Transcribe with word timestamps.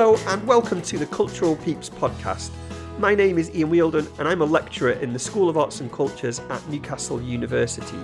Hello, 0.00 0.16
and 0.28 0.46
welcome 0.46 0.80
to 0.80 0.96
the 0.96 1.04
Cultural 1.04 1.56
Peeps 1.56 1.90
podcast. 1.90 2.52
My 2.98 3.14
name 3.14 3.36
is 3.36 3.54
Ian 3.54 3.68
Wielden, 3.70 4.08
and 4.18 4.26
I'm 4.26 4.40
a 4.40 4.46
lecturer 4.46 4.92
in 4.92 5.12
the 5.12 5.18
School 5.18 5.50
of 5.50 5.58
Arts 5.58 5.82
and 5.82 5.92
Cultures 5.92 6.40
at 6.48 6.66
Newcastle 6.70 7.20
University. 7.20 7.98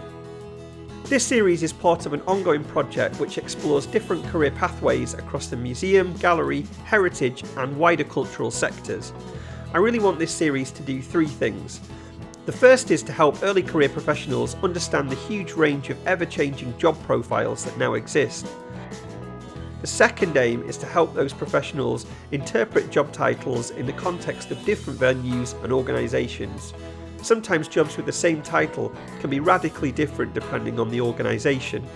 This 1.04 1.24
series 1.24 1.62
is 1.62 1.72
part 1.72 2.04
of 2.04 2.12
an 2.12 2.20
ongoing 2.26 2.64
project 2.64 3.18
which 3.18 3.38
explores 3.38 3.86
different 3.86 4.26
career 4.26 4.50
pathways 4.50 5.14
across 5.14 5.46
the 5.46 5.56
museum, 5.56 6.12
gallery, 6.18 6.66
heritage, 6.84 7.42
and 7.56 7.74
wider 7.78 8.04
cultural 8.04 8.50
sectors. 8.50 9.14
I 9.72 9.78
really 9.78 9.98
want 9.98 10.18
this 10.18 10.32
series 10.32 10.70
to 10.72 10.82
do 10.82 11.00
three 11.00 11.24
things. 11.24 11.80
The 12.44 12.52
first 12.52 12.90
is 12.90 13.02
to 13.04 13.12
help 13.12 13.42
early 13.42 13.62
career 13.62 13.88
professionals 13.88 14.54
understand 14.56 15.08
the 15.08 15.16
huge 15.16 15.54
range 15.54 15.88
of 15.88 16.06
ever 16.06 16.26
changing 16.26 16.76
job 16.76 17.02
profiles 17.04 17.64
that 17.64 17.78
now 17.78 17.94
exist. 17.94 18.46
The 19.80 19.86
second 19.86 20.36
aim 20.36 20.62
is 20.62 20.76
to 20.78 20.86
help 20.86 21.14
those 21.14 21.32
professionals 21.32 22.06
interpret 22.32 22.90
job 22.90 23.12
titles 23.12 23.70
in 23.70 23.86
the 23.86 23.92
context 23.92 24.50
of 24.50 24.64
different 24.64 24.98
venues 24.98 25.60
and 25.62 25.72
organisations. 25.72 26.72
Sometimes 27.22 27.68
jobs 27.68 27.96
with 27.96 28.06
the 28.06 28.12
same 28.12 28.42
title 28.42 28.94
can 29.20 29.30
be 29.30 29.40
radically 29.40 29.92
different 29.92 30.32
depending 30.32 30.80
on 30.80 30.90
the 30.90 31.00
organisation. 31.00 31.86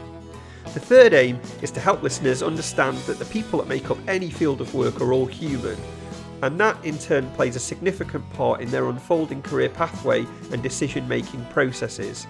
The 0.75 0.80
third 0.80 1.15
aim 1.15 1.41
is 1.62 1.70
to 1.73 1.80
help 1.80 2.03
listeners 2.03 2.43
understand 2.43 2.98
that 2.98 3.19
the 3.19 3.25
people 3.27 3.59
that 3.59 3.69
make 3.69 3.91
up 3.91 3.98
any 4.06 4.31
field 4.31 4.61
of 4.61 4.75
work 4.75 5.01
are 5.01 5.12
all 5.12 5.27
human, 5.27 5.77
and 6.42 6.61
that 6.61 6.83
in 6.84 6.98
turn 6.98 7.31
plays 7.33 7.56
a 7.56 7.61
significant 7.61 8.28
part 8.34 8.61
in 8.61 8.70
their 8.70 8.89
unfolding 8.89 9.42
career 9.42 9.69
pathway 9.69 10.27
and 10.53 10.62
decision 10.62 11.08
making 11.08 11.45
processes. 11.47 12.27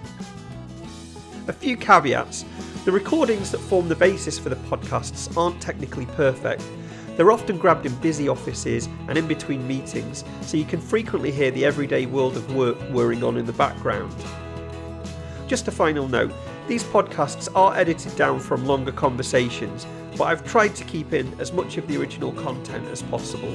A 1.47 1.53
few 1.53 1.75
caveats 1.75 2.45
the 2.83 2.91
recordings 2.91 3.51
that 3.51 3.59
form 3.59 3.87
the 3.87 3.95
basis 3.95 4.39
for 4.39 4.49
the 4.49 4.55
podcasts 4.55 5.35
aren't 5.37 5.61
technically 5.61 6.07
perfect. 6.07 6.63
They're 7.15 7.31
often 7.31 7.59
grabbed 7.59 7.85
in 7.85 7.93
busy 7.95 8.27
offices 8.27 8.89
and 9.07 9.19
in 9.19 9.27
between 9.27 9.67
meetings, 9.67 10.23
so 10.41 10.57
you 10.57 10.65
can 10.65 10.81
frequently 10.81 11.31
hear 11.31 11.51
the 11.51 11.63
everyday 11.63 12.07
world 12.07 12.37
of 12.37 12.55
work 12.55 12.77
whirring 12.89 13.23
on 13.23 13.37
in 13.37 13.45
the 13.45 13.53
background. 13.53 14.15
Just 15.45 15.67
a 15.67 15.71
final 15.71 16.07
note 16.07 16.33
these 16.67 16.83
podcasts 16.83 17.49
are 17.53 17.75
edited 17.75 18.15
down 18.15 18.39
from 18.39 18.65
longer 18.65 18.91
conversations, 18.91 19.85
but 20.17 20.23
I've 20.23 20.45
tried 20.45 20.73
to 20.75 20.83
keep 20.85 21.13
in 21.13 21.39
as 21.39 21.51
much 21.51 21.77
of 21.77 21.87
the 21.87 21.97
original 21.97 22.31
content 22.31 22.87
as 22.87 23.03
possible. 23.03 23.53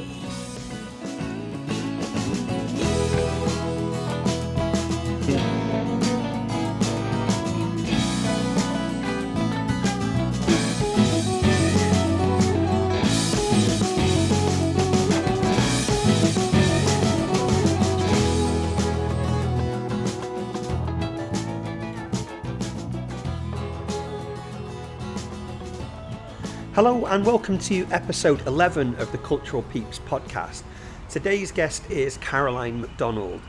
Hello, 26.76 27.06
and 27.06 27.24
welcome 27.24 27.56
to 27.56 27.86
episode 27.90 28.46
11 28.46 28.96
of 28.96 29.10
the 29.10 29.16
Cultural 29.16 29.62
Peeps 29.62 29.98
podcast. 30.00 30.62
Today's 31.08 31.50
guest 31.50 31.90
is 31.90 32.18
Caroline 32.18 32.82
McDonald. 32.82 33.40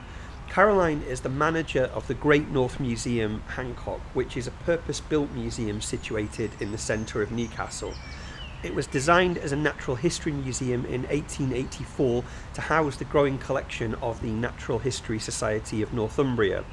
Caroline 0.48 1.02
is 1.02 1.20
the 1.20 1.28
manager 1.28 1.92
of 1.94 2.08
the 2.08 2.14
Great 2.14 2.48
North 2.52 2.80
Museum 2.80 3.42
Hancock, 3.48 4.00
which 4.14 4.38
is 4.38 4.48
a 4.48 4.52
purpose 4.52 5.02
built 5.02 5.30
museum 5.34 5.82
situated 5.82 6.52
in 6.62 6.72
the 6.72 6.78
centre 6.78 7.22
of 7.22 7.34
Newcastle. 7.34 7.94
It 8.64 8.74
was 8.74 8.88
designed 8.88 9.38
as 9.38 9.52
a 9.52 9.58
natural 9.58 9.98
history 9.98 10.32
museum 10.32 10.86
in 10.86 11.02
1884 11.02 12.24
to 12.54 12.62
house 12.62 12.96
the 12.96 13.04
growing 13.04 13.40
collection 13.40 13.96
of 13.96 14.22
the 14.22 14.32
Natural 14.32 14.80
History 14.80 15.20
Society 15.20 15.82
of 15.82 15.92
Northumbria. 15.92 16.64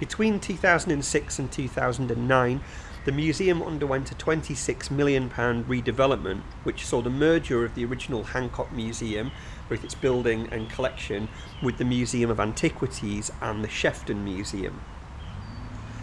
Between 0.00 0.40
2006 0.40 1.38
and 1.38 1.52
2009, 1.52 2.60
the 3.06 3.12
museum 3.12 3.62
underwent 3.62 4.10
a 4.10 4.16
£26 4.16 4.90
million 4.90 5.30
redevelopment, 5.30 6.40
which 6.64 6.84
saw 6.84 7.00
the 7.00 7.08
merger 7.08 7.64
of 7.64 7.72
the 7.76 7.84
original 7.84 8.24
Hancock 8.24 8.72
Museum, 8.72 9.30
with 9.68 9.84
its 9.84 9.94
building 9.94 10.48
and 10.50 10.68
collection, 10.68 11.28
with 11.62 11.78
the 11.78 11.84
Museum 11.84 12.30
of 12.30 12.40
Antiquities 12.40 13.30
and 13.40 13.62
the 13.62 13.68
Shefton 13.68 14.24
Museum. 14.24 14.80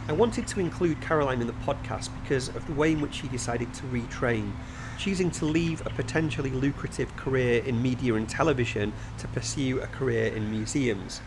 I 0.08 0.14
wanted 0.14 0.48
to 0.48 0.62
include 0.62 1.02
Caroline 1.02 1.42
in 1.42 1.48
the 1.48 1.54
podcast 1.54 2.10
because 2.22 2.48
of 2.48 2.66
the 2.68 2.74
way 2.74 2.94
in 2.94 3.02
which 3.02 3.16
she 3.16 3.28
decided 3.28 3.74
to 3.74 3.84
retrain, 3.88 4.54
choosing 4.98 5.30
to 5.32 5.46
leave 5.46 5.86
a 5.86 5.90
potentially 5.90 6.52
lucrative 6.52 7.14
career 7.18 7.62
in 7.66 7.82
media 7.82 8.14
and 8.14 8.30
television 8.30 8.94
to 9.18 9.28
pursue 9.28 9.82
a 9.82 9.88
career 9.88 10.34
in 10.34 10.50
museums. 10.50 11.20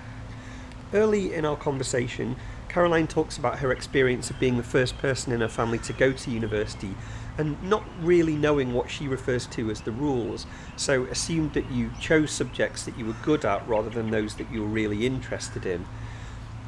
Early 0.95 1.35
in 1.35 1.45
our 1.45 1.57
conversation, 1.57 2.37
Caroline 2.77 3.07
talks 3.07 3.39
about 3.39 3.61
her 3.61 3.73
experience 3.73 4.29
of 4.29 4.39
being 4.39 4.59
the 4.59 4.63
first 4.63 4.99
person 4.99 5.33
in 5.33 5.41
her 5.41 5.49
family 5.49 5.79
to 5.79 5.95
go 5.95 6.13
to 6.13 6.31
university 6.31 6.95
and 7.39 7.57
not 7.63 7.83
really 8.03 8.37
knowing 8.37 8.75
what 8.75 8.91
she 8.91 9.09
refers 9.09 9.47
to 9.47 9.71
as 9.71 9.81
the 9.81 9.91
rules, 9.91 10.47
so 10.77 11.05
assumed 11.05 11.55
that 11.55 11.71
you 11.71 11.91
chose 11.99 12.31
subjects 12.31 12.83
that 12.83 12.99
you 12.99 13.07
were 13.07 13.17
good 13.23 13.47
at 13.47 13.67
rather 13.67 13.89
than 13.89 14.11
those 14.11 14.35
that 14.35 14.53
you 14.53 14.61
were 14.61 14.69
really 14.69 15.07
interested 15.07 15.65
in. 15.65 15.87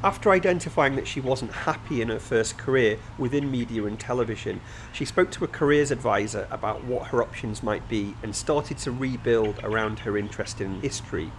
After 0.03 0.31
identifying 0.31 0.95
that 0.95 1.07
she 1.07 1.21
wasn't 1.21 1.51
happy 1.51 2.01
in 2.01 2.09
her 2.09 2.17
first 2.17 2.57
career 2.57 2.97
within 3.19 3.51
media 3.51 3.85
and 3.85 3.99
television, 3.99 4.61
she 4.91 5.05
spoke 5.05 5.29
to 5.33 5.43
a 5.43 5.47
careers 5.47 5.91
advisor 5.91 6.47
about 6.49 6.83
what 6.85 7.09
her 7.09 7.21
options 7.21 7.61
might 7.61 7.87
be 7.87 8.15
and 8.23 8.35
started 8.35 8.79
to 8.79 8.89
rebuild 8.89 9.59
around 9.63 9.99
her 9.99 10.17
interest 10.17 10.59
in 10.59 10.81
history. 10.81 11.31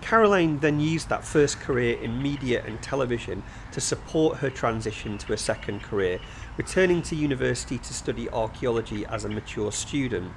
Caroline 0.00 0.60
then 0.60 0.80
used 0.80 1.08
that 1.08 1.24
first 1.24 1.60
career 1.60 1.98
in 2.00 2.22
media 2.22 2.62
and 2.64 2.80
television 2.80 3.42
to 3.78 3.84
support 3.84 4.38
her 4.38 4.50
transition 4.50 5.16
to 5.16 5.32
a 5.32 5.38
second 5.38 5.80
career, 5.84 6.18
returning 6.56 7.00
to 7.00 7.14
university 7.14 7.78
to 7.78 7.94
study 7.94 8.28
archaeology 8.30 9.06
as 9.06 9.24
a 9.24 9.28
mature 9.28 9.70
student. 9.70 10.32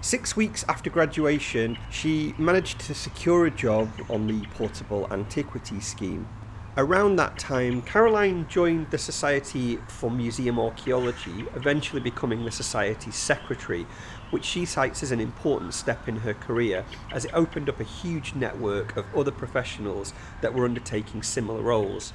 Six 0.00 0.36
weeks 0.36 0.64
after 0.68 0.88
graduation, 0.88 1.76
she 1.90 2.36
managed 2.38 2.78
to 2.82 2.94
secure 2.94 3.46
a 3.46 3.50
job 3.50 3.90
on 4.08 4.28
the 4.28 4.46
Portable 4.54 5.08
Antiquities 5.10 5.88
Scheme. 5.88 6.28
Around 6.76 7.16
that 7.16 7.36
time, 7.36 7.82
Caroline 7.82 8.46
joined 8.48 8.92
the 8.92 8.98
Society 8.98 9.80
for 9.88 10.08
Museum 10.08 10.60
Archaeology, 10.60 11.46
eventually 11.56 12.00
becoming 12.00 12.44
the 12.44 12.52
Society's 12.52 13.16
secretary, 13.16 13.88
which 14.30 14.44
she 14.44 14.64
cites 14.64 15.02
as 15.02 15.10
an 15.10 15.18
important 15.18 15.74
step 15.74 16.06
in 16.06 16.18
her 16.18 16.34
career 16.34 16.84
as 17.10 17.24
it 17.24 17.32
opened 17.34 17.68
up 17.68 17.80
a 17.80 17.84
huge 17.84 18.36
network 18.36 18.96
of 18.96 19.04
other 19.16 19.32
professionals 19.32 20.12
that 20.42 20.54
were 20.54 20.64
undertaking 20.64 21.24
similar 21.24 21.60
roles. 21.60 22.12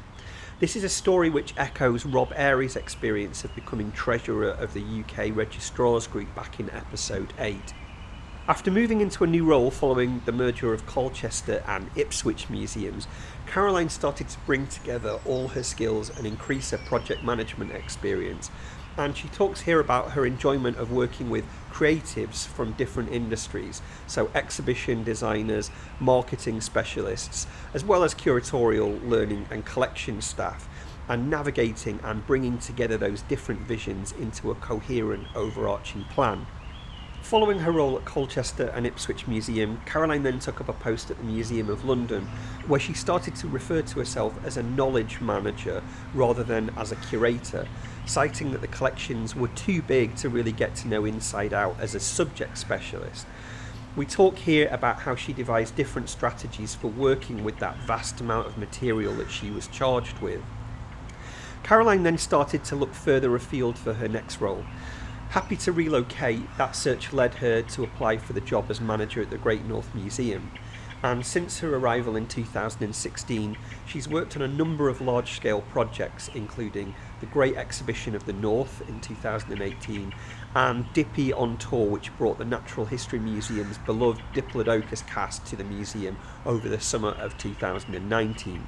This 0.64 0.78
is 0.78 0.86
a 0.86 0.88
story 0.88 1.30
which 1.30 1.54
echoes 1.58 2.06
Rob 2.06 2.32
Airy's 2.38 2.78
experience 2.78 3.44
of 3.44 3.54
becoming 3.54 3.92
treasurer 3.92 4.52
of 4.52 4.74
the 4.74 4.80
UK 5.02 5.36
Registrars 5.36 6.08
Group 6.08 6.34
back 6.36 6.58
in 6.58 6.70
episode 6.70 7.34
8. 7.38 7.60
After 8.48 8.72
moving 8.72 9.02
into 9.02 9.26
a 9.26 9.28
new 9.28 9.44
role 9.44 9.70
following 9.72 10.22
the 10.24 10.32
merger 10.32 10.74
of 10.74 10.86
Colchester 10.86 11.62
and 11.68 11.90
Ipswich 11.98 12.50
museums, 12.50 13.10
Caroline 13.46 13.90
started 13.90 14.30
to 14.30 14.40
bring 14.46 14.66
together 14.68 15.20
all 15.26 15.50
her 15.50 15.64
skills 15.64 16.10
and 16.18 16.26
increase 16.26 16.72
her 16.72 16.78
project 16.78 17.26
management 17.26 17.74
experience. 17.74 18.50
And 18.96 19.18
she 19.18 19.28
talks 19.30 19.62
here 19.62 19.80
about 19.80 20.12
her 20.12 20.26
enjoyment 20.26 20.78
of 20.78 20.92
working 20.92 21.30
with 21.32 21.46
creatives 21.72 22.46
from 22.46 22.74
different 22.74 23.12
industries, 23.12 23.82
so 24.06 24.30
exhibition 24.36 25.04
designers, 25.04 25.72
marketing 26.00 26.62
specialists, 26.62 27.48
as 27.74 27.84
well 27.84 28.04
as 28.04 28.14
curatorial, 28.14 29.02
learning, 29.10 29.48
and 29.50 29.66
collection 29.66 30.22
staff, 30.22 30.70
and 31.10 31.28
navigating 31.28 32.00
and 32.04 32.26
bringing 32.28 32.60
together 32.60 32.98
those 32.98 33.24
different 33.24 33.62
visions 33.62 34.12
into 34.12 34.52
a 34.52 34.56
coherent, 34.56 35.28
overarching 35.34 36.04
plan. 36.06 36.46
Following 37.24 37.60
her 37.60 37.72
role 37.72 37.98
at 37.98 38.04
Colchester 38.04 38.68
and 38.76 38.86
Ipswich 38.86 39.28
Museum, 39.28 39.80
Caroline 39.86 40.24
then 40.24 40.40
took 40.40 40.60
up 40.60 40.68
a 40.68 40.74
post 40.74 41.10
at 41.10 41.18
the 41.18 41.24
Museum 41.24 41.70
of 41.70 41.86
London, 41.86 42.28
where 42.68 42.82
she 42.82 42.94
started 42.94 43.34
to 43.38 43.48
refer 43.48 43.82
to 43.82 44.00
herself 44.00 44.38
as 44.46 44.58
a 44.58 44.62
knowledge 44.62 45.22
manager 45.22 45.82
rather 46.14 46.44
than 46.44 46.70
as 46.76 46.92
a 46.92 46.98
curator, 46.98 47.66
citing 48.06 48.52
that 48.52 48.60
the 48.60 48.68
collections 48.68 49.38
were 49.38 49.48
too 49.48 49.82
big 49.82 50.18
to 50.18 50.28
really 50.28 50.52
get 50.52 50.76
to 50.76 50.88
know 50.90 51.06
inside 51.06 51.54
out 51.54 51.80
as 51.80 51.96
a 51.96 52.00
subject 52.00 52.58
specialist. 52.58 53.26
We 53.96 54.06
talk 54.06 54.36
here 54.36 54.68
about 54.70 55.00
how 55.00 55.16
she 55.16 55.32
devised 55.32 55.78
different 55.78 56.10
strategies 56.10 56.76
for 56.76 56.90
working 56.90 57.46
with 57.46 57.58
that 57.60 57.78
vast 57.84 58.20
amount 58.20 58.48
of 58.48 58.58
material 58.58 59.16
that 59.16 59.32
she 59.32 59.50
was 59.50 59.68
charged 59.68 60.20
with. 60.20 60.42
Caroline 61.64 62.04
then 62.04 62.18
started 62.18 62.66
to 62.66 62.76
look 62.76 62.94
further 62.94 63.34
afield 63.34 63.78
for 63.78 63.94
her 63.94 64.10
next 64.10 64.42
role. 64.42 64.66
Happy 65.34 65.56
to 65.56 65.72
relocate, 65.72 66.42
that 66.60 66.76
search 66.76 67.12
led 67.12 67.34
her 67.34 67.64
to 67.64 67.84
apply 67.84 68.18
for 68.18 68.34
the 68.34 68.42
job 68.42 68.70
as 68.70 68.80
manager 68.80 69.20
at 69.20 69.32
the 69.32 69.38
Great 69.40 69.66
North 69.66 69.96
Museum. 69.96 70.52
and 71.02 71.26
since 71.26 71.58
her 71.58 71.76
arrival 71.76 72.16
in 72.16 72.28
2016, 72.28 73.58
she's 73.88 74.08
worked 74.08 74.36
on 74.36 74.44
a 74.44 74.48
number 74.48 74.90
of 74.90 75.02
large 75.02 75.32
scale 75.32 75.62
projects, 75.62 76.30
including 76.36 76.94
the 77.20 77.26
Great 77.26 77.56
Exhibition 77.56 78.14
of 78.14 78.28
the 78.28 78.34
North 78.34 78.88
in 78.88 79.02
2018 79.02 80.14
and 80.54 80.94
Dippy 80.94 81.34
on 81.34 81.58
Tour, 81.58 81.88
which 81.88 82.16
brought 82.16 82.38
the 82.38 82.46
Natural 82.46 82.86
History 82.86 83.18
Museum's 83.18 83.80
beloved 83.80 84.22
Diplodocus 84.36 85.02
cast 85.08 85.48
to 85.48 85.56
the 85.56 85.64
museum 85.64 86.16
over 86.46 86.70
the 86.70 86.80
summer 86.80 87.16
of 87.20 87.40
2019. 87.40 88.68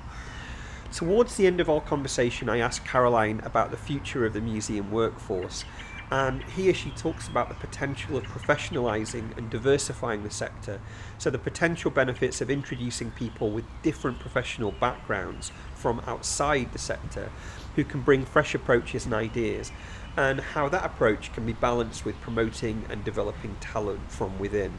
Towards 0.91 1.35
the 1.35 1.45
end 1.45 1.59
of 1.59 1.69
our 1.69 1.81
conversation, 1.81 2.47
I 2.47 2.59
asked 2.59 2.85
Caroline 2.85 3.41
about 3.43 3.69
the 3.69 3.77
future 3.77 4.25
of 4.25 4.33
the 4.33 4.39
museum 4.39 4.91
workforce 4.91 5.65
and 6.11 6.43
he 6.43 6.69
or 6.69 6.73
she 6.73 6.91
talks 6.91 7.27
about 7.27 7.49
the 7.49 7.55
potential 7.55 8.15
of 8.15 8.23
professionalising 8.25 9.35
and 9.37 9.49
diversifying 9.49 10.23
the 10.23 10.29
sector, 10.29 10.79
so 11.17 11.29
the 11.29 11.37
potential 11.37 11.89
benefits 11.89 12.41
of 12.41 12.49
introducing 12.49 13.11
people 13.11 13.49
with 13.49 13.65
different 13.81 14.19
professional 14.19 14.71
backgrounds 14.71 15.51
from 15.73 15.99
outside 16.07 16.71
the 16.73 16.79
sector 16.79 17.31
who 17.75 17.83
can 17.83 18.01
bring 18.01 18.23
fresh 18.25 18.53
approaches 18.55 19.05
and 19.05 19.13
ideas, 19.13 19.71
and 20.15 20.39
how 20.39 20.69
that 20.69 20.85
approach 20.85 21.33
can 21.33 21.45
be 21.45 21.53
balanced 21.53 22.05
with 22.05 22.19
promoting 22.21 22.85
and 22.89 23.03
developing 23.03 23.55
talent 23.59 24.11
from 24.11 24.37
within. 24.39 24.77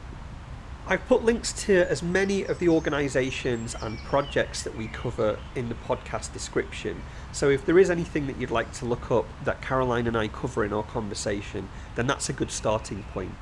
I've 0.89 1.05
put 1.05 1.25
links 1.25 1.51
to 1.65 1.85
as 1.91 2.01
many 2.01 2.45
of 2.45 2.59
the 2.59 2.69
organisations 2.69 3.75
and 3.81 3.97
projects 4.05 4.63
that 4.63 4.77
we 4.77 4.87
cover 4.87 5.37
in 5.53 5.67
the 5.67 5.75
podcast 5.75 6.31
description. 6.31 7.01
So 7.33 7.49
if 7.49 7.65
there 7.65 7.77
is 7.77 7.89
anything 7.89 8.25
that 8.27 8.37
you'd 8.37 8.51
like 8.51 8.71
to 8.75 8.85
look 8.85 9.11
up 9.11 9.25
that 9.43 9.61
Caroline 9.61 10.07
and 10.07 10.15
I 10.15 10.29
cover 10.29 10.63
in 10.63 10.71
our 10.71 10.83
conversation, 10.83 11.67
then 11.95 12.07
that's 12.07 12.29
a 12.29 12.33
good 12.33 12.51
starting 12.51 13.03
point. 13.11 13.35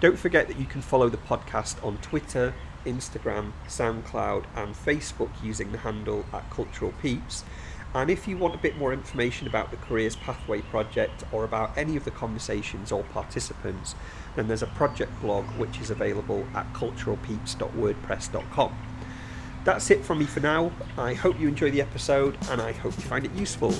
Don't 0.00 0.18
forget 0.18 0.48
that 0.48 0.58
you 0.58 0.66
can 0.66 0.82
follow 0.82 1.08
the 1.08 1.18
podcast 1.18 1.84
on 1.86 1.98
Twitter, 1.98 2.52
Instagram, 2.84 3.52
SoundCloud, 3.68 4.46
and 4.56 4.74
Facebook 4.74 5.30
using 5.40 5.70
the 5.70 5.78
handle 5.78 6.24
at 6.32 6.50
Cultural 6.50 6.92
Peeps. 7.00 7.44
And 7.94 8.10
if 8.10 8.28
you 8.28 8.36
want 8.36 8.54
a 8.54 8.58
bit 8.58 8.76
more 8.76 8.92
information 8.92 9.46
about 9.46 9.70
the 9.70 9.76
Careers 9.78 10.16
Pathway 10.16 10.60
project 10.62 11.24
or 11.32 11.44
about 11.44 11.78
any 11.78 11.96
of 11.96 12.04
the 12.04 12.10
conversations 12.10 12.92
or 12.92 13.02
participants, 13.04 13.94
then 14.38 14.46
there's 14.46 14.62
a 14.62 14.68
project 14.68 15.10
blog 15.20 15.44
which 15.58 15.80
is 15.80 15.90
available 15.90 16.46
at 16.54 16.72
culturalpeeps.wordpress.com. 16.72 18.72
That's 19.64 19.90
it 19.90 20.04
from 20.04 20.20
me 20.20 20.26
for 20.26 20.38
now. 20.38 20.70
I 20.96 21.14
hope 21.14 21.40
you 21.40 21.48
enjoy 21.48 21.72
the 21.72 21.82
episode 21.82 22.38
and 22.48 22.62
I 22.62 22.70
hope 22.70 22.96
you 22.96 23.02
find 23.02 23.24
it 23.24 23.32
useful. 23.32 23.74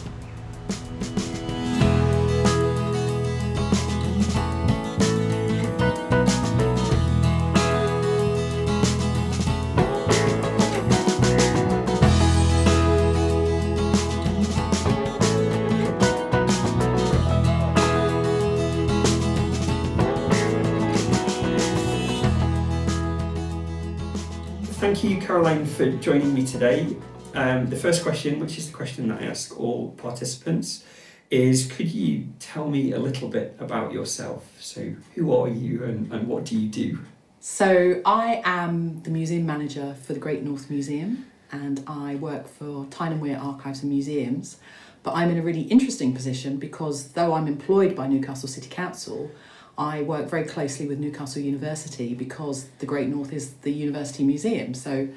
For 25.79 25.89
joining 25.93 26.35
me 26.35 26.45
today. 26.45 26.97
Um, 27.35 27.71
the 27.71 27.77
first 27.77 28.03
question, 28.03 28.41
which 28.41 28.59
is 28.59 28.69
the 28.69 28.77
question 28.77 29.07
that 29.11 29.23
I 29.23 29.27
ask 29.27 29.57
all 29.61 29.93
participants, 29.93 30.83
is 31.31 31.71
could 31.71 31.89
you 31.89 32.27
tell 32.41 32.69
me 32.69 32.91
a 32.91 32.99
little 32.99 33.29
bit 33.29 33.55
about 33.61 33.93
yourself? 33.93 34.51
So, 34.59 34.95
who 35.15 35.33
are 35.33 35.47
you 35.47 35.85
and, 35.85 36.13
and 36.13 36.27
what 36.27 36.47
do 36.47 36.59
you 36.59 36.69
do? 36.69 36.99
So, 37.39 38.03
I 38.05 38.43
am 38.45 39.05
the 39.05 39.11
museum 39.11 39.47
manager 39.47 39.95
for 40.03 40.15
the 40.15 40.19
Great 40.19 40.43
North 40.43 40.69
Museum 40.69 41.27
and 41.53 41.85
I 41.87 42.17
work 42.17 42.49
for 42.49 42.87
Tyne 42.87 43.13
and 43.13 43.21
Wear 43.21 43.39
Archives 43.39 43.85
and 43.85 43.93
Museums. 43.93 44.57
But 45.05 45.13
I'm 45.15 45.31
in 45.31 45.39
a 45.39 45.43
really 45.43 45.63
interesting 45.63 46.13
position 46.13 46.57
because 46.57 47.11
though 47.11 47.35
I'm 47.35 47.47
employed 47.47 47.95
by 47.95 48.09
Newcastle 48.09 48.49
City 48.49 48.69
Council, 48.69 49.31
I 49.79 50.03
work 50.03 50.29
very 50.29 50.43
closely 50.43 50.89
with 50.89 50.99
Newcastle 50.99 51.41
University 51.41 52.15
because 52.15 52.65
the 52.81 52.87
Great 52.87 53.07
North 53.07 53.33
is 53.33 53.53
the 53.63 53.71
university 53.71 54.25
museum. 54.25 54.75
So 54.75 55.09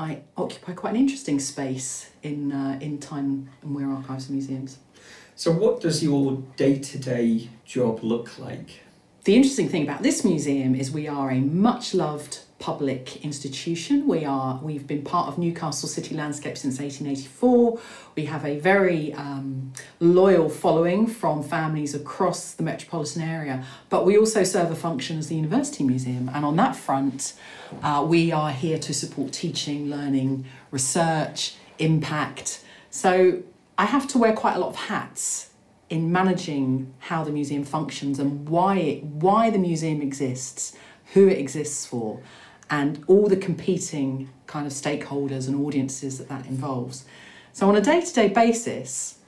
I 0.00 0.22
occupy 0.34 0.72
quite 0.72 0.94
an 0.94 1.00
interesting 1.00 1.38
space 1.38 2.10
in 2.22 2.52
uh, 2.52 2.78
in 2.80 2.98
Tyne 2.98 3.50
and 3.60 3.74
Wear 3.74 3.90
Archives 3.90 4.28
and 4.28 4.38
Museums. 4.38 4.78
So, 5.36 5.52
what 5.52 5.82
does 5.82 6.02
your 6.02 6.42
day 6.56 6.78
to 6.78 6.98
day 6.98 7.50
job 7.66 8.02
look 8.02 8.38
like? 8.38 8.80
The 9.24 9.36
interesting 9.36 9.68
thing 9.68 9.82
about 9.82 10.02
this 10.02 10.24
museum 10.24 10.74
is 10.74 10.90
we 10.90 11.06
are 11.06 11.30
a 11.30 11.40
much 11.40 11.92
loved 11.92 12.40
public 12.60 13.24
institution. 13.24 14.06
We 14.06 14.24
are 14.24 14.60
we've 14.62 14.86
been 14.86 15.02
part 15.02 15.28
of 15.28 15.38
Newcastle 15.38 15.88
city 15.88 16.14
landscape 16.14 16.56
since 16.56 16.78
1884. 16.78 17.80
We 18.14 18.26
have 18.26 18.44
a 18.44 18.60
very 18.60 19.12
um, 19.14 19.72
loyal 19.98 20.48
following 20.48 21.06
from 21.06 21.42
families 21.42 21.94
across 21.94 22.52
the 22.52 22.62
metropolitan 22.62 23.22
area, 23.22 23.64
but 23.88 24.04
we 24.04 24.16
also 24.16 24.44
serve 24.44 24.70
a 24.70 24.76
function 24.76 25.18
as 25.18 25.28
the 25.28 25.34
university 25.34 25.82
museum. 25.82 26.30
And 26.32 26.44
on 26.44 26.54
that 26.56 26.76
front, 26.76 27.32
uh, 27.82 28.04
we 28.06 28.30
are 28.30 28.52
here 28.52 28.78
to 28.78 28.94
support 28.94 29.32
teaching, 29.32 29.88
learning, 29.88 30.44
research, 30.70 31.54
impact. 31.78 32.62
So 32.90 33.42
I 33.78 33.86
have 33.86 34.06
to 34.08 34.18
wear 34.18 34.34
quite 34.34 34.56
a 34.56 34.58
lot 34.58 34.68
of 34.68 34.76
hats 34.76 35.50
in 35.88 36.12
managing 36.12 36.92
how 36.98 37.24
the 37.24 37.32
museum 37.32 37.64
functions 37.64 38.18
and 38.18 38.48
why 38.48 38.76
it, 38.76 39.02
why 39.02 39.48
the 39.48 39.58
museum 39.58 40.02
exists, 40.02 40.76
who 41.14 41.26
it 41.26 41.38
exists 41.38 41.86
for, 41.86 42.20
and 42.70 43.02
all 43.06 43.26
the 43.26 43.36
competing 43.36 44.30
kind 44.46 44.66
of 44.66 44.72
stakeholders 44.72 45.48
and 45.48 45.56
audiences 45.66 46.18
that 46.18 46.28
that 46.28 46.46
involves. 46.46 47.04
So, 47.52 47.68
on 47.68 47.76
a 47.76 47.80
day 47.80 48.00
to 48.00 48.14
day 48.14 48.28
basis, 48.28 49.18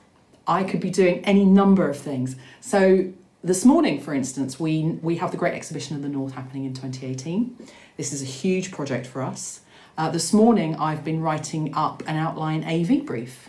I 0.46 0.64
could 0.64 0.80
be 0.80 0.90
doing 0.90 1.24
any 1.24 1.44
number 1.44 1.88
of 1.88 1.98
things. 1.98 2.36
So, 2.60 3.12
this 3.44 3.64
morning, 3.64 4.00
for 4.00 4.14
instance, 4.14 4.60
we, 4.60 4.98
we 5.02 5.16
have 5.16 5.32
the 5.32 5.36
Great 5.36 5.54
Exhibition 5.54 5.96
of 5.96 6.02
the 6.02 6.08
North 6.08 6.34
happening 6.34 6.64
in 6.64 6.74
2018. 6.74 7.56
This 7.96 8.12
is 8.12 8.22
a 8.22 8.26
huge 8.26 8.70
project 8.70 9.06
for 9.06 9.20
us. 9.20 9.62
Uh, 9.98 10.10
this 10.10 10.32
morning, 10.32 10.76
I've 10.76 11.04
been 11.04 11.20
writing 11.20 11.74
up 11.74 12.02
an 12.06 12.16
outline 12.16 12.62
AV 12.64 13.04
brief 13.04 13.48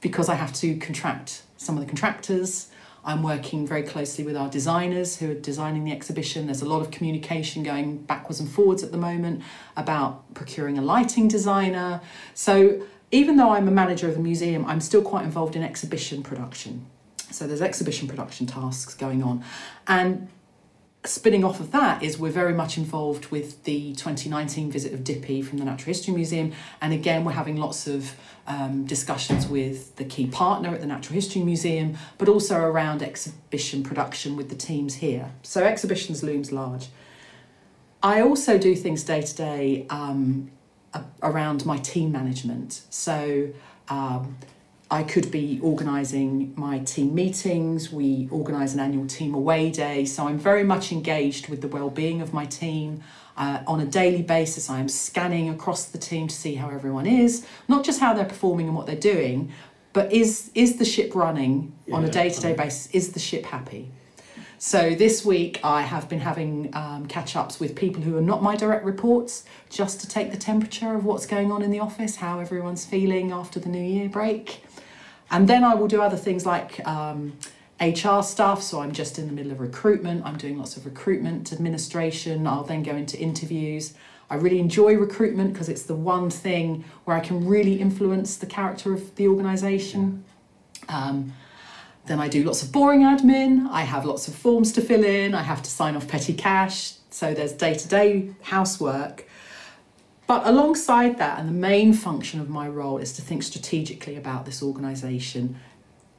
because 0.00 0.28
I 0.28 0.36
have 0.36 0.52
to 0.54 0.76
contract 0.76 1.42
some 1.56 1.76
of 1.76 1.80
the 1.80 1.86
contractors, 1.86 2.68
I'm 3.04 3.22
working 3.22 3.66
very 3.66 3.82
closely 3.82 4.24
with 4.24 4.36
our 4.36 4.48
designers 4.48 5.16
who 5.16 5.32
are 5.32 5.34
designing 5.34 5.84
the 5.84 5.92
exhibition. 5.92 6.46
There's 6.46 6.62
a 6.62 6.68
lot 6.68 6.82
of 6.82 6.90
communication 6.92 7.64
going 7.64 7.98
backwards 7.98 8.38
and 8.38 8.48
forwards 8.48 8.82
at 8.84 8.92
the 8.92 8.98
moment 8.98 9.42
about 9.76 10.32
procuring 10.34 10.78
a 10.78 10.82
lighting 10.82 11.26
designer. 11.26 12.00
So, 12.34 12.82
even 13.10 13.36
though 13.36 13.50
I'm 13.50 13.68
a 13.68 13.72
manager 13.72 14.08
of 14.08 14.14
the 14.14 14.20
museum, 14.20 14.64
I'm 14.66 14.80
still 14.80 15.02
quite 15.02 15.24
involved 15.24 15.56
in 15.56 15.62
exhibition 15.62 16.22
production. 16.22 16.86
So, 17.30 17.46
there's 17.46 17.60
exhibition 17.60 18.06
production 18.06 18.46
tasks 18.46 18.94
going 18.94 19.22
on. 19.22 19.44
And 19.88 20.28
spinning 21.04 21.42
off 21.42 21.58
of 21.58 21.72
that 21.72 22.02
is 22.02 22.18
we're 22.18 22.30
very 22.30 22.54
much 22.54 22.78
involved 22.78 23.26
with 23.26 23.64
the 23.64 23.92
2019 23.94 24.70
visit 24.70 24.92
of 24.92 25.02
Dippy 25.02 25.42
from 25.42 25.58
the 25.58 25.64
Natural 25.64 25.86
History 25.86 26.14
Museum. 26.14 26.52
And 26.80 26.92
again, 26.92 27.24
we're 27.24 27.32
having 27.32 27.56
lots 27.56 27.88
of 27.88 28.14
um, 28.46 28.84
discussions 28.84 29.48
with 29.48 29.96
the 29.96 30.04
key 30.04 30.26
partner 30.26 30.72
at 30.72 30.80
the 30.80 30.86
Natural 30.86 31.14
History 31.14 31.42
Museum, 31.42 31.96
but 32.18 32.28
also 32.28 32.60
around 32.60 33.02
exhibition 33.02 33.82
production 33.82 34.36
with 34.36 34.48
the 34.48 34.54
teams 34.54 34.94
here. 34.94 35.32
So 35.42 35.64
exhibitions 35.64 36.22
looms 36.22 36.52
large. 36.52 36.88
I 38.02 38.20
also 38.20 38.58
do 38.58 38.74
things 38.74 39.02
day 39.02 39.22
to 39.22 39.34
day 39.34 39.86
um, 39.90 40.50
around 41.22 41.66
my 41.66 41.78
team 41.78 42.12
management. 42.12 42.82
So 42.90 43.50
um, 43.88 44.36
I 44.92 45.02
could 45.04 45.30
be 45.30 45.58
organising 45.62 46.52
my 46.54 46.80
team 46.80 47.14
meetings. 47.14 47.90
We 47.90 48.28
organise 48.30 48.74
an 48.74 48.80
annual 48.80 49.06
team 49.06 49.32
away 49.32 49.70
day. 49.70 50.04
So 50.04 50.28
I'm 50.28 50.38
very 50.38 50.64
much 50.64 50.92
engaged 50.92 51.48
with 51.48 51.62
the 51.62 51.68
well-being 51.68 52.20
of 52.20 52.34
my 52.34 52.44
team. 52.44 53.02
Uh, 53.34 53.62
on 53.66 53.80
a 53.80 53.86
daily 53.86 54.20
basis, 54.20 54.68
I 54.68 54.80
am 54.80 54.90
scanning 54.90 55.48
across 55.48 55.86
the 55.86 55.96
team 55.96 56.28
to 56.28 56.34
see 56.34 56.56
how 56.56 56.68
everyone 56.68 57.06
is, 57.06 57.46
not 57.68 57.84
just 57.84 58.00
how 58.00 58.12
they're 58.12 58.26
performing 58.26 58.66
and 58.66 58.76
what 58.76 58.84
they're 58.84 58.94
doing, 59.14 59.50
but 59.94 60.12
is 60.12 60.50
is 60.54 60.76
the 60.76 60.84
ship 60.84 61.14
running 61.14 61.72
yeah, 61.86 61.96
on 61.96 62.04
a 62.04 62.10
day 62.10 62.28
to 62.28 62.40
day 62.42 62.52
basis? 62.52 62.90
Is 62.92 63.14
the 63.14 63.20
ship 63.20 63.46
happy? 63.46 63.88
So 64.58 64.94
this 64.94 65.24
week 65.24 65.58
I 65.64 65.82
have 65.82 66.08
been 66.08 66.20
having 66.20 66.70
um, 66.72 67.06
catch 67.06 67.34
ups 67.34 67.58
with 67.58 67.74
people 67.74 68.00
who 68.00 68.16
are 68.16 68.22
not 68.32 68.42
my 68.42 68.54
direct 68.54 68.84
reports, 68.84 69.44
just 69.70 70.00
to 70.02 70.06
take 70.06 70.30
the 70.30 70.36
temperature 70.36 70.94
of 70.94 71.04
what's 71.04 71.26
going 71.26 71.50
on 71.50 71.62
in 71.62 71.70
the 71.70 71.80
office, 71.80 72.16
how 72.16 72.38
everyone's 72.38 72.84
feeling 72.84 73.32
after 73.32 73.58
the 73.58 73.68
New 73.68 73.82
Year 73.82 74.08
break, 74.08 74.62
and 75.32 75.48
then 75.48 75.64
I 75.64 75.74
will 75.74 75.88
do 75.88 76.00
other 76.00 76.16
things 76.16 76.46
like. 76.46 76.86
Um, 76.86 77.34
HR 77.80 78.22
stuff, 78.22 78.62
so 78.62 78.80
I'm 78.80 78.92
just 78.92 79.18
in 79.18 79.26
the 79.26 79.32
middle 79.32 79.50
of 79.50 79.58
recruitment. 79.58 80.24
I'm 80.24 80.36
doing 80.36 80.56
lots 80.56 80.76
of 80.76 80.84
recruitment 80.84 81.52
administration. 81.52 82.46
I'll 82.46 82.62
then 82.62 82.84
go 82.84 82.94
into 82.94 83.18
interviews. 83.18 83.94
I 84.30 84.36
really 84.36 84.60
enjoy 84.60 84.94
recruitment 84.94 85.52
because 85.52 85.68
it's 85.68 85.82
the 85.82 85.94
one 85.94 86.30
thing 86.30 86.84
where 87.04 87.16
I 87.16 87.20
can 87.20 87.46
really 87.46 87.80
influence 87.80 88.36
the 88.36 88.46
character 88.46 88.94
of 88.94 89.14
the 89.16 89.26
organisation. 89.26 90.24
Um, 90.88 91.32
then 92.06 92.20
I 92.20 92.28
do 92.28 92.42
lots 92.44 92.62
of 92.62 92.72
boring 92.72 93.00
admin. 93.00 93.68
I 93.70 93.82
have 93.82 94.04
lots 94.04 94.28
of 94.28 94.34
forms 94.34 94.72
to 94.72 94.80
fill 94.80 95.04
in. 95.04 95.34
I 95.34 95.42
have 95.42 95.62
to 95.62 95.70
sign 95.70 95.96
off 95.96 96.08
petty 96.08 96.34
cash. 96.34 96.94
So 97.10 97.34
there's 97.34 97.52
day 97.52 97.74
to 97.74 97.88
day 97.88 98.30
housework. 98.42 99.28
But 100.32 100.46
alongside 100.46 101.18
that, 101.18 101.38
and 101.38 101.46
the 101.46 101.52
main 101.52 101.92
function 101.92 102.40
of 102.40 102.48
my 102.48 102.66
role 102.66 102.96
is 102.96 103.12
to 103.16 103.20
think 103.20 103.42
strategically 103.42 104.16
about 104.16 104.46
this 104.46 104.62
organisation, 104.62 105.56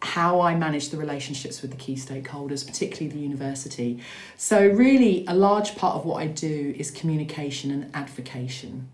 how 0.03 0.39
I 0.39 0.53
manage 0.53 0.89
the 0.89 0.97
relationships 0.97 1.63
with 1.63 1.71
the 1.71 1.77
key 1.77 1.95
stakeholders, 1.95 2.63
particularly 2.63 3.07
the 3.07 3.19
university. 3.19 4.01
So, 4.37 4.67
really, 4.67 5.25
a 5.27 5.33
large 5.33 5.75
part 5.75 5.95
of 5.95 6.05
what 6.05 6.21
I 6.21 6.27
do 6.27 6.75
is 6.77 6.91
communication 6.91 7.71
and 7.71 7.89
advocation 7.95 8.91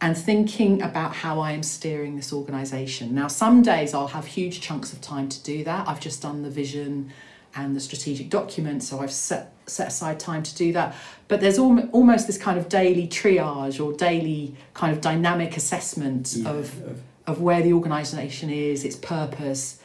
and 0.00 0.16
thinking 0.16 0.80
about 0.80 1.16
how 1.16 1.40
I 1.40 1.50
am 1.50 1.64
steering 1.64 2.14
this 2.14 2.32
organisation. 2.32 3.16
Now, 3.16 3.26
some 3.26 3.62
days 3.62 3.92
I'll 3.94 4.14
have 4.18 4.26
huge 4.26 4.60
chunks 4.60 4.92
of 4.92 5.00
time 5.00 5.28
to 5.30 5.42
do 5.42 5.64
that. 5.64 5.88
I've 5.88 5.98
just 5.98 6.22
done 6.22 6.42
the 6.42 6.50
vision 6.50 7.10
and 7.54 7.76
the 7.76 7.80
strategic 7.80 8.30
document, 8.30 8.82
so 8.82 9.00
I've 9.00 9.12
set, 9.12 9.52
set 9.66 9.88
aside 9.88 10.18
time 10.18 10.42
to 10.42 10.54
do 10.54 10.72
that. 10.72 10.94
But 11.28 11.40
there's 11.40 11.58
al- 11.58 11.88
almost 11.90 12.26
this 12.26 12.38
kind 12.38 12.58
of 12.58 12.68
daily 12.68 13.06
triage 13.06 13.84
or 13.84 13.92
daily 13.92 14.56
kind 14.74 14.92
of 14.92 15.00
dynamic 15.00 15.56
assessment 15.56 16.34
Yeah, 16.36 16.50
of, 16.50 16.82
of- 16.84 17.02
of 17.26 17.40
where 17.40 17.62
the 17.62 17.72
organisation 17.72 18.50
is, 18.50 18.84
its 18.84 18.96
purpose, 18.96 19.80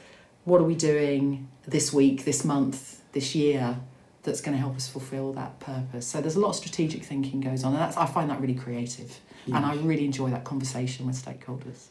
what 0.45 0.59
are 0.59 0.63
we 0.63 0.75
doing 0.75 1.47
this 1.67 1.93
week, 1.93 2.25
this 2.25 2.43
month, 2.43 3.01
this 3.11 3.35
year 3.35 3.77
that's 4.23 4.41
going 4.41 4.53
to 4.55 4.59
help 4.59 4.75
us 4.75 4.87
fulfil 4.89 5.33
that 5.33 5.59
purpose. 5.59 6.07
So 6.07 6.19
there's 6.19 6.35
a 6.35 6.39
lot 6.39 6.49
of 6.49 6.55
strategic 6.55 7.03
thinking 7.03 7.39
goes 7.39 7.63
on, 7.63 7.73
and 7.73 7.81
that's 7.81 7.95
I 7.95 8.05
find 8.07 8.29
that 8.31 8.41
really 8.41 8.55
creative, 8.55 9.19
and 9.45 9.57
I 9.65 9.75
really 9.75 10.03
enjoy 10.05 10.29
that 10.31 10.43
conversation 10.45 11.05
with 11.05 11.15
stakeholders. 11.23 11.87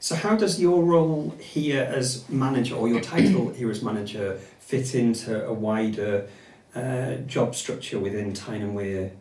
So, 0.00 0.14
how 0.14 0.36
does 0.36 0.60
your 0.60 0.82
role 0.84 1.34
here 1.40 1.82
as 1.82 2.28
manager, 2.28 2.74
or 2.76 2.88
your 2.88 3.00
title 3.00 3.50
here 3.50 3.70
as 3.70 3.82
manager, 3.82 4.38
fit 4.66 4.94
into 4.94 5.44
a 5.44 5.52
wider 5.52 6.26
uh, 6.74 7.16
job 7.26 7.54
structure 7.54 7.98
within 7.98 8.32
Tyne 8.32 8.62
and 8.62 8.74
Wear? 8.74 9.12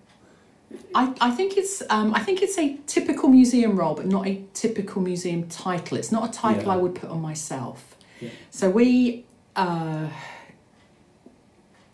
I, 0.96 1.14
I 1.22 1.32
think 1.32 1.58
it's 1.58 1.84
um, 1.90 2.16
I 2.16 2.20
think 2.20 2.42
it's 2.42 2.58
a 2.58 2.78
typical 2.88 3.30
museum 3.30 3.76
role, 3.76 3.94
but 3.94 4.08
not 4.08 4.26
a 4.26 4.44
typical 4.54 5.02
museum 5.02 5.48
title. 5.48 5.98
It's 5.98 6.12
not 6.12 6.30
a 6.30 6.32
title 6.32 6.64
Yeah. 6.64 6.74
I 6.74 6.78
would 6.78 6.96
put 6.96 7.10
on 7.10 7.22
myself. 7.22 7.96
Yeah. 8.20 8.30
So 8.50 8.70
we 8.70 9.26
uh, 9.56 10.08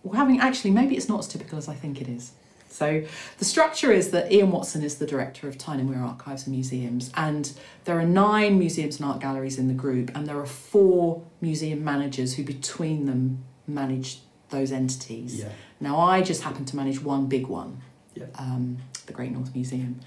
we're 0.04 0.16
having 0.16 0.40
actually 0.40 0.72
maybe 0.72 0.96
it's 0.96 1.10
not 1.10 1.20
as 1.20 1.28
typical 1.28 1.58
as 1.58 1.68
I 1.68 1.76
think 1.76 2.00
it 2.02 2.08
is. 2.08 2.32
So 2.72 3.04
the 3.40 3.46
structure 3.46 3.92
is 3.92 4.12
that 4.12 4.32
Iain 4.32 4.52
Watson 4.52 4.84
is 4.84 4.98
the 5.00 5.06
director 5.08 5.48
of 5.48 5.58
Tyne 5.58 5.80
and 5.80 5.90
Wear 5.90 6.04
Archives 6.04 6.46
and 6.46 6.56
Museums, 6.56 7.12
and 7.16 7.52
there 7.86 8.00
are 8.00 8.06
nine 8.06 8.60
museums 8.60 9.00
and 9.00 9.10
art 9.10 9.20
galleries 9.20 9.58
in 9.58 9.68
the 9.68 9.74
group, 9.74 10.12
and 10.16 10.28
there 10.28 10.40
are 10.40 10.46
four 10.46 11.24
museum 11.42 11.84
managers 11.84 12.36
who 12.36 12.44
between 12.44 13.06
them 13.06 13.44
manage 13.68 14.20
those 14.50 14.72
entities. 14.72 15.40
Yeah. 15.40 15.50
Now 15.80 16.00
I 16.00 16.22
just 16.22 16.44
happen 16.44 16.64
to 16.66 16.76
manage 16.76 17.02
one 17.02 17.26
big 17.28 17.48
one, 17.48 17.82
Yeah. 18.16 18.26
um, 18.36 18.78
the 19.08 19.14
Great 19.14 19.32
North 19.32 19.54
Museum, 19.56 20.00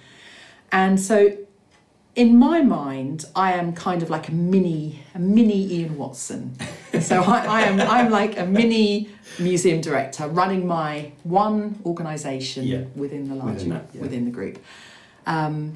and 0.71 1.01
so 1.01 1.37
in 2.15 2.37
my 2.39 2.61
mind 2.63 3.25
I 3.35 3.53
am 3.55 3.73
kind 3.73 4.03
of 4.03 4.11
like 4.11 4.29
a 4.29 4.33
mini 4.33 5.03
a 5.15 5.19
mini 5.19 5.81
Iain 5.83 5.97
Watson. 5.97 6.57
so 7.01 7.23
I, 7.23 7.45
I 7.47 7.61
am 7.63 7.81
I'm 7.81 8.11
like 8.11 8.39
a 8.39 8.45
mini 8.47 9.09
museum 9.39 9.81
director 9.81 10.27
running 10.29 10.67
my 10.67 11.13
one 11.25 11.81
organisation 11.87 12.65
Yeah. 12.65 12.85
within 12.95 13.29
the 13.29 13.35
larger 13.35 13.53
Within 13.67 13.71
yeah. 13.95 14.01
within 14.01 14.25
the 14.25 14.31
group, 14.31 14.59
um, 15.27 15.75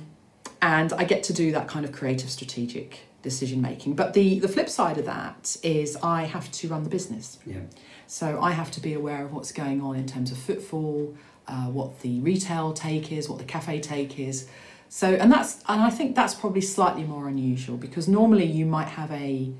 and 0.62 0.92
I 0.92 1.04
get 1.04 1.22
to 1.24 1.32
do 1.32 1.52
that 1.52 1.68
kind 1.68 1.84
of 1.84 1.92
creative 1.92 2.30
strategic 2.30 3.00
decision 3.22 3.60
making. 3.60 3.94
But 3.94 4.12
the 4.14 4.38
the 4.38 4.48
flip 4.48 4.68
side 4.68 4.98
of 4.98 5.04
that 5.06 5.56
is 5.62 5.96
I 6.02 6.24
have 6.24 6.50
to 6.52 6.68
run 6.68 6.84
the 6.84 6.90
business. 6.90 7.38
Yeah. 7.46 7.60
So 8.06 8.40
I 8.40 8.52
have 8.52 8.70
to 8.72 8.80
be 8.80 8.92
aware 8.94 9.24
of 9.24 9.32
what's 9.32 9.52
going 9.52 9.80
on 9.82 9.96
in 9.96 10.06
terms 10.06 10.30
of 10.30 10.38
footfall, 10.38 11.16
uh, 11.48 11.66
what 11.66 12.00
the 12.02 12.20
retail 12.20 12.72
take 12.72 13.10
is, 13.10 13.28
what 13.28 13.38
the 13.38 13.44
cafe 13.44 13.80
take 13.80 14.18
is. 14.20 14.48
So 14.88 15.08
and 15.14 15.32
that's 15.32 15.62
and 15.68 15.80
I 15.80 15.90
think 15.90 16.14
that's 16.14 16.34
probably 16.34 16.60
slightly 16.60 17.02
more 17.02 17.26
unusual 17.28 17.76
because 17.76 18.06
normally 18.06 18.44
you 18.46 18.64
might 18.66 18.88
have 18.88 19.10
a 19.10 19.50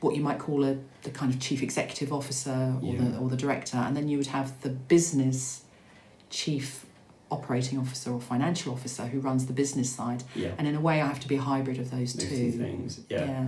what 0.00 0.14
you 0.14 0.22
might 0.22 0.38
call 0.38 0.64
a 0.64 0.76
the 1.02 1.10
kind 1.10 1.32
of 1.32 1.40
chief 1.40 1.62
executive 1.62 2.12
officer 2.12 2.74
or 2.82 2.94
Yeah. 2.94 3.00
the 3.02 3.18
or 3.18 3.28
the 3.28 3.36
director, 3.36 3.76
and 3.78 3.96
then 3.96 4.08
you 4.08 4.16
would 4.18 4.28
have 4.28 4.60
the 4.62 4.70
business 4.70 5.62
chief 6.30 6.84
operating 7.30 7.78
officer 7.78 8.10
or 8.12 8.20
financial 8.20 8.72
officer 8.72 9.04
who 9.06 9.20
runs 9.20 9.46
the 9.46 9.52
business 9.52 9.90
side. 9.90 10.24
Yeah. 10.34 10.50
And 10.58 10.66
in 10.66 10.74
a 10.74 10.80
way, 10.80 11.00
I 11.02 11.06
have 11.06 11.20
to 11.20 11.28
be 11.28 11.36
a 11.36 11.40
hybrid 11.40 11.78
of 11.78 11.90
those, 11.90 12.14
Those 12.14 12.28
two. 12.28 12.36
two 12.36 12.52
things. 12.52 13.00
Yeah. 13.10 13.24
yeah. 13.24 13.46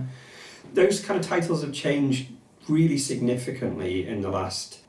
Those 0.73 0.99
kind 0.99 1.19
of 1.19 1.25
titles 1.25 1.61
have 1.63 1.73
changed 1.73 2.27
really 2.69 2.97
significantly 2.99 4.07
in 4.07 4.21
the 4.21 4.29
last 4.29 4.79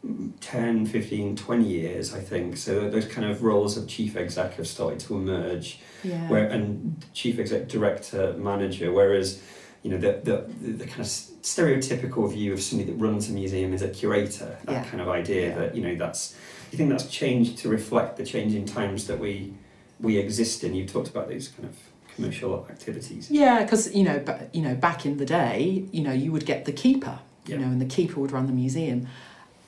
10, 0.43 0.85
15, 0.87 1.37
20 1.37 1.65
years, 1.65 2.13
I 2.15 2.21
think. 2.21 2.59
So 2.59 2.91
those 2.91 3.07
kind 3.07 3.27
of 3.31 3.43
roles 3.43 3.79
of 3.79 3.89
chief 3.89 4.15
exec 4.15 4.55
have 4.57 4.67
started 4.67 5.01
to 5.01 5.17
emerge. 5.17 5.81
Yeah. 6.05 6.29
where 6.29 6.49
and 6.49 6.97
chief 7.15 7.39
exec 7.39 7.69
director 7.69 8.35
manager 8.37 8.91
whereas 8.93 9.41
you 9.83 9.91
know 9.91 9.99
the, 9.99 10.13
the 10.23 10.37
the 10.79 10.87
kind 10.87 11.01
of 11.01 11.07
stereotypical 11.07 12.31
view 12.33 12.53
of 12.53 12.61
somebody 12.63 12.91
that 12.91 12.99
runs 12.99 13.29
a 13.29 13.33
museum 13.33 13.73
is 13.75 13.83
a 13.83 13.89
curator 13.89 14.57
that 14.65 14.73
Yeah. 14.73 14.85
kind 14.85 15.01
of 15.01 15.09
idea 15.09 15.49
Yeah. 15.49 15.59
that 15.59 15.75
you 15.77 15.83
know 15.83 15.95
that's 15.97 16.35
you 16.71 16.79
think 16.79 16.89
that's 16.91 17.07
changed 17.07 17.59
to 17.59 17.69
reflect 17.69 18.17
the 18.17 18.25
changing 18.25 18.65
times 18.65 19.07
that 19.09 19.19
we 19.19 19.53
we 20.01 20.19
exist 20.19 20.65
in 20.65 20.75
you 20.75 20.87
talked 20.87 21.09
about 21.09 21.29
these 21.29 21.49
kind 21.49 21.69
of 21.69 21.77
commercial 22.15 22.67
activities 22.71 23.31
Yeah, 23.31 23.63
because 23.63 23.95
you 23.95 24.05
know, 24.05 24.19
ba- 24.19 24.49
you 24.53 24.61
know, 24.63 24.75
back 24.75 25.07
in 25.07 25.17
the 25.17 25.25
day, 25.25 25.85
you 25.93 26.03
know, 26.03 26.13
you 26.13 26.31
would 26.31 26.45
get 26.45 26.67
the 26.67 26.73
keeper, 26.73 27.19
you 27.47 27.57
know, 27.57 27.65
and 27.65 27.81
the 27.81 27.87
keeper 27.87 28.21
would 28.21 28.33
run 28.33 28.47
the 28.47 28.53
museum. 28.53 29.07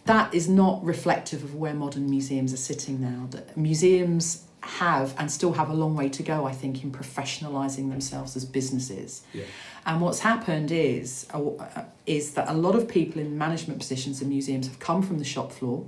That 0.04 0.34
is 0.34 0.46
not 0.46 0.84
reflective 0.84 1.42
of 1.42 1.54
where 1.54 1.72
modern 1.72 2.10
museums 2.10 2.52
are 2.52 2.58
sitting 2.58 3.00
now. 3.00 3.28
That 3.30 3.56
museums 3.56 4.44
have 4.66 5.14
and 5.18 5.30
still 5.30 5.52
have 5.52 5.68
a 5.70 5.74
long 5.74 5.94
way 5.94 6.08
to 6.08 6.22
go, 6.22 6.46
I 6.46 6.52
think, 6.52 6.82
in 6.84 6.90
professionalising 6.90 7.90
themselves 7.90 8.36
as 8.36 8.44
businesses. 8.44 9.22
Yeah. 9.32 9.44
And 9.86 10.00
what's 10.00 10.20
happened 10.20 10.70
is 10.70 11.26
uh, 11.34 11.84
is 12.06 12.32
that 12.32 12.48
a 12.48 12.54
lot 12.54 12.74
of 12.74 12.88
people 12.88 13.20
in 13.20 13.36
management 13.38 13.78
positions 13.78 14.22
in 14.22 14.28
museums 14.28 14.66
have 14.66 14.78
come 14.78 15.02
from 15.02 15.18
the 15.18 15.24
shop 15.24 15.52
floor. 15.52 15.84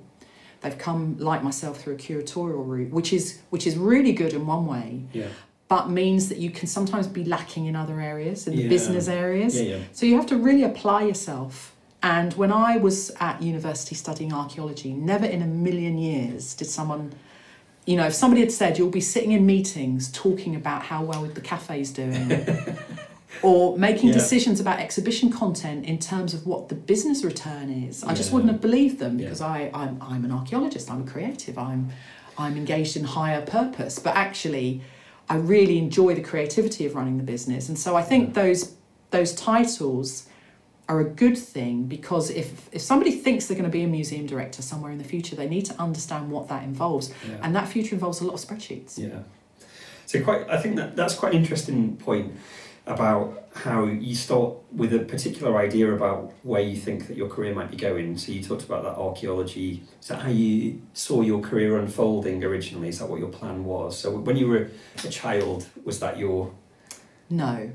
They've 0.63 0.77
come, 0.79 1.17
like 1.19 1.43
myself, 1.43 1.81
through 1.81 1.95
a 1.95 1.99
curatorial 1.99 2.67
route, 2.67 2.91
which 2.93 3.13
is 3.13 3.41
which 3.51 3.67
is 3.67 3.77
really 3.77 4.13
good 4.13 4.33
in 4.33 4.47
one 4.47 4.67
way, 4.67 5.03
yeah 5.13 5.29
but 5.69 5.91
means 5.91 6.29
that 6.29 6.39
you 6.39 6.51
can 6.51 6.69
sometimes 6.69 7.09
be 7.09 7.25
lacking 7.25 7.67
in 7.67 7.75
other 7.75 8.01
areas, 8.01 8.47
in 8.47 8.55
the 8.55 8.63
Yeah. 8.63 8.69
business 8.69 9.09
areas. 9.09 9.55
So 9.93 10.07
you 10.07 10.15
have 10.15 10.27
to 10.27 10.37
really 10.37 10.63
apply 10.63 11.03
yourself. 11.03 11.75
And 12.03 12.33
when 12.35 12.53
I 12.53 12.77
was 12.77 13.11
at 13.19 13.43
university 13.43 13.97
studying 13.97 14.33
archaeology, 14.33 14.93
never 14.93 15.27
in 15.27 15.43
a 15.43 15.47
million 15.47 15.99
years 15.99 16.55
did 16.55 16.69
someone, 16.69 17.13
you 17.87 17.97
know, 17.97 18.07
if 18.07 18.15
somebody 18.15 18.41
had 18.43 18.53
said 18.53 18.79
you'll 18.79 18.91
be 18.91 19.01
sitting 19.01 19.33
in 19.33 19.47
meetings 19.47 20.11
talking 20.13 20.55
about 20.57 20.83
how 20.83 21.03
well 21.05 21.25
the 21.25 21.41
cafe's 21.41 21.91
doing, 21.91 22.33
or 23.43 23.77
making 23.79 24.09
Yeah. 24.09 24.15
decisions 24.15 24.61
about 24.61 24.81
exhibition 24.81 25.31
content 25.31 25.85
in 25.87 25.99
terms 25.99 26.35
of 26.35 26.47
what 26.47 26.69
the 26.69 26.75
business 26.75 27.23
return 27.25 27.71
is, 27.71 28.03
I 28.03 28.13
just 28.15 28.33
wouldn't 28.33 28.51
have 28.51 28.61
believed 28.61 28.99
them 28.99 29.19
Yeah. 29.19 29.27
because 29.27 29.41
I, 29.41 29.71
I'm, 29.73 29.99
I'm 30.03 30.25
an 30.25 30.33
archaeologist, 30.33 30.91
I'm 30.91 31.03
a 31.03 31.07
creative, 31.11 31.57
I'm, 31.59 31.91
I'm 32.37 32.57
engaged 32.57 32.97
in 32.97 33.05
higher 33.05 33.41
purpose. 33.41 33.99
But 33.99 34.17
actually, 34.17 34.81
I 35.29 35.37
really 35.37 35.79
enjoy 35.79 36.15
the 36.15 36.23
creativity 36.23 36.87
of 36.87 36.95
running 36.95 37.19
the 37.19 37.25
business. 37.25 37.69
And 37.69 37.79
so 37.79 37.97
I 37.97 38.03
think 38.03 38.35
those 38.35 38.75
those 39.13 39.33
titles 39.35 40.26
are 40.89 41.01
a 41.01 41.05
good 41.05 41.37
thing 41.37 41.85
because 41.85 42.31
if 42.31 42.69
if 42.73 42.81
somebody 42.81 43.13
thinks 43.13 43.47
they're 43.47 43.57
going 43.57 43.71
to 43.71 43.79
be 43.79 43.83
a 43.83 43.89
museum 43.89 44.27
director 44.27 44.63
somewhere 44.63 44.93
in 44.93 44.99
the 44.99 45.05
future, 45.05 45.35
they 45.35 45.49
need 45.49 45.65
to 45.67 45.81
understand 45.81 46.31
what 46.31 46.49
that 46.49 46.63
involves. 46.63 47.13
yeah 47.29 47.37
And 47.43 47.55
that 47.57 47.69
future 47.69 47.95
involves 47.95 48.21
a 48.21 48.25
lot 48.25 48.35
of 48.35 48.41
spreadsheets. 48.41 48.99
Yeah. 48.99 49.21
So 50.07 50.23
quite, 50.23 50.49
I 50.49 50.59
think 50.59 50.77
that 50.77 50.95
that's 50.95 51.15
quite 51.15 51.33
an 51.33 51.39
interesting 51.39 51.97
point 51.97 52.37
about 52.87 53.49
how 53.53 53.85
you 53.85 54.15
start 54.15 54.55
with 54.71 54.95
a 54.95 55.01
particular 55.01 55.59
idea 55.59 55.93
about 55.93 56.33
where 56.45 56.61
you 56.61 56.77
think 56.77 57.09
that 57.09 57.17
your 57.17 57.29
career 57.29 57.53
might 57.53 57.71
be 57.71 57.77
going. 57.77 58.17
So 58.17 58.31
you 58.31 58.43
talked 58.43 58.63
about 58.63 58.85
that 58.85 58.95
archaeology. 58.95 59.83
Is 60.01 60.07
that 60.09 60.21
how 60.23 60.29
you 60.31 60.81
saw 60.95 61.23
your 61.23 61.41
career 61.41 61.79
unfolding 61.79 62.45
originally? 62.45 62.89
Is 62.89 63.01
that 63.01 63.09
what 63.09 63.19
your 63.19 63.31
plan 63.31 63.65
was? 63.65 63.99
So 63.99 64.13
when 64.13 64.37
you 64.37 64.47
were 64.47 64.71
a 65.05 65.09
child, 65.09 65.67
was 65.85 65.99
that 65.99 66.17
your 66.17 66.53
No. 67.29 67.73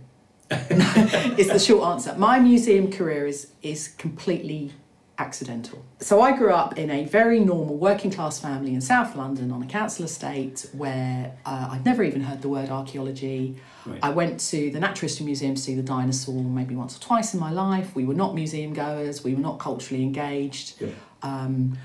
is 1.38 1.48
the 1.48 1.60
short 1.60 1.88
answer. 1.88 2.16
My 2.18 2.40
museum 2.40 2.92
career 2.92 3.26
is 3.26 3.52
is 3.62 3.88
completely 3.88 4.74
accidental. 5.18 5.86
So 6.00 6.20
I 6.22 6.36
grew 6.36 6.52
up 6.52 6.78
in 6.80 6.90
a 6.90 7.06
very 7.06 7.40
normal 7.40 7.78
working 7.78 8.12
class 8.12 8.40
family 8.40 8.74
in 8.74 8.82
South 8.82 9.16
London 9.16 9.52
on 9.52 9.62
a 9.62 9.68
council 9.68 10.04
estate 10.04 10.68
where 10.74 11.38
uh, 11.46 11.70
I'd 11.72 11.86
never 11.86 12.04
even 12.04 12.22
heard 12.22 12.42
the 12.42 12.50
word 12.50 12.70
archaeology. 12.70 13.56
Right. 13.86 14.00
I 14.02 14.10
went 14.10 14.40
to 14.52 14.72
the 14.72 14.80
Natural 14.80 15.02
History 15.02 15.26
Museum 15.26 15.56
to 15.56 15.62
see 15.62 15.76
the 15.76 15.84
dinosaur 15.84 16.44
maybe 16.44 16.76
once 16.76 16.98
or 16.98 17.02
twice 17.02 17.34
in 17.36 17.40
my 17.40 17.52
life. 17.52 17.96
We 17.96 18.04
were 18.04 18.16
not 18.16 18.34
museum 18.34 18.74
goers, 18.74 19.24
we 19.24 19.36
were 19.36 19.42
not 19.42 19.60
culturally 19.60 20.02
engaged. 20.04 20.82
Yeah. 20.82 20.90
Um, 21.22 21.78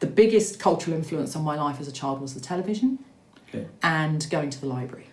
the 0.00 0.06
biggest 0.06 0.60
cultural 0.60 0.94
influence 0.94 1.34
on 1.34 1.42
my 1.42 1.56
life 1.56 1.80
as 1.80 1.88
a 1.88 1.92
child 1.92 2.20
was 2.20 2.34
the 2.34 2.40
television 2.40 2.98
Okay. 3.48 3.66
and 3.82 4.28
going 4.28 4.50
to 4.50 4.60
the 4.60 4.66
library. 4.66 5.06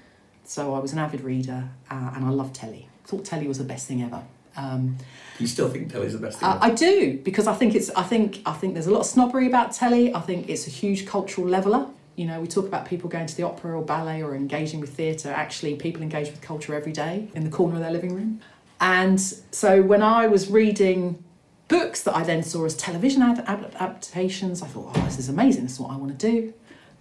So 0.43 0.73
I 0.73 0.79
was 0.79 0.91
an 0.91 0.99
avid 0.99 1.21
reader 1.21 1.69
uh, 1.89 2.11
and 2.15 2.25
I 2.25 2.29
loved 2.29 2.55
telly. 2.55 2.89
Thought 3.11 3.25
telly 3.25 3.45
was 3.45 3.57
the 3.57 3.65
best 3.65 3.89
thing 3.89 4.01
ever. 4.03 4.23
Um, 4.55 4.97
you 5.37 5.45
still 5.45 5.67
think 5.67 5.91
telly's 5.91 6.13
the 6.13 6.19
best 6.19 6.39
thing? 6.39 6.47
uh, 6.47 6.59
I 6.61 6.69
do 6.69 7.19
because 7.25 7.45
I 7.45 7.53
think 7.53 7.75
it's 7.75 7.89
I 7.89 8.03
think 8.03 8.39
I 8.45 8.53
think 8.53 8.73
there's 8.73 8.87
a 8.87 8.91
lot 8.91 9.01
of 9.01 9.05
snobbery 9.05 9.47
about 9.47 9.73
telly. 9.73 10.15
I 10.15 10.21
think 10.21 10.47
it's 10.47 10.65
a 10.65 10.69
huge 10.69 11.05
cultural 11.05 11.45
leveler. 11.45 11.87
You 12.15 12.25
know, 12.25 12.39
we 12.39 12.47
talk 12.47 12.65
about 12.65 12.85
people 12.85 13.09
going 13.09 13.25
to 13.25 13.35
the 13.35 13.43
opera 13.43 13.77
or 13.77 13.83
ballet 13.83 14.23
or 14.23 14.33
engaging 14.33 14.79
with 14.79 14.93
theatre. 14.93 15.29
Actually, 15.29 15.75
people 15.75 16.01
engage 16.01 16.29
with 16.31 16.39
culture 16.39 16.73
every 16.73 16.93
day 16.93 17.27
in 17.35 17.43
the 17.43 17.49
corner 17.49 17.75
of 17.75 17.81
their 17.81 17.91
living 17.91 18.15
room. 18.15 18.39
And 18.79 19.19
so 19.19 19.81
when 19.81 20.01
I 20.01 20.27
was 20.27 20.49
reading 20.49 21.21
books 21.67 22.01
that 22.03 22.15
I 22.15 22.23
then 22.23 22.41
saw 22.41 22.63
as 22.63 22.77
television 22.77 23.21
ad- 23.21 23.43
adaptations, 23.45 24.61
I 24.61 24.67
thought, 24.67 24.93
oh, 24.95 25.01
this 25.01 25.19
is 25.19 25.27
amazing. 25.27 25.63
This 25.63 25.73
is 25.73 25.79
what 25.81 25.91
I 25.91 25.97
want 25.97 26.17
to 26.17 26.31
do. 26.31 26.53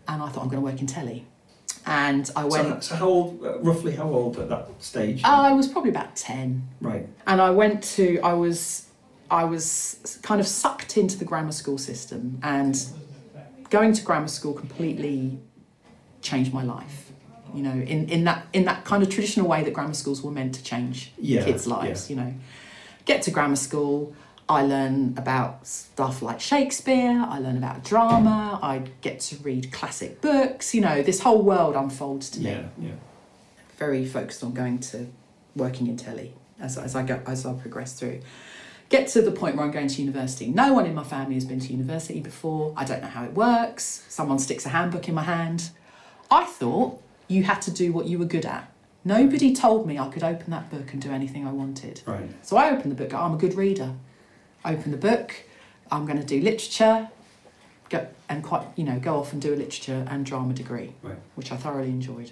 And 0.09 0.21
I 0.21 0.29
thought, 0.29 0.43
I'm 0.43 0.49
going 0.49 0.61
to 0.61 0.69
work 0.73 0.81
in 0.81 0.88
telly. 0.88 1.25
And 1.87 2.31
I 2.37 2.45
went. 2.45 2.85
So, 2.85 2.95
so 2.95 2.95
how 2.97 3.09
old, 3.09 3.45
uh, 3.45 3.59
roughly 3.61 3.93
how 3.93 4.09
old 4.09 4.39
at 4.39 4.49
that 4.49 4.69
stage? 4.79 5.23
I 5.25 5.53
was 5.53 5.67
probably 5.69 5.91
about 5.91 6.15
10. 6.17 6.62
right. 6.81 7.07
and 7.27 7.41
I 7.41 7.50
went 7.50 7.83
to 7.97 8.21
I 8.23 8.33
was 8.35 8.87
I 9.31 9.45
was 9.45 10.19
kind 10.23 10.41
of 10.41 10.47
sucked 10.47 10.97
into 10.97 11.17
the 11.19 11.25
grammar 11.25 11.53
school 11.53 11.79
system 11.79 12.41
and 12.43 12.77
going 13.71 13.93
to 13.93 14.03
grammar 14.03 14.29
school 14.29 14.53
completely 14.53 15.39
changed 16.23 16.53
my 16.53 16.65
life 16.65 17.12
you 17.55 17.62
know 17.62 17.71
in, 17.71 18.09
in 18.09 18.25
that 18.25 18.47
in 18.53 18.65
that 18.65 18.85
kind 18.85 19.03
of 19.03 19.09
traditional 19.09 19.49
way 19.49 19.62
that 19.62 19.73
grammar 19.73 19.95
schools 19.95 20.23
were 20.23 20.31
meant 20.31 20.55
to 20.55 20.62
change 20.62 21.12
Yeah, 21.19 21.45
kids 21.45 21.67
lives 21.67 22.11
you 22.11 22.17
know 22.17 22.35
get 23.05 23.23
to 23.23 23.31
grammar 23.31 23.57
school 23.57 24.15
I 24.50 24.62
learn 24.62 25.14
about 25.16 25.66
stuff 25.66 26.16
like 26.23 26.40
Shakespeare 26.40 27.25
I 27.35 27.38
learn 27.38 27.57
about 27.57 27.85
drama 27.85 28.59
I 28.62 28.83
get 29.00 29.21
to 29.28 29.37
read 29.49 29.71
classic 29.73 30.21
books 30.21 30.75
you 30.75 30.80
know 30.87 30.97
this 31.02 31.21
whole 31.21 31.42
world 31.42 31.75
unfolds 31.76 32.28
to 32.30 32.40
me 32.40 32.50
Yeah, 32.50 32.62
yeah. 32.78 32.90
very 33.78 34.04
focused 34.04 34.42
on 34.45 34.52
going 34.52 34.78
to 34.90 35.07
working 35.57 35.87
in 35.87 35.97
telly 35.97 36.35
as, 36.59 36.76
as 36.78 36.95
I 36.95 37.02
go 37.02 37.21
as 37.26 37.47
I 37.47 37.52
progress 37.54 37.99
through. 37.99 38.21
Get 38.88 39.07
to 39.09 39.23
the 39.23 39.30
point 39.30 39.54
where 39.57 39.64
I'm 39.64 39.71
going 39.71 39.87
to 39.87 40.02
university. 40.02 40.49
No 40.49 40.73
one 40.73 40.85
in 40.85 40.95
my 40.95 41.04
family 41.04 41.35
has 41.35 41.45
been 41.45 41.61
to 41.61 41.73
university 41.73 42.21
before. 42.21 42.75
I 42.76 42.85
don't 42.85 43.00
know 43.02 43.09
how 43.09 43.25
it 43.25 43.35
works. 43.35 44.04
Someone 44.09 44.38
sticks 44.40 44.66
a 44.66 44.71
handbook 44.71 45.09
in 45.09 45.14
my 45.14 45.23
hand. 45.23 45.71
I 46.28 46.45
thought 46.45 47.00
you 47.28 47.45
had 47.45 47.62
to 47.62 47.71
do 47.71 47.92
what 47.92 48.07
you 48.07 48.19
were 48.19 48.25
good 48.37 48.45
at. 48.45 48.69
Nobody 49.04 49.54
told 49.54 49.87
me 49.87 49.97
I 49.99 50.09
could 50.09 50.25
open 50.25 50.50
that 50.50 50.71
book 50.71 50.92
and 50.92 51.00
do 51.00 51.11
anything 51.12 51.47
I 51.47 51.52
wanted. 51.52 52.02
Right. 52.04 52.28
So 52.45 52.57
I 52.57 52.71
opened 52.73 52.90
the 52.90 52.97
book. 52.97 53.14
I'm 53.14 53.33
a 53.33 53.38
good 53.38 53.54
reader. 53.54 53.95
Open 54.64 54.90
the 54.90 54.97
book. 54.99 55.35
I'm 55.90 56.07
going 56.07 56.19
to 56.19 56.25
do 56.26 56.40
literature. 56.40 57.09
Go 57.88 58.07
and 58.29 58.45
quite 58.45 58.67
you 58.76 58.85
know 58.85 58.99
go 59.00 59.17
off 59.19 59.33
and 59.33 59.43
do 59.43 59.52
a 59.52 59.57
literature 59.57 60.07
and 60.09 60.25
drama 60.25 60.55
degree, 60.55 60.93
Right. 61.02 61.17
which 61.35 61.50
I 61.50 61.57
thoroughly 61.57 61.88
enjoyed. 61.88 62.31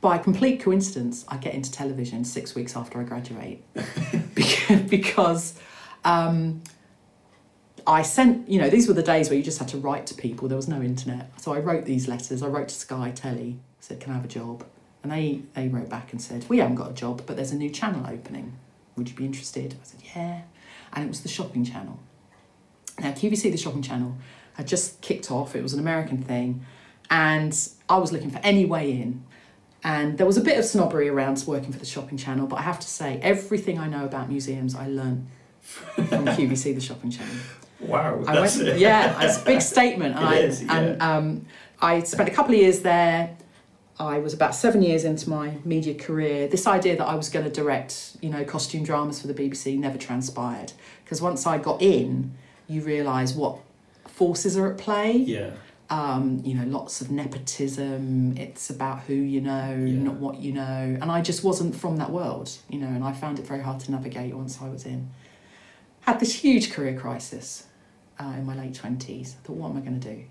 By 0.00 0.16
complete 0.18 0.60
coincidence, 0.60 1.24
I 1.28 1.36
get 1.36 1.54
into 1.54 1.70
television 1.70 2.24
six 2.24 2.54
weeks 2.54 2.74
after 2.74 2.98
I 3.00 3.04
graduate 3.04 3.62
because 4.88 5.58
um, 6.04 6.62
I 7.86 8.00
sent, 8.00 8.48
you 8.48 8.58
know, 8.58 8.70
these 8.70 8.88
were 8.88 8.94
the 8.94 9.02
days 9.02 9.28
where 9.28 9.36
you 9.36 9.42
just 9.44 9.58
had 9.58 9.68
to 9.68 9.76
write 9.78 10.06
to 10.06 10.14
people. 10.14 10.48
There 10.48 10.56
was 10.56 10.68
no 10.68 10.80
internet. 10.80 11.30
So 11.40 11.52
I 11.52 11.58
wrote 11.60 11.84
these 11.84 12.08
letters. 12.08 12.42
I 12.42 12.46
wrote 12.46 12.68
to 12.68 12.74
Sky 12.74 13.10
Telly, 13.10 13.58
said, 13.80 14.00
Can 14.00 14.12
I 14.12 14.16
have 14.16 14.24
a 14.24 14.28
job? 14.28 14.64
And 15.02 15.12
they, 15.12 15.42
they 15.54 15.68
wrote 15.68 15.90
back 15.90 16.12
and 16.12 16.20
said, 16.20 16.46
We 16.48 16.58
haven't 16.58 16.76
got 16.76 16.90
a 16.90 16.94
job, 16.94 17.22
but 17.26 17.36
there's 17.36 17.52
a 17.52 17.56
new 17.56 17.70
channel 17.70 18.06
opening. 18.06 18.54
Would 18.96 19.08
you 19.10 19.14
be 19.14 19.26
interested? 19.26 19.74
I 19.74 19.84
said, 19.84 20.00
Yeah. 20.16 20.40
And 20.92 21.04
it 21.04 21.08
was 21.08 21.22
the 21.22 21.28
shopping 21.28 21.64
channel. 21.64 21.98
Now, 22.98 23.12
QVC, 23.12 23.50
the 23.50 23.56
shopping 23.56 23.82
channel, 23.82 24.16
had 24.54 24.66
just 24.66 25.00
kicked 25.00 25.30
off. 25.30 25.54
It 25.56 25.62
was 25.62 25.72
an 25.72 25.80
American 25.80 26.22
thing. 26.22 26.64
And 27.10 27.56
I 27.88 27.98
was 27.98 28.12
looking 28.12 28.30
for 28.30 28.38
any 28.42 28.64
way 28.64 28.90
in. 28.90 29.24
And 29.82 30.18
there 30.18 30.26
was 30.26 30.36
a 30.36 30.42
bit 30.42 30.58
of 30.58 30.64
snobbery 30.64 31.08
around 31.08 31.42
working 31.46 31.72
for 31.72 31.78
the 31.78 31.86
shopping 31.86 32.18
channel, 32.18 32.46
but 32.46 32.56
I 32.56 32.62
have 32.62 32.78
to 32.80 32.86
say, 32.86 33.18
everything 33.22 33.78
I 33.78 33.88
know 33.88 34.04
about 34.04 34.28
museums, 34.28 34.74
I 34.74 34.88
learned 34.88 35.26
from 35.62 35.86
QVC, 36.26 36.74
the 36.74 36.80
shopping 36.80 37.10
channel. 37.10 37.34
Wow. 37.80 38.22
I 38.26 38.34
that's 38.34 38.58
went, 38.58 38.78
yeah, 38.78 39.22
it's 39.22 39.40
a 39.40 39.44
big 39.44 39.62
statement. 39.62 40.16
And, 40.16 40.24
It 40.24 40.28
I, 40.28 40.36
is, 40.36 40.62
yeah. 40.62 40.76
and 40.76 41.02
um, 41.02 41.46
I 41.80 42.00
spent 42.02 42.28
a 42.28 42.32
couple 42.32 42.54
of 42.54 42.60
years 42.60 42.80
there. 42.80 43.36
I 44.00 44.18
was 44.18 44.32
about 44.32 44.54
seven 44.54 44.80
years 44.82 45.04
into 45.04 45.28
my 45.28 45.58
media 45.64 45.94
career. 45.94 46.48
This 46.48 46.66
idea 46.66 46.96
that 46.96 47.06
I 47.06 47.14
was 47.14 47.28
going 47.28 47.44
to 47.44 47.50
direct, 47.50 48.16
you 48.22 48.30
know, 48.30 48.44
costume 48.44 48.82
dramas 48.82 49.20
for 49.20 49.26
the 49.26 49.34
BBC 49.34 49.78
never 49.78 49.98
transpired. 49.98 50.72
Because 51.04 51.20
once 51.20 51.46
I 51.46 51.58
got 51.58 51.82
in, 51.82 52.32
you 52.66 52.80
realise 52.80 53.34
what 53.34 53.58
forces 54.06 54.56
are 54.56 54.70
at 54.72 54.78
play. 54.78 55.12
Yeah. 55.18 55.50
Um, 55.90 56.40
you 56.44 56.54
know, 56.54 56.64
lots 56.66 57.02
of 57.02 57.10
nepotism. 57.10 58.36
It's 58.38 58.70
about 58.70 59.00
who 59.00 59.14
you 59.14 59.42
know, 59.42 59.70
Yeah. 59.76 60.02
not 60.02 60.14
what 60.14 60.38
you 60.40 60.52
know. 60.52 60.96
And 61.00 61.10
I 61.10 61.20
just 61.20 61.44
wasn't 61.44 61.74
from 61.76 61.98
that 61.98 62.10
world, 62.10 62.50
you 62.70 62.78
know, 62.78 62.86
and 62.86 63.04
I 63.04 63.12
found 63.12 63.38
it 63.38 63.46
very 63.46 63.60
hard 63.60 63.80
to 63.80 63.90
navigate 63.90 64.34
once 64.34 64.60
I 64.62 64.68
was 64.70 64.86
in. 64.86 65.10
Had 66.02 66.20
this 66.20 66.36
huge 66.36 66.72
career 66.72 66.98
crisis 66.98 67.64
uh, 68.18 68.32
in 68.38 68.46
my 68.46 68.54
late 68.56 68.72
20s. 68.72 69.34
I 69.34 69.36
thought, 69.44 69.56
what 69.56 69.70
am 69.70 69.76
I 69.76 69.80
going 69.80 70.00
to 70.00 70.08
do? 70.14 70.24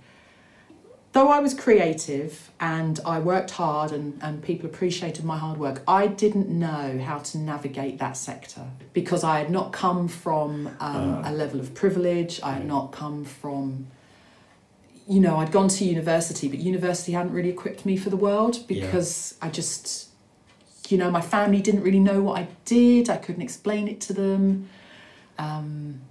Though 1.11 1.29
I 1.29 1.39
was 1.39 1.55
creative 1.55 2.51
and 2.59 2.99
I 3.03 3.17
worked 3.19 3.51
hard 3.51 3.91
and, 3.91 4.19
and 4.21 4.43
people 4.43 4.67
appreciated 4.69 5.25
my 5.25 5.37
hard 5.39 5.57
work, 5.57 5.81
I 5.87 6.05
didn't 6.05 6.49
know 6.49 6.99
how 7.03 7.17
to 7.17 7.37
navigate 7.39 7.97
that 7.97 8.15
sector 8.15 8.67
because 8.93 9.23
I 9.23 9.39
had 9.39 9.49
not 9.49 9.71
come 9.73 10.07
from 10.07 10.67
um, 10.67 10.75
Ah. 10.79 11.21
a 11.25 11.31
level 11.31 11.59
of 11.59 11.73
privilege. 11.73 12.39
I 12.43 12.51
had 12.53 12.65
not 12.67 12.91
come 12.91 13.25
from, 13.25 13.87
you 15.07 15.19
know, 15.19 15.37
I'd 15.37 15.51
gone 15.51 15.67
to 15.69 15.83
university, 15.83 16.47
but 16.47 16.59
university 16.59 17.13
hadn't 17.13 17.33
really 17.33 17.49
equipped 17.49 17.87
me 17.87 17.97
for 17.97 18.11
the 18.11 18.17
world 18.17 18.57
Yeah. 18.67 18.85
because 18.85 19.33
I 19.41 19.49
just, 19.49 20.09
you 20.89 20.97
know, 20.99 21.09
my 21.09 21.21
family 21.21 21.59
didn't 21.59 21.81
really 21.81 21.99
know 21.99 22.21
what 22.21 22.37
I 22.37 22.47
did. 22.65 23.09
I 23.09 23.17
couldn't 23.17 23.41
explain 23.41 23.87
it 23.87 23.99
to 24.01 24.13
them. 24.13 24.69
Um, 25.39 26.01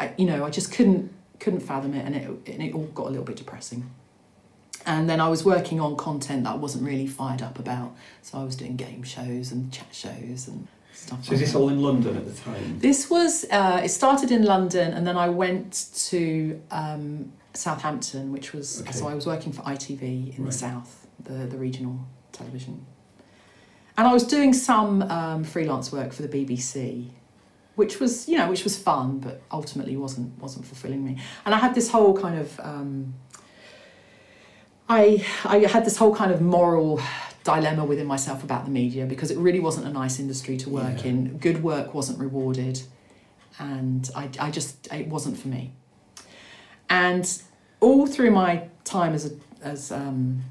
I, 0.00 0.12
you 0.16 0.24
know, 0.24 0.46
I 0.46 0.50
just 0.50 0.72
couldn't 0.72 1.12
couldn't 1.40 1.60
fathom 1.60 1.92
it, 1.92 2.06
and 2.06 2.14
it 2.16 2.26
and 2.54 2.62
it 2.62 2.74
all 2.74 2.86
got 2.94 3.06
a 3.08 3.10
little 3.10 3.24
bit 3.24 3.36
depressing. 3.36 3.90
And 4.86 5.08
then 5.08 5.20
I 5.20 5.28
was 5.28 5.44
working 5.44 5.80
on 5.80 5.96
content 5.96 6.44
that 6.44 6.50
I 6.52 6.56
wasn't 6.56 6.84
really 6.84 7.06
fired 7.06 7.40
up 7.42 7.58
about, 7.58 7.94
so 8.22 8.38
I 8.38 8.44
was 8.44 8.54
doing 8.56 8.76
game 8.76 9.02
shows 9.02 9.50
and 9.52 9.72
chat 9.72 9.86
shows 9.92 10.46
and 10.48 10.68
stuff. 10.92 11.24
So 11.24 11.30
like 11.30 11.34
is 11.34 11.40
this 11.40 11.52
that. 11.52 11.58
all 11.58 11.70
in 11.70 11.80
London 11.80 12.16
at 12.16 12.26
the 12.26 12.32
time? 12.34 12.78
This 12.80 13.08
was 13.08 13.46
uh, 13.50 13.80
it 13.84 13.88
started 13.88 14.30
in 14.30 14.44
London, 14.44 14.92
and 14.92 15.06
then 15.06 15.16
I 15.16 15.28
went 15.30 15.88
to 16.10 16.60
um, 16.70 17.32
Southampton, 17.54 18.30
which 18.32 18.52
was 18.52 18.82
Okay. 18.82 18.92
so 18.92 19.08
I 19.08 19.14
was 19.14 19.26
working 19.26 19.52
for 19.52 19.62
ITV 19.62 20.36
in 20.36 20.44
Right. 20.44 20.52
the 20.52 20.58
south, 20.58 21.06
the 21.22 21.46
the 21.46 21.56
regional 21.56 22.00
television, 22.32 22.84
and 23.96 24.06
I 24.06 24.12
was 24.12 24.24
doing 24.26 24.52
some 24.52 25.02
um, 25.02 25.44
freelance 25.44 25.92
work 25.92 26.12
for 26.12 26.22
the 26.26 26.28
BBC, 26.28 27.08
which 27.76 28.00
was 28.00 28.28
you 28.28 28.36
know 28.36 28.48
which 28.50 28.64
was 28.64 28.76
fun, 28.76 29.18
but 29.18 29.40
ultimately 29.50 29.96
wasn't 29.96 30.36
wasn't 30.42 30.66
fulfilling 30.66 31.02
me. 31.04 31.16
And 31.46 31.54
I 31.54 31.58
had 31.58 31.74
this 31.74 31.90
whole 31.90 32.14
kind 32.14 32.38
of 32.38 32.60
um, 32.60 33.14
I 34.88 35.24
I 35.44 35.58
had 35.58 35.84
this 35.84 35.96
whole 35.96 36.14
kind 36.14 36.30
of 36.30 36.40
moral 36.40 37.00
dilemma 37.44 37.84
within 37.84 38.06
myself 38.06 38.42
about 38.42 38.64
the 38.64 38.70
media 38.70 39.06
because 39.06 39.30
it 39.30 39.38
really 39.38 39.60
wasn't 39.60 39.86
a 39.86 39.90
nice 39.90 40.18
industry 40.18 40.56
to 40.58 40.70
work 40.70 41.04
Yeah. 41.04 41.10
in. 41.10 41.38
Good 41.38 41.62
work 41.62 41.94
wasn't 41.94 42.18
rewarded, 42.18 42.82
and 43.58 44.10
I, 44.14 44.28
I 44.40 44.50
just 44.50 44.92
it 44.92 45.08
wasn't 45.08 45.38
for 45.38 45.48
me. 45.48 45.72
And 46.88 47.26
all 47.80 48.06
through 48.06 48.30
my 48.30 48.68
time 48.84 49.14
as 49.14 49.26
a 49.26 49.30
as 49.62 49.90
um, 49.92 50.42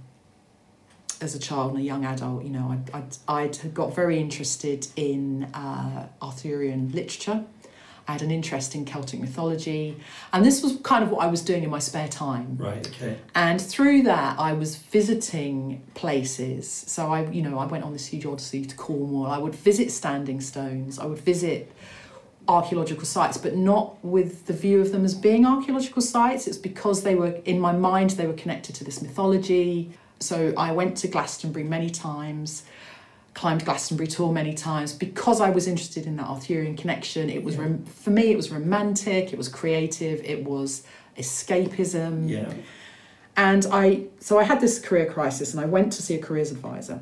as 1.22 1.36
a 1.36 1.40
child 1.40 1.72
and 1.72 1.80
a 1.80 1.84
young 1.84 2.04
adult, 2.06 2.44
you 2.44 2.50
know, 2.50 2.70
I'd, 2.72 2.94
I'd, 2.94 3.18
I'd 3.64 3.74
got 3.74 3.96
very 3.96 4.20
interested 4.20 4.88
in 4.98 5.46
uh, 5.54 6.08
Arthurian 6.22 6.92
literature. 6.92 7.46
I 8.08 8.14
had 8.14 8.22
an 8.22 8.32
interest 8.32 8.76
in 8.76 8.84
Celtic 8.86 9.20
mythology, 9.20 9.98
and 10.34 10.46
this 10.46 10.62
was 10.62 10.78
kind 10.84 11.04
of 11.04 11.10
what 11.10 11.24
I 11.24 11.28
was 11.28 11.42
doing 11.42 11.64
in 11.64 11.70
my 11.70 11.80
spare 11.80 12.10
time. 12.10 12.58
Right. 12.58 12.86
Okay. 12.86 13.18
And 13.34 13.62
through 13.62 14.04
that, 14.04 14.38
I 14.38 14.54
was 14.54 14.76
visiting 14.76 15.82
places. 15.94 16.70
So 16.70 17.14
I, 17.14 17.30
you 17.30 17.42
know, 17.42 17.58
I 17.60 17.66
went 17.66 17.84
on 17.86 17.94
this 17.94 18.08
huge 18.08 18.26
odyssey 18.26 18.66
to 18.66 18.76
Cornwall. 18.76 19.28
I 19.28 19.38
would 19.38 19.56
visit 19.56 19.90
standing 19.92 20.42
stones. 20.42 21.00
I 21.00 21.06
would 21.06 21.20
visit 21.20 21.72
archaeological 22.48 23.06
sites, 23.06 23.38
but 23.38 23.56
not 23.56 24.04
with 24.04 24.48
the 24.48 24.54
view 24.54 24.82
of 24.82 24.92
them 24.92 25.06
as 25.06 25.16
being 25.16 25.46
archaeological 25.46 26.02
sites. 26.02 26.46
It's 26.46 26.58
because 26.58 27.04
they 27.04 27.16
were 27.16 27.40
in 27.46 27.60
my 27.60 27.72
mind. 27.72 28.12
They 28.12 28.28
were 28.28 28.34
connected 28.34 28.76
to 28.76 28.84
this 28.84 29.02
mythology. 29.02 29.94
So 30.20 30.54
I 30.58 30.72
went 30.72 30.98
to 30.98 31.08
Glastonbury 31.08 31.64
many 31.64 31.90
times. 31.90 32.64
Climbed 33.34 33.66
Glastonbury 33.66 34.08
Tor 34.08 34.32
many 34.32 34.54
times 34.54 34.94
because 34.94 35.42
I 35.42 35.50
was 35.50 35.68
interested 35.68 36.06
in 36.06 36.16
that 36.18 36.28
Arthurian 36.28 36.76
connection. 36.78 37.30
It 37.30 37.44
was 37.44 37.56
Yeah. 37.56 37.62
rom- 37.64 37.84
for 37.86 38.12
me. 38.12 38.32
It 38.32 38.38
was 38.38 38.52
romantic. 38.52 39.34
It 39.34 39.38
was 39.38 39.48
creative. 39.50 40.22
It 40.24 40.44
was 40.46 40.84
escapism. 41.18 42.30
Yeah. 42.30 42.52
And 43.36 43.66
I, 43.72 44.06
so 44.20 44.38
I 44.40 44.44
had 44.44 44.62
this 44.62 44.78
career 44.80 45.06
crisis 45.12 45.54
and 45.54 45.60
I 45.62 45.66
went 45.66 45.92
to 45.94 46.04
see 46.04 46.14
a 46.16 46.20
careers 46.20 46.52
advisor. 46.52 47.02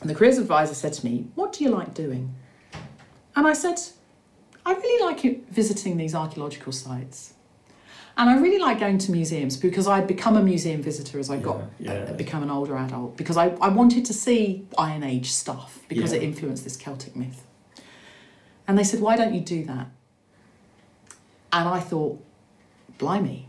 And 0.00 0.08
the 0.10 0.14
careers 0.14 0.38
advisor 0.38 0.74
said 0.74 0.92
to 0.94 1.04
me, 1.06 1.26
What 1.34 1.52
do 1.54 1.64
you 1.64 1.70
like 1.70 1.94
doing? 1.94 2.34
And 3.36 3.46
I 3.46 3.52
said, 3.54 3.80
I 4.66 4.72
really 4.74 5.04
like 5.06 5.48
visiting 5.48 5.96
these 5.96 6.14
archaeological 6.14 6.72
sites. 6.72 7.32
And 8.20 8.28
I 8.28 8.36
really 8.36 8.58
like 8.58 8.78
going 8.78 8.98
to 8.98 9.12
museums 9.12 9.56
because 9.56 9.88
I'd 9.88 10.06
become 10.06 10.36
a 10.36 10.42
museum 10.42 10.82
visitor 10.82 11.18
as 11.18 11.30
I 11.30 11.38
got 11.38 11.62
Yeah, 11.78 11.94
yeah. 11.94 12.10
uh, 12.10 12.12
become 12.12 12.42
an 12.42 12.50
older 12.50 12.76
adult 12.76 13.16
because 13.16 13.38
I, 13.38 13.48
I 13.62 13.68
wanted 13.70 14.04
to 14.04 14.12
see 14.12 14.66
Iron 14.76 15.02
Age 15.02 15.30
stuff 15.30 15.78
because 15.88 16.12
it 16.12 16.22
influenced 16.22 16.62
this 16.64 16.76
Celtic 16.76 17.16
myth. 17.16 17.46
And 18.68 18.76
they 18.78 18.84
said, 18.84 19.00
Why 19.00 19.16
don't 19.16 19.32
you 19.32 19.40
do 19.40 19.64
that? 19.64 19.88
And 21.50 21.66
I 21.66 21.80
thought, 21.80 22.22
Blimey. 22.98 23.48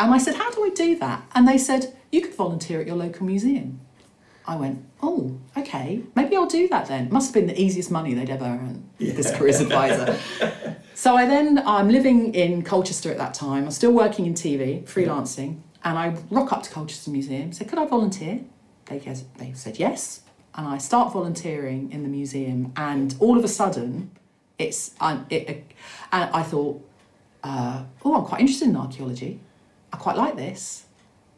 And 0.00 0.12
I 0.12 0.18
said, 0.18 0.34
How 0.34 0.50
do 0.50 0.64
I 0.64 0.70
do 0.70 0.98
that? 0.98 1.22
And 1.32 1.46
they 1.46 1.58
said, 1.58 1.96
You 2.10 2.22
could 2.22 2.34
volunteer 2.34 2.80
at 2.80 2.88
your 2.88 2.96
local 2.96 3.24
museum. 3.24 3.80
I 4.48 4.56
went, 4.56 4.82
Oh, 5.02 5.38
okay, 5.56 6.02
maybe 6.16 6.34
I'll 6.34 6.46
do 6.46 6.66
that 6.68 6.88
then. 6.88 7.08
Must 7.12 7.28
have 7.28 7.34
been 7.34 7.46
the 7.46 7.60
easiest 7.60 7.90
money 7.90 8.14
they'd 8.14 8.30
ever 8.30 8.46
earned, 8.46 8.88
this 8.98 9.30
careers 9.36 9.60
advisor. 9.60 10.18
so 10.94 11.14
I 11.14 11.26
then, 11.26 11.62
I'm 11.66 11.88
living 11.90 12.34
in 12.34 12.62
Colchester 12.62 13.10
at 13.12 13.18
that 13.18 13.34
time. 13.34 13.64
I'm 13.64 13.70
still 13.70 13.92
working 13.92 14.24
in 14.26 14.32
TV, 14.34 14.82
freelancing. 14.84 15.60
And 15.84 15.96
I 15.98 16.16
rock 16.30 16.52
up 16.52 16.62
to 16.64 16.70
Colchester 16.70 17.10
Museum, 17.10 17.52
say, 17.52 17.66
Could 17.66 17.78
I 17.78 17.86
volunteer? 17.86 18.40
They, 18.86 18.98
guess- 18.98 19.24
they 19.36 19.52
said 19.52 19.78
yes. 19.78 20.22
And 20.54 20.66
I 20.66 20.78
start 20.78 21.12
volunteering 21.12 21.92
in 21.92 22.02
the 22.02 22.08
museum, 22.08 22.72
and 22.74 23.14
all 23.20 23.38
of 23.38 23.44
a 23.44 23.48
sudden, 23.48 24.10
it's 24.58 24.92
um, 25.00 25.24
it, 25.30 25.48
it, 25.48 25.64
and 26.10 26.28
I 26.34 26.42
thought, 26.42 26.84
uh, 27.44 27.84
oh, 28.04 28.14
I'm 28.16 28.24
quite 28.24 28.40
interested 28.40 28.66
in 28.66 28.76
archaeology. 28.76 29.38
I 29.92 29.98
quite 29.98 30.16
like 30.16 30.34
this, 30.36 30.86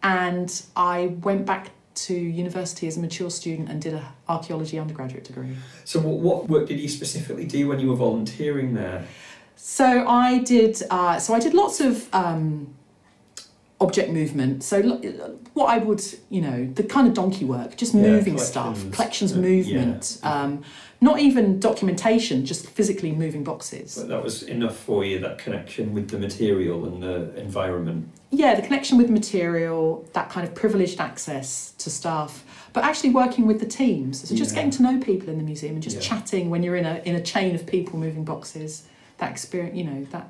and 0.02 0.62
I 0.74 1.08
went 1.20 1.44
back 1.44 1.70
to 1.94 2.14
university 2.14 2.86
as 2.86 2.96
a 2.96 3.00
mature 3.00 3.30
student 3.30 3.68
and 3.68 3.82
did 3.82 3.94
an 3.94 4.02
archaeology 4.28 4.78
undergraduate 4.78 5.24
degree. 5.24 5.56
So, 5.84 6.00
what, 6.00 6.18
what 6.18 6.48
work 6.48 6.68
did 6.68 6.78
you 6.80 6.88
specifically 6.88 7.44
do 7.44 7.68
when 7.68 7.80
you 7.80 7.88
were 7.88 7.96
volunteering 7.96 8.74
there? 8.74 9.04
So 9.56 10.06
I 10.08 10.38
did. 10.38 10.82
Uh, 10.90 11.18
so 11.18 11.34
I 11.34 11.40
did 11.40 11.52
lots 11.52 11.80
of 11.80 12.08
um, 12.14 12.74
object 13.80 14.10
movement. 14.10 14.62
So 14.62 14.78
lo- 14.80 15.38
what 15.54 15.66
I 15.66 15.78
would, 15.78 16.02
you 16.30 16.40
know, 16.40 16.66
the 16.66 16.82
kind 16.82 17.06
of 17.08 17.14
donkey 17.14 17.44
work, 17.44 17.76
just 17.76 17.94
Yeah, 17.94 18.02
moving 18.02 18.38
stuff, 18.38 18.74
collections. 18.74 18.94
collections 18.96 19.32
Uh, 19.32 19.36
movement. 19.36 20.18
yeah. 20.22 20.42
Um, 20.42 20.62
not 21.02 21.18
even 21.20 21.58
documentation, 21.60 22.44
just 22.44 22.66
physically 22.68 23.12
moving 23.12 23.42
boxes. 23.42 23.96
But 23.98 24.08
that 24.08 24.22
was 24.22 24.42
enough 24.42 24.76
for 24.76 25.04
you, 25.04 25.18
that 25.20 25.38
connection 25.38 25.94
with 25.94 26.08
the 26.10 26.18
material 26.18 26.84
and 26.86 27.02
the 27.02 27.34
environment. 27.40 28.08
Yeah, 28.30 28.54
the 28.54 28.62
connection 28.62 28.96
with 28.96 29.10
material, 29.10 30.06
that 30.12 30.30
kind 30.30 30.46
of 30.46 30.54
privileged 30.54 31.00
access 31.00 31.72
to 31.78 31.90
stuff, 31.90 32.44
but 32.72 32.84
actually 32.84 33.10
working 33.10 33.46
with 33.46 33.58
the 33.60 33.66
teams. 33.66 34.28
So 34.28 34.34
just 34.36 34.50
Yeah. 34.52 34.56
getting 34.56 34.70
to 34.72 34.82
know 34.82 34.98
people 35.00 35.28
in 35.28 35.38
the 35.38 35.44
museum 35.44 35.74
and 35.74 35.82
just 35.82 35.96
Yeah. 35.96 36.02
chatting 36.02 36.48
when 36.50 36.62
you're 36.62 36.76
in 36.76 36.86
a 36.86 37.00
in 37.04 37.14
a 37.16 37.20
chain 37.22 37.54
of 37.54 37.66
people 37.66 37.98
moving 37.98 38.24
boxes. 38.24 38.84
That 39.18 39.30
experience, 39.32 39.76
you 39.76 39.84
know, 39.84 40.06
that. 40.12 40.28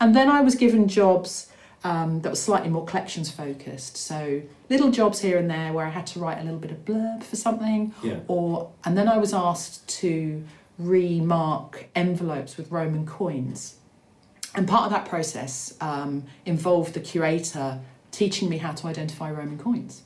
And 0.00 0.14
then 0.14 0.28
I 0.30 0.40
was 0.40 0.54
given 0.54 0.88
jobs 0.88 1.48
um, 1.84 2.20
that 2.22 2.30
were 2.30 2.36
slightly 2.36 2.68
more 2.68 2.84
collections 2.84 3.30
focused. 3.30 3.96
So 3.96 4.42
little 4.68 4.90
jobs 4.90 5.20
here 5.20 5.38
and 5.38 5.48
there 5.48 5.72
where 5.72 5.86
I 5.86 5.90
had 5.90 6.06
to 6.08 6.18
write 6.18 6.38
a 6.40 6.42
little 6.42 6.58
bit 6.58 6.72
of 6.72 6.84
blurb 6.84 7.22
for 7.22 7.36
something, 7.36 7.94
Yeah. 8.02 8.16
or 8.26 8.70
and 8.84 8.96
then 8.98 9.06
I 9.08 9.18
was 9.18 9.32
asked 9.32 9.86
to 10.00 10.42
remark 10.78 11.86
envelopes 11.94 12.56
with 12.56 12.70
Roman 12.72 13.06
coins. 13.06 13.75
And 14.56 14.66
part 14.66 14.84
of 14.84 14.90
that 14.90 15.04
process 15.06 15.74
um, 15.80 16.24
involved 16.46 16.94
the 16.94 17.00
curator 17.00 17.80
teaching 18.10 18.48
me 18.48 18.56
how 18.58 18.72
to 18.72 18.86
identify 18.86 19.30
Roman 19.30 19.58
coins. 19.58 20.02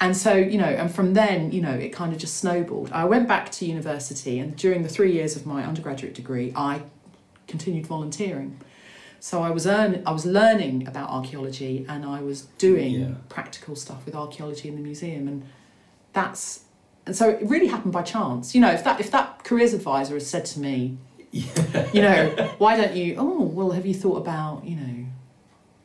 And 0.00 0.16
so, 0.16 0.34
you 0.34 0.58
know, 0.58 0.64
and 0.66 0.94
from 0.94 1.14
then, 1.14 1.50
you 1.50 1.60
know, 1.60 1.72
it 1.72 1.88
kind 1.92 2.12
of 2.12 2.18
just 2.20 2.36
snowballed. 2.36 2.92
I 2.92 3.04
went 3.04 3.26
back 3.26 3.50
to 3.52 3.66
university, 3.66 4.38
and 4.38 4.54
during 4.56 4.84
the 4.84 4.88
three 4.88 5.12
years 5.12 5.34
of 5.34 5.44
my 5.44 5.64
undergraduate 5.64 6.14
degree, 6.14 6.52
I 6.54 6.82
continued 7.48 7.86
volunteering. 7.86 8.60
So 9.18 9.42
I 9.42 9.50
was 9.50 9.66
earn, 9.66 10.04
I 10.06 10.12
was 10.12 10.24
learning 10.24 10.86
about 10.86 11.10
archaeology, 11.10 11.84
and 11.88 12.04
I 12.04 12.22
was 12.22 12.42
doing 12.58 12.94
Yeah. 13.00 13.08
practical 13.28 13.74
stuff 13.74 14.06
with 14.06 14.14
archaeology 14.14 14.68
in 14.68 14.76
the 14.76 14.82
museum, 14.82 15.26
and 15.26 15.42
that's 16.12 16.60
and 17.04 17.16
so 17.16 17.30
it 17.30 17.48
really 17.48 17.68
happened 17.68 17.92
by 17.92 18.02
chance. 18.02 18.54
You 18.54 18.60
know, 18.60 18.70
if 18.70 18.84
that 18.84 19.00
if 19.00 19.10
that 19.10 19.42
careers 19.42 19.72
advisor 19.74 20.14
had 20.14 20.22
said 20.22 20.44
to 20.46 20.60
me, 20.60 20.98
you 21.32 22.02
know, 22.02 22.54
why 22.58 22.76
don't 22.76 22.94
you? 22.94 23.16
Oh, 23.18 23.42
well, 23.42 23.72
have 23.72 23.84
you 23.84 23.94
thought 23.94 24.16
about 24.16 24.64
you 24.64 24.76
know, 24.76 25.06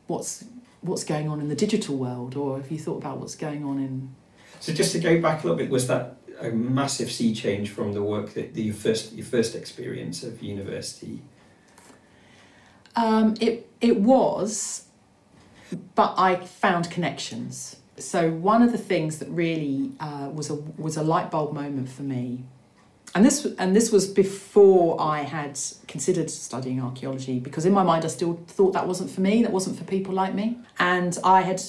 what's 0.06 0.44
what's 0.80 1.04
going 1.04 1.28
on 1.28 1.40
in 1.40 1.48
the 1.48 1.54
digital 1.54 1.96
world, 1.96 2.36
or 2.36 2.58
have 2.58 2.70
you 2.70 2.78
thought 2.78 2.98
about 2.98 3.18
what's 3.18 3.34
going 3.34 3.64
on 3.64 3.78
in 3.78 4.14
So, 4.60 4.72
just 4.72 4.92
to 4.92 4.98
go 4.98 5.20
back 5.20 5.42
a 5.42 5.46
little 5.46 5.58
bit, 5.58 5.70
was 5.70 5.86
that 5.88 6.16
a 6.40 6.50
massive 6.50 7.10
sea 7.10 7.34
change 7.34 7.70
from 7.70 7.92
the 7.92 8.02
work 8.02 8.34
that, 8.34 8.54
that 8.54 8.60
your 8.60 8.74
first 8.74 9.12
your 9.12 9.26
first 9.26 9.54
experience 9.54 10.22
of 10.22 10.42
university? 10.42 11.22
Um, 12.96 13.34
it 13.40 13.68
it 13.80 14.00
was, 14.00 14.86
but 15.94 16.14
I 16.16 16.36
found 16.36 16.90
connections. 16.90 17.76
So 17.96 18.30
one 18.30 18.62
of 18.62 18.72
the 18.72 18.78
things 18.78 19.18
that 19.18 19.28
really 19.28 19.92
uh, 20.00 20.30
was 20.32 20.50
a 20.50 20.54
was 20.54 20.96
a 20.96 21.02
light 21.02 21.30
bulb 21.30 21.52
moment 21.52 21.88
for 21.88 22.02
me, 22.02 22.44
and 23.14 23.24
this 23.24 23.44
and 23.58 23.74
this 23.74 23.92
was 23.92 24.06
before 24.06 25.00
I 25.00 25.22
had 25.22 25.58
considered 25.86 26.30
studying 26.30 26.80
archaeology 26.80 27.38
because 27.38 27.64
in 27.64 27.72
my 27.72 27.82
mind 27.82 28.04
I 28.04 28.08
still 28.08 28.40
thought 28.46 28.72
that 28.72 28.86
wasn't 28.86 29.10
for 29.10 29.20
me, 29.20 29.42
that 29.42 29.52
wasn't 29.52 29.78
for 29.78 29.84
people 29.84 30.14
like 30.14 30.34
me, 30.34 30.58
and 30.78 31.18
I 31.24 31.42
had. 31.42 31.62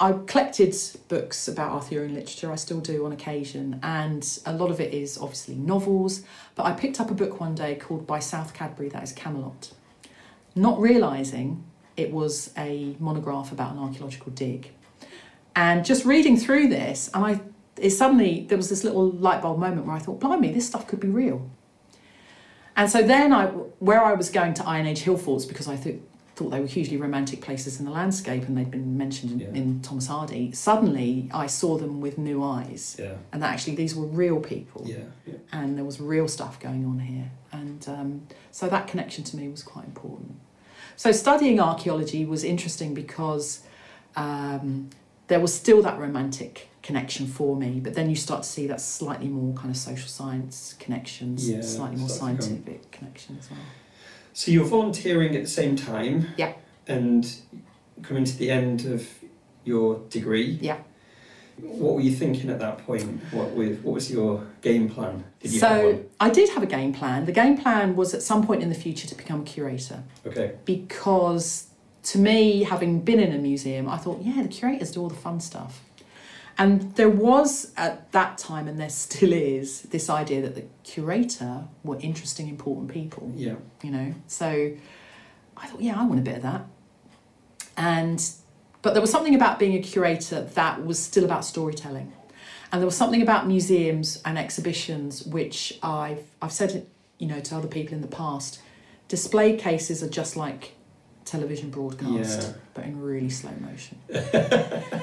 I 0.00 0.14
collected 0.26 0.74
books 1.06 1.46
about 1.46 1.70
Arthurian 1.70 2.12
literature, 2.14 2.50
I 2.50 2.56
still 2.56 2.80
do 2.80 3.06
on 3.06 3.12
occasion, 3.12 3.78
and 3.84 4.26
a 4.44 4.52
lot 4.52 4.72
of 4.72 4.80
it 4.80 4.92
is 4.92 5.16
obviously 5.16 5.54
novels. 5.54 6.22
But 6.56 6.64
I 6.64 6.72
picked 6.72 6.98
up 6.98 7.12
a 7.12 7.14
book 7.14 7.38
one 7.38 7.54
day 7.54 7.76
called 7.76 8.04
By 8.04 8.18
South 8.18 8.52
Cadbury, 8.52 8.88
that 8.88 9.04
is 9.04 9.12
Camelot 9.12 9.70
not 10.54 10.80
realizing 10.80 11.64
it 11.96 12.10
was 12.10 12.52
a 12.56 12.96
monograph 12.98 13.52
about 13.52 13.72
an 13.72 13.78
archaeological 13.78 14.32
dig. 14.32 14.70
And 15.54 15.84
just 15.84 16.04
reading 16.04 16.36
through 16.36 16.68
this, 16.68 17.10
and 17.12 17.24
I 17.24 17.40
suddenly 17.90 18.46
there 18.48 18.56
was 18.58 18.68
this 18.68 18.84
little 18.84 19.10
light 19.10 19.42
bulb 19.42 19.58
moment 19.58 19.86
where 19.86 19.96
I 19.96 19.98
thought, 19.98 20.20
blimey, 20.20 20.52
this 20.52 20.66
stuff 20.66 20.86
could 20.86 21.00
be 21.00 21.08
real. 21.08 21.48
And 22.76 22.90
so 22.90 23.02
then 23.02 23.32
I 23.32 23.46
where 23.46 24.02
I 24.02 24.14
was 24.14 24.30
going 24.30 24.54
to 24.54 24.66
Iron 24.66 24.86
Age 24.86 25.00
hill 25.00 25.18
forts 25.18 25.44
because 25.44 25.68
I 25.68 25.76
thought 25.76 26.00
thought 26.34 26.50
they 26.50 26.60
were 26.60 26.66
hugely 26.66 26.96
romantic 26.96 27.42
places 27.42 27.78
in 27.78 27.84
the 27.84 27.90
landscape 27.90 28.44
and 28.48 28.56
they'd 28.56 28.70
been 28.70 28.96
mentioned 28.96 29.32
in, 29.32 29.40
Yeah. 29.40 29.48
in 29.62 29.82
Thomas 29.82 30.06
Hardy, 30.06 30.50
suddenly 30.52 31.28
I 31.34 31.46
saw 31.46 31.76
them 31.76 32.00
with 32.00 32.16
new 32.16 32.42
eyes. 32.42 32.96
Yeah. 32.98 33.16
And 33.32 33.42
that 33.42 33.52
actually 33.52 33.74
these 33.74 33.94
were 33.94 34.06
real 34.06 34.40
people 34.40 34.84
Yeah. 34.86 34.96
yeah. 35.26 35.34
and 35.52 35.76
there 35.76 35.84
was 35.84 36.00
real 36.00 36.28
stuff 36.28 36.58
going 36.58 36.86
on 36.86 37.00
here. 37.00 37.30
And 37.52 37.86
um, 37.86 38.22
so 38.50 38.66
that 38.70 38.86
connection 38.86 39.24
to 39.24 39.36
me 39.36 39.48
was 39.48 39.62
quite 39.62 39.84
important. 39.84 40.36
So 40.96 41.12
studying 41.12 41.60
archaeology 41.60 42.24
was 42.24 42.44
interesting 42.44 42.94
because 42.94 43.60
um, 44.16 44.88
there 45.28 45.40
was 45.40 45.52
still 45.52 45.82
that 45.82 45.98
romantic 45.98 46.70
connection 46.82 47.26
for 47.26 47.56
me, 47.56 47.80
but 47.80 47.94
then 47.94 48.10
you 48.10 48.16
start 48.16 48.42
to 48.42 48.48
see 48.48 48.66
that 48.66 48.80
slightly 48.80 49.28
more 49.28 49.54
kind 49.54 49.70
of 49.70 49.76
social 49.76 50.08
science 50.08 50.74
connections, 50.78 51.48
Yeah, 51.48 51.60
slightly 51.62 51.96
more 51.96 52.08
start 52.08 52.32
to 52.32 52.36
come- 52.38 52.42
scientific 52.56 52.90
connection 52.90 53.36
as 53.38 53.50
well. 53.50 53.60
So 54.32 54.50
you're 54.50 54.64
volunteering 54.64 55.36
at 55.36 55.42
the 55.42 55.48
same 55.48 55.76
time. 55.76 56.28
Yeah. 56.36 56.54
And 56.88 57.32
coming 58.02 58.24
to 58.24 58.36
the 58.36 58.50
end 58.50 58.86
of 58.86 59.06
your 59.64 60.00
degree. 60.08 60.58
Yeah. 60.60 60.78
What 61.60 61.94
were 61.94 62.00
you 62.00 62.10
thinking 62.12 62.50
at 62.50 62.58
that 62.58 62.78
point? 62.78 63.22
What 63.32 63.54
was 63.54 63.76
what 63.78 63.94
was 63.94 64.10
your 64.10 64.44
game 64.62 64.88
plan? 64.88 65.22
Did 65.40 65.52
you 65.52 65.58
So? 65.60 66.04
I 66.18 66.30
did 66.30 66.48
have 66.50 66.62
a 66.62 66.66
game 66.66 66.92
plan. 66.92 67.26
The 67.26 67.32
game 67.32 67.56
plan 67.58 67.94
was 67.94 68.14
at 68.14 68.22
some 68.22 68.44
point 68.44 68.62
in 68.62 68.68
the 68.70 68.74
future 68.74 69.06
to 69.06 69.14
become 69.14 69.42
a 69.42 69.44
curator. 69.44 70.02
Okay. 70.26 70.52
because 70.64 71.68
to 72.04 72.18
me, 72.18 72.64
having 72.64 73.00
been 73.00 73.20
in 73.20 73.32
a 73.32 73.38
museum, 73.38 73.88
I 73.88 73.96
thought, 73.96 74.22
yeah, 74.22 74.42
the 74.42 74.48
curators 74.48 74.90
do 74.90 75.02
all 75.02 75.08
the 75.08 75.14
fun 75.14 75.38
stuff. 75.38 75.82
And 76.58 76.94
there 76.96 77.08
was 77.08 77.72
at 77.76 78.12
that 78.12 78.38
time, 78.38 78.68
and 78.68 78.78
there 78.78 78.90
still 78.90 79.32
is, 79.32 79.82
this 79.82 80.10
idea 80.10 80.42
that 80.42 80.54
the 80.54 80.64
curator 80.84 81.64
were 81.82 81.98
interesting, 82.00 82.48
important 82.48 82.90
people, 82.90 83.32
Yeah. 83.34 83.54
you 83.82 83.90
know. 83.90 84.14
So 84.26 84.72
I 85.56 85.66
thought, 85.66 85.80
yeah, 85.80 85.98
I 85.98 86.04
want 86.04 86.20
a 86.20 86.22
bit 86.22 86.36
of 86.36 86.42
that. 86.42 86.66
And 87.76 88.22
but 88.82 88.94
there 88.94 89.00
was 89.00 89.10
something 89.10 89.34
about 89.34 89.58
being 89.60 89.74
a 89.74 89.82
curator 89.82 90.42
that 90.42 90.84
was 90.84 90.98
still 90.98 91.24
about 91.24 91.44
storytelling. 91.44 92.12
And 92.72 92.80
there 92.80 92.86
was 92.86 92.96
something 92.96 93.22
about 93.22 93.46
museums 93.46 94.20
and 94.24 94.36
exhibitions 94.36 95.22
which 95.24 95.78
I've 95.82 96.24
I've 96.40 96.52
said 96.52 96.86
you 97.18 97.28
know, 97.28 97.38
to 97.40 97.56
other 97.56 97.68
people 97.68 97.94
in 97.94 98.00
the 98.00 98.08
past. 98.08 98.60
Display 99.08 99.56
cases 99.56 100.02
are 100.02 100.08
just 100.08 100.36
like 100.36 100.72
television 101.24 101.70
broadcast, 101.70 102.42
Yeah. 102.42 102.52
but 102.74 102.84
in 102.84 103.00
really 103.00 103.30
slow 103.30 103.52
motion. 103.60 103.98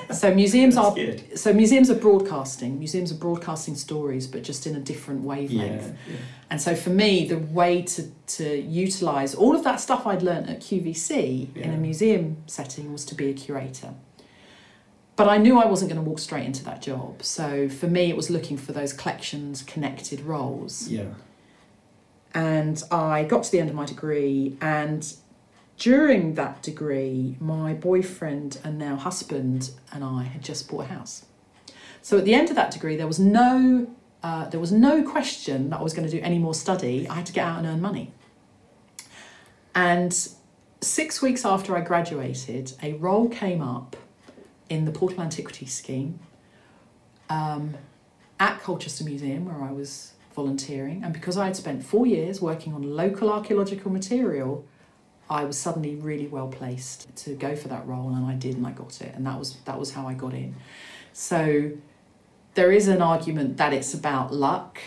so 0.14 0.34
museums 0.34 0.78
are 0.78 0.94
good. 0.94 1.38
so 1.38 1.54
museums 1.54 1.90
are 1.90 1.96
broadcasting. 1.96 2.78
Museums 2.78 3.12
are 3.12 3.16
broadcasting 3.16 3.76
stories, 3.76 4.28
but 4.28 4.44
just 4.44 4.68
in 4.68 4.76
a 4.76 4.80
different 4.80 5.22
wavelength. 5.24 5.94
yeah. 6.10 6.16
And 6.50 6.62
so 6.62 6.76
for 6.76 6.90
me, 6.90 7.28
the 7.28 7.38
way 7.38 7.82
to, 7.84 8.08
to 8.38 8.58
utilise 8.60 9.36
all 9.36 9.56
of 9.56 9.64
that 9.64 9.80
stuff 9.80 10.06
I'd 10.08 10.24
learnt 10.24 10.50
at 10.50 10.60
QVC 10.62 11.56
in 11.56 11.74
a 11.74 11.78
museum 11.78 12.38
setting 12.48 12.92
was 12.92 13.06
to 13.06 13.16
be 13.16 13.30
a 13.30 13.34
curator. 13.34 13.94
But 15.16 15.28
I 15.28 15.38
knew 15.38 15.60
I 15.60 15.66
wasn't 15.66 15.92
going 15.92 16.02
to 16.04 16.10
walk 16.10 16.20
straight 16.20 16.46
into 16.46 16.64
that 16.64 16.82
job. 16.82 17.24
So 17.24 17.68
for 17.70 17.88
me, 17.88 18.10
it 18.10 18.16
was 18.16 18.30
looking 18.30 18.56
for 18.58 18.72
those 18.72 18.94
collections 18.94 19.62
connected 19.64 20.22
roles. 20.22 20.88
Yeah. 20.88 21.06
And 22.34 22.82
I 22.92 23.24
got 23.26 23.44
to 23.44 23.52
the 23.52 23.60
end 23.60 23.70
of 23.70 23.76
my 23.76 23.86
degree, 23.86 24.56
and 24.62 25.12
during 25.80 26.36
that 26.36 26.62
degree, 26.62 27.38
my 27.40 27.74
boyfriend 27.74 28.60
and 28.64 28.78
now 28.78 28.98
husband 28.98 29.72
and 29.92 30.04
I 30.04 30.24
had 30.24 30.44
just 30.44 30.70
bought 30.70 30.82
a 30.86 30.88
house. 30.88 31.26
So 32.02 32.18
at 32.18 32.26
the 32.26 32.34
end 32.34 32.50
of 32.50 32.56
that 32.56 32.72
degree, 32.72 32.96
there 32.96 33.08
was 33.08 33.20
no 33.20 33.88
uh, 34.22 34.50
there 34.50 34.60
was 34.60 34.74
no 34.74 35.02
question 35.02 35.70
that 35.70 35.80
I 35.80 35.82
was 35.82 35.94
going 35.94 36.06
to 36.06 36.12
do 36.12 36.22
any 36.22 36.38
more 36.38 36.54
study. 36.54 37.08
I 37.08 37.16
had 37.16 37.26
to 37.28 37.34
get 37.34 37.48
out 37.48 37.60
and 37.60 37.68
earn 37.68 37.80
money. 37.80 38.12
And 39.74 40.14
six 40.82 41.22
weeks 41.22 41.46
after 41.46 41.78
I 41.78 41.82
graduated, 41.82 42.74
a 42.84 42.94
role 42.94 43.30
came 43.30 43.62
up 43.62 43.96
in 44.68 44.84
the 44.84 44.92
Portable 44.92 45.24
Antiquities 45.24 45.74
scheme 45.74 46.20
um, 47.30 47.76
at 48.42 48.60
Colchester 48.60 49.06
Museum, 49.06 49.46
where 49.46 49.64
I 49.64 49.72
was 49.72 50.14
volunteering. 50.36 51.02
And 51.02 51.14
because 51.14 51.38
I 51.38 51.46
had 51.46 51.56
spent 51.56 51.86
four 51.86 52.06
years 52.06 52.42
working 52.42 52.74
on 52.74 52.84
local 52.84 53.32
archaeological 53.32 53.90
material, 53.90 54.68
I 55.30 55.44
was 55.46 55.58
suddenly 55.58 55.96
really 55.96 56.28
well 56.28 56.48
placed 56.48 57.16
to 57.18 57.36
go 57.36 57.56
for 57.56 57.68
that 57.68 57.86
role, 57.88 58.10
and 58.16 58.26
I 58.26 58.34
did, 58.34 58.56
and 58.58 58.66
I 58.66 58.72
got 58.72 59.00
it, 59.02 59.14
and 59.16 59.26
that 59.28 59.38
was 59.38 59.56
that 59.66 59.80
was 59.80 59.92
how 59.94 60.08
I 60.08 60.14
got 60.14 60.34
in. 60.34 60.56
So 61.14 61.72
there 62.56 62.72
is 62.72 62.88
an 62.88 63.02
argument 63.02 63.58
that 63.58 63.72
it's 63.74 63.94
about 63.94 64.34
luck, 64.34 64.80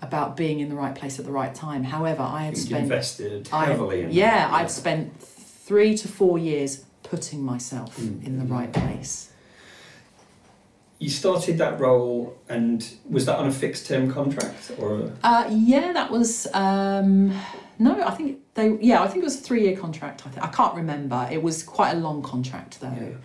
about 0.00 0.36
being 0.36 0.60
in 0.60 0.68
the 0.70 0.74
right 0.74 0.94
place 0.94 1.18
at 1.18 1.26
the 1.26 1.32
right 1.32 1.54
time. 1.54 1.84
However, 1.84 2.22
I 2.22 2.44
had 2.44 2.54
You 2.56 2.62
spent 2.62 2.84
invested 2.84 3.48
I- 3.52 3.66
heavily 3.66 4.02
in 4.02 4.10
yeah, 4.12 4.48
that. 4.48 4.54
I'd 4.54 4.70
spent 4.70 5.20
three 5.20 5.96
to 5.98 6.08
four 6.08 6.38
years 6.38 6.84
putting 7.02 7.42
myself 7.42 7.98
Mm. 7.98 8.26
in 8.26 8.38
the 8.38 8.44
right 8.46 8.72
place. 8.72 9.30
You 10.98 11.10
started 11.10 11.58
that 11.58 11.78
role, 11.78 12.36
and 12.48 12.86
was 13.10 13.26
that 13.26 13.36
on 13.38 13.46
a 13.48 13.52
fixed 13.52 13.86
term 13.86 14.10
contract 14.10 14.72
or? 14.78 15.12
Uh, 15.22 15.46
yeah, 15.50 15.92
that 15.92 16.10
was 16.10 16.46
um, 16.54 17.32
no, 17.78 18.02
I 18.02 18.10
think 18.12 18.38
they 18.54 18.76
yeah, 18.80 19.02
I 19.02 19.08
think 19.08 19.22
it 19.22 19.24
was 19.24 19.36
a 19.38 19.40
three 19.42 19.62
year 19.62 19.76
contract. 19.76 20.26
I 20.26 20.30
think 20.30 20.44
I 20.44 20.48
can't 20.48 20.74
remember. 20.74 21.28
It 21.30 21.42
was 21.42 21.62
quite 21.62 21.92
a 21.92 21.96
long 21.98 22.22
contract 22.22 22.80
though. 22.80 23.16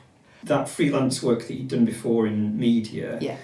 That 0.43 0.69
freelance 0.69 1.21
work 1.21 1.47
that 1.47 1.53
you'd 1.53 1.67
done 1.67 1.85
before 1.85 2.25
in 2.25 2.57
media, 2.57 3.17
Yeah. 3.21 3.35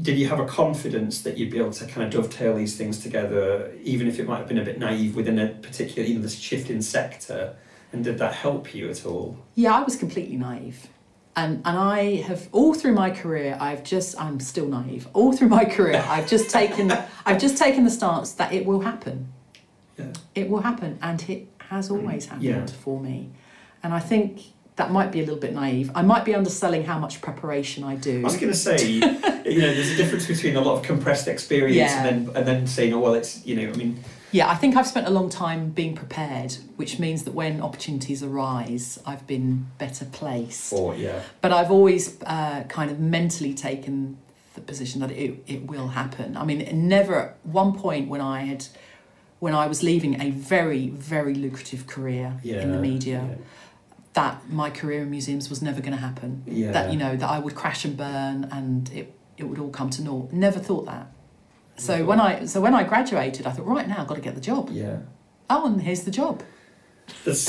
did 0.00 0.16
you 0.16 0.28
have 0.28 0.38
a 0.38 0.46
confidence 0.46 1.22
that 1.22 1.36
you'd 1.38 1.50
be 1.50 1.58
able 1.58 1.72
to 1.72 1.86
kind 1.86 2.06
of 2.06 2.12
dovetail 2.12 2.54
these 2.56 2.76
things 2.76 3.00
together, 3.00 3.72
even 3.82 4.06
if 4.06 4.20
it 4.20 4.26
might 4.28 4.38
have 4.38 4.46
been 4.48 4.58
a 4.58 4.64
bit 4.64 4.78
naive 4.78 5.16
within 5.16 5.38
a 5.40 5.48
particular, 5.48 6.08
know, 6.08 6.20
this 6.22 6.38
shift 6.38 6.70
in 6.70 6.80
sector? 6.82 7.56
And 7.92 8.04
did 8.04 8.18
that 8.18 8.34
help 8.34 8.74
you 8.74 8.88
at 8.90 9.04
all? 9.06 9.38
Yeah, 9.56 9.74
I 9.74 9.82
was 9.82 9.96
completely 9.96 10.36
naive. 10.36 10.88
And, 11.36 11.62
and 11.64 11.76
I 11.76 12.16
have 12.22 12.48
all 12.52 12.74
through 12.74 12.94
my 12.94 13.10
career 13.10 13.56
I've 13.60 13.82
just 13.82 14.20
I'm 14.20 14.38
still 14.38 14.68
naive. 14.68 15.08
All 15.14 15.32
through 15.32 15.48
my 15.48 15.64
career 15.64 16.04
I've 16.08 16.28
just 16.28 16.48
taken 16.48 16.92
I've 17.26 17.40
just 17.40 17.56
taken 17.58 17.82
the 17.82 17.90
stance 17.90 18.32
that 18.34 18.52
it 18.52 18.64
will 18.66 18.80
happen. 18.80 19.32
Yeah. 19.98 20.06
It 20.34 20.48
will 20.48 20.60
happen 20.62 20.98
and 21.02 21.22
it 21.28 21.46
has 21.70 21.90
always 21.90 22.26
happened 22.26 22.44
Yeah. 22.44 22.66
for 22.66 23.00
me. 23.00 23.30
And 23.82 23.92
I 23.94 24.00
think 24.00 24.40
that 24.76 24.90
might 24.90 25.12
be 25.12 25.20
a 25.20 25.22
little 25.22 25.38
bit 25.38 25.52
naive. 25.54 25.90
I 25.94 26.02
might 26.02 26.24
be 26.24 26.34
underselling 26.34 26.84
how 26.84 26.98
much 26.98 27.20
preparation 27.20 27.84
I 27.84 27.94
do. 27.96 28.20
I 28.20 28.24
was 28.24 28.36
going 28.36 28.52
to 28.52 28.58
say, 28.58 28.88
you 28.88 29.00
know, 29.00 29.72
there's 29.74 29.90
a 29.90 29.96
difference 29.96 30.26
between 30.26 30.56
a 30.56 30.60
lot 30.60 30.76
of 30.78 30.82
compressed 30.82 31.28
experience 31.28 31.76
Yeah. 31.76 32.04
and 32.06 32.26
then 32.26 32.36
and 32.36 32.46
then 32.46 32.66
saying, 32.66 32.92
oh 32.92 32.98
well, 32.98 33.14
it's 33.14 33.44
you 33.46 33.54
know, 33.56 33.68
I 33.72 33.76
mean, 33.76 34.02
Yeah, 34.32 34.48
I 34.50 34.56
think 34.56 34.74
I've 34.76 34.88
spent 34.88 35.06
a 35.06 35.10
long 35.10 35.28
time 35.30 35.70
being 35.70 35.94
prepared, 35.94 36.56
which 36.76 36.98
means 36.98 37.22
that 37.22 37.34
when 37.34 37.60
opportunities 37.60 38.20
arise, 38.24 38.98
I've 39.06 39.24
been 39.28 39.66
better 39.78 40.06
placed. 40.06 40.72
or 40.72 40.96
yeah, 40.96 41.20
But 41.40 41.52
I've 41.52 41.70
always 41.70 42.20
uh, 42.26 42.64
kind 42.68 42.90
of 42.90 42.98
mentally 42.98 43.54
taken 43.54 44.16
the 44.54 44.60
position 44.60 45.00
that 45.02 45.12
it, 45.12 45.32
it 45.46 45.66
will 45.68 45.88
happen. 45.88 46.36
I 46.36 46.44
mean, 46.44 46.88
never 46.88 47.14
at 47.20 47.36
one 47.44 47.72
point 47.78 48.08
when 48.08 48.20
I 48.20 48.40
had, 48.40 48.66
when 49.44 49.54
I 49.54 49.66
was 49.72 49.82
leaving 49.90 50.12
a 50.26 50.28
very, 50.30 50.88
very 50.88 51.34
lucrative 51.46 51.82
career 51.94 52.26
yeah, 52.42 52.62
in 52.62 52.68
the 52.72 52.78
media, 52.90 53.20
that 54.14 54.34
my 54.48 54.68
career 54.70 55.02
in 55.02 55.10
museums 55.10 55.50
was 55.52 55.60
never 55.68 55.80
going 55.86 55.92
to 56.00 56.04
happen. 56.08 56.30
yeah, 56.46 56.70
That, 56.76 56.92
you 56.92 56.98
know, 56.98 57.14
that 57.20 57.28
I 57.36 57.38
would 57.44 57.54
crash 57.54 57.84
and 57.84 57.94
burn 57.96 58.38
and 58.56 58.90
it, 59.00 59.06
it 59.36 59.44
would 59.48 59.58
all 59.62 59.70
come 59.80 59.90
to 59.96 60.02
naught. 60.02 60.32
Never 60.32 60.58
thought 60.68 60.86
that. 60.86 61.06
So 61.76 62.04
when 62.10 62.20
I 62.20 62.30
so 62.52 62.60
when 62.66 62.74
I 62.80 62.84
graduated, 62.84 63.42
I 63.48 63.50
thought, 63.54 63.66
right 63.66 63.88
now 63.88 63.96
I've 64.00 64.06
got 64.06 64.14
to 64.22 64.26
get 64.28 64.34
the 64.36 64.40
job. 64.52 64.70
yeah, 64.70 64.98
Oh, 65.50 65.66
and 65.66 65.82
here's 65.82 66.04
the 66.04 66.10
job. 66.22 66.42
that's 67.24 67.46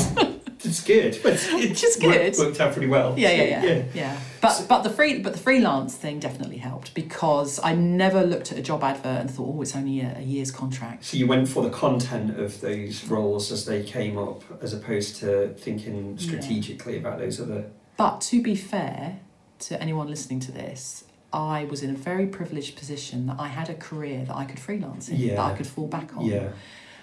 that's 0.64 0.82
good. 0.84 1.14
But 1.24 1.34
it's, 1.36 1.54
Which 1.54 1.84
is 1.84 1.98
worked- 2.02 2.36
good. 2.38 2.38
Worked, 2.40 2.60
out 2.60 2.74
pretty 2.74 2.88
well. 2.88 3.10
Yeah, 3.18 3.30
So, 3.30 3.34
yeah, 3.36 3.64
yeah, 3.66 3.84
yeah. 4.02 4.20
But 4.46 4.66
but 4.70 4.82
the 4.84 4.90
free 4.90 5.20
but 5.20 5.34
the 5.34 5.40
freelance 5.40 5.96
thing 5.96 6.20
definitely 6.20 6.58
helped 6.58 6.94
because 6.94 7.60
I 7.64 7.74
never 7.74 8.24
looked 8.24 8.52
at 8.52 8.58
a 8.58 8.62
job 8.62 8.84
advert 8.84 9.22
and 9.22 9.32
thought, 9.32 9.56
oh, 9.56 9.62
it's 9.62 9.76
only 9.76 10.02
a, 10.02 10.16
a 10.18 10.22
year's 10.22 10.52
contract. 10.52 11.06
So 11.06 11.18
you 11.18 11.28
went 11.28 11.48
for 11.48 11.64
the 11.64 11.70
content 11.70 12.40
of 12.40 12.62
those 12.62 13.06
roles 13.06 13.52
as 13.52 13.66
they 13.66 13.84
came 13.84 14.18
up, 14.18 14.44
as 14.62 14.74
opposed 14.74 15.16
to 15.18 15.54
thinking 15.58 16.16
Yeah. 16.18 16.28
strategically 16.28 16.98
about 16.98 17.20
those 17.20 17.40
other. 17.42 17.66
But 17.98 18.22
to 18.30 18.42
be 18.42 18.56
fair 18.56 19.20
to 19.60 19.82
anyone 19.82 20.08
listening 20.10 20.42
to 20.42 20.52
this, 20.52 21.06
I 21.34 21.66
was 21.66 21.82
in 21.82 21.90
a 21.90 21.98
very 21.98 22.28
privileged 22.28 22.76
position 22.78 23.26
that 23.28 23.38
I 23.40 23.48
had 23.48 23.70
a 23.70 23.74
career 23.76 24.26
that 24.26 24.36
I 24.36 24.46
could 24.46 24.60
freelance 24.60 25.10
in, 25.10 25.28
that 25.30 25.40
I 25.40 25.54
could 25.54 25.68
fall 25.68 25.88
back 25.88 26.16
on. 26.16 26.26
Yeah. 26.26 26.50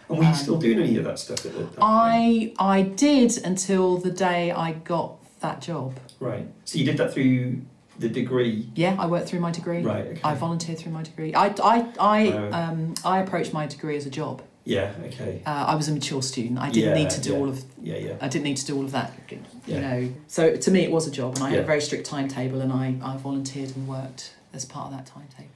And 0.09 0.19
were 0.19 0.25
you 0.25 0.31
Um, 0.31 0.35
still 0.37 0.59
doing 0.59 0.79
any 0.79 0.97
of 0.97 1.05
that 1.05 1.19
stuff 1.19 1.45
at 1.47 1.53
the 1.53 1.59
that 1.61 1.77
point? 1.77 1.79
I 1.81 2.53
I 2.59 2.83
did 2.83 3.39
until 3.45 3.97
the 3.97 4.11
day 4.11 4.51
I 4.53 4.73
got 4.73 5.22
that 5.43 5.61
job. 5.61 5.95
Right. 6.19 6.47
So 6.65 6.79
you 6.79 6.85
did 6.85 6.97
that 6.97 7.13
through 7.13 7.61
the 7.99 8.09
degree. 8.09 8.69
Yeah, 8.75 8.97
I 8.99 9.07
worked 9.07 9.29
through 9.29 9.41
my 9.41 9.51
degree. 9.53 9.83
Right. 9.83 10.07
Okay. 10.07 10.21
I 10.25 10.35
volunteered 10.35 10.79
through 10.79 10.93
my 10.93 11.03
degree. 11.03 11.35
I, 11.35 11.47
I, 11.63 11.87
I, 12.01 12.29
Wow. 12.31 12.51
um, 12.71 12.95
I 13.05 13.21
approached 13.21 13.53
my 13.53 13.67
degree 13.67 13.97
as 13.97 14.07
a 14.07 14.11
job. 14.11 14.43
yeah. 14.65 14.93
Okay. 15.07 15.43
Uh, 15.45 15.67
I 15.69 15.75
was 15.75 15.89
a 15.89 15.93
mature 15.93 16.23
student. 16.23 16.59
I 16.59 16.71
didn't 16.71 16.89
Yeah, 16.91 16.95
need 17.03 17.11
to 17.11 17.21
do 17.21 17.33
yeah. 17.33 17.39
all 17.39 17.49
of. 17.49 17.65
Yeah. 17.83 17.97
Yeah. 17.97 18.15
I 18.21 18.29
didn't 18.29 18.45
need 18.45 18.57
to 18.59 18.67
do 18.67 18.77
all 18.77 18.85
of 18.85 18.93
that. 18.93 19.13
You 19.31 19.39
Yeah. 19.67 19.81
know. 19.81 20.13
So 20.29 20.57
to 20.57 20.71
me, 20.71 20.81
it 20.85 20.91
was 20.91 21.07
a 21.07 21.11
job, 21.11 21.35
and 21.37 21.45
I 21.45 21.51
had 21.51 21.59
a 21.61 21.65
very 21.65 21.81
strict 21.83 22.07
timetable, 22.07 22.61
and 22.63 22.73
I, 22.73 22.97
I 23.03 23.17
volunteered 23.19 23.77
and 23.77 23.87
worked 23.87 24.33
as 24.55 24.65
part 24.65 24.87
of 24.91 24.93
that 24.97 25.07
timetable. 25.07 25.52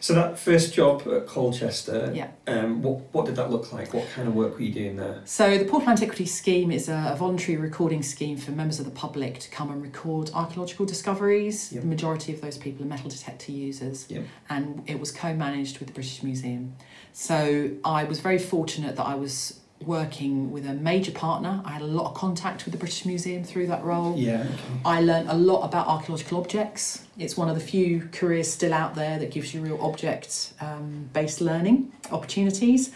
So 0.00 0.14
that 0.14 0.38
first 0.38 0.72
job 0.74 1.02
at 1.08 1.26
Colchester. 1.26 2.12
Yeah. 2.14 2.28
Um. 2.46 2.82
What 2.82 3.00
What 3.12 3.26
did 3.26 3.36
that 3.36 3.50
look 3.50 3.72
like? 3.72 3.92
What 3.94 4.08
kind 4.14 4.28
of 4.28 4.34
work 4.34 4.54
were 4.54 4.62
you 4.62 4.72
doing 4.72 4.96
there? 4.96 5.20
So 5.24 5.58
the 5.58 5.64
Portable 5.64 5.90
Antiquities 5.92 6.34
Scheme 6.34 6.70
is 6.70 6.88
a, 6.88 7.10
a 7.12 7.16
voluntary 7.16 7.56
recording 7.58 8.02
scheme 8.02 8.36
for 8.36 8.52
members 8.52 8.78
of 8.78 8.84
the 8.84 8.90
public 8.92 9.38
to 9.40 9.50
come 9.50 9.70
and 9.70 9.82
record 9.82 10.30
archaeological 10.34 10.86
discoveries. 10.86 11.72
Yep. 11.72 11.82
The 11.82 11.88
majority 11.88 12.32
of 12.32 12.40
those 12.40 12.58
people 12.58 12.84
are 12.84 12.88
metal 12.88 13.10
detector 13.10 13.52
users, 13.52 14.06
Yep. 14.08 14.24
and 14.48 14.82
it 14.86 14.98
was 15.00 15.10
co-managed 15.10 15.78
with 15.78 15.88
the 15.88 15.94
British 15.94 16.22
Museum. 16.22 16.74
So 17.12 17.70
I 17.84 18.04
was 18.04 18.20
very 18.20 18.38
fortunate 18.38 18.96
that 18.96 19.06
I 19.06 19.14
was 19.14 19.60
working 19.84 20.50
with 20.50 20.66
a 20.66 20.74
major 20.74 21.12
partner. 21.12 21.62
I 21.64 21.70
had 21.72 21.82
a 21.82 21.86
lot 21.86 22.06
of 22.06 22.14
contact 22.14 22.64
with 22.64 22.72
the 22.72 22.78
British 22.78 23.04
Museum 23.06 23.44
through 23.44 23.68
that 23.68 23.82
role. 23.84 24.16
Yeah. 24.16 24.42
Okay. 24.42 24.80
I 24.84 25.00
learned 25.00 25.28
a 25.30 25.34
lot 25.34 25.62
about 25.62 25.86
archaeological 25.86 26.38
objects. 26.38 27.04
It's 27.18 27.36
one 27.36 27.48
of 27.48 27.54
the 27.54 27.60
few 27.60 28.08
careers 28.12 28.50
still 28.50 28.74
out 28.74 28.94
there 28.94 29.18
that 29.18 29.30
gives 29.30 29.54
you 29.54 29.60
real 29.60 29.80
object 29.80 30.52
um, 30.60 31.08
based 31.12 31.40
learning 31.40 31.92
opportunities. 32.10 32.92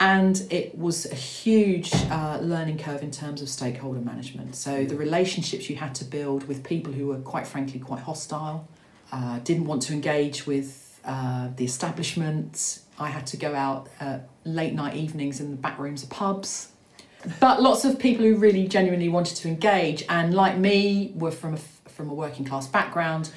And 0.00 0.44
it 0.50 0.76
was 0.76 1.06
a 1.06 1.14
huge 1.14 1.94
uh, 1.94 2.38
learning 2.42 2.78
curve 2.78 3.02
in 3.02 3.12
terms 3.12 3.40
of 3.40 3.48
stakeholder 3.48 4.00
management. 4.00 4.56
So, 4.56 4.84
the 4.84 4.96
relationships 4.96 5.70
you 5.70 5.76
had 5.76 5.94
to 5.94 6.04
build 6.04 6.48
with 6.48 6.64
people 6.64 6.92
who 6.92 7.06
were, 7.06 7.18
quite 7.18 7.46
frankly, 7.46 7.78
quite 7.78 8.02
hostile, 8.02 8.66
uh, 9.12 9.38
didn't 9.44 9.66
want 9.66 9.82
to 9.82 9.92
engage 9.92 10.48
with 10.48 10.83
uh, 11.04 11.48
the 11.56 11.64
establishment. 11.64 12.80
I 12.98 13.08
had 13.08 13.26
to 13.28 13.36
go 13.36 13.54
out 13.54 13.88
uh, 14.00 14.18
late 14.44 14.74
night 14.74 14.94
evenings 14.94 15.40
in 15.40 15.50
the 15.50 15.56
back 15.56 15.78
rooms 15.78 16.02
of 16.02 16.10
pubs 16.10 16.68
but 17.40 17.62
lots 17.62 17.84
of 17.84 17.98
people 17.98 18.24
who 18.24 18.36
really 18.36 18.66
genuinely 18.68 19.08
wanted 19.08 19.36
to 19.36 19.48
engage 19.48 20.04
and 20.08 20.34
like 20.34 20.58
me 20.58 21.12
were 21.16 21.30
from 21.30 21.54
a 21.54 21.58
from 21.88 22.10
a 22.10 22.14
working 22.14 22.44
class 22.44 22.66
background 22.66 23.30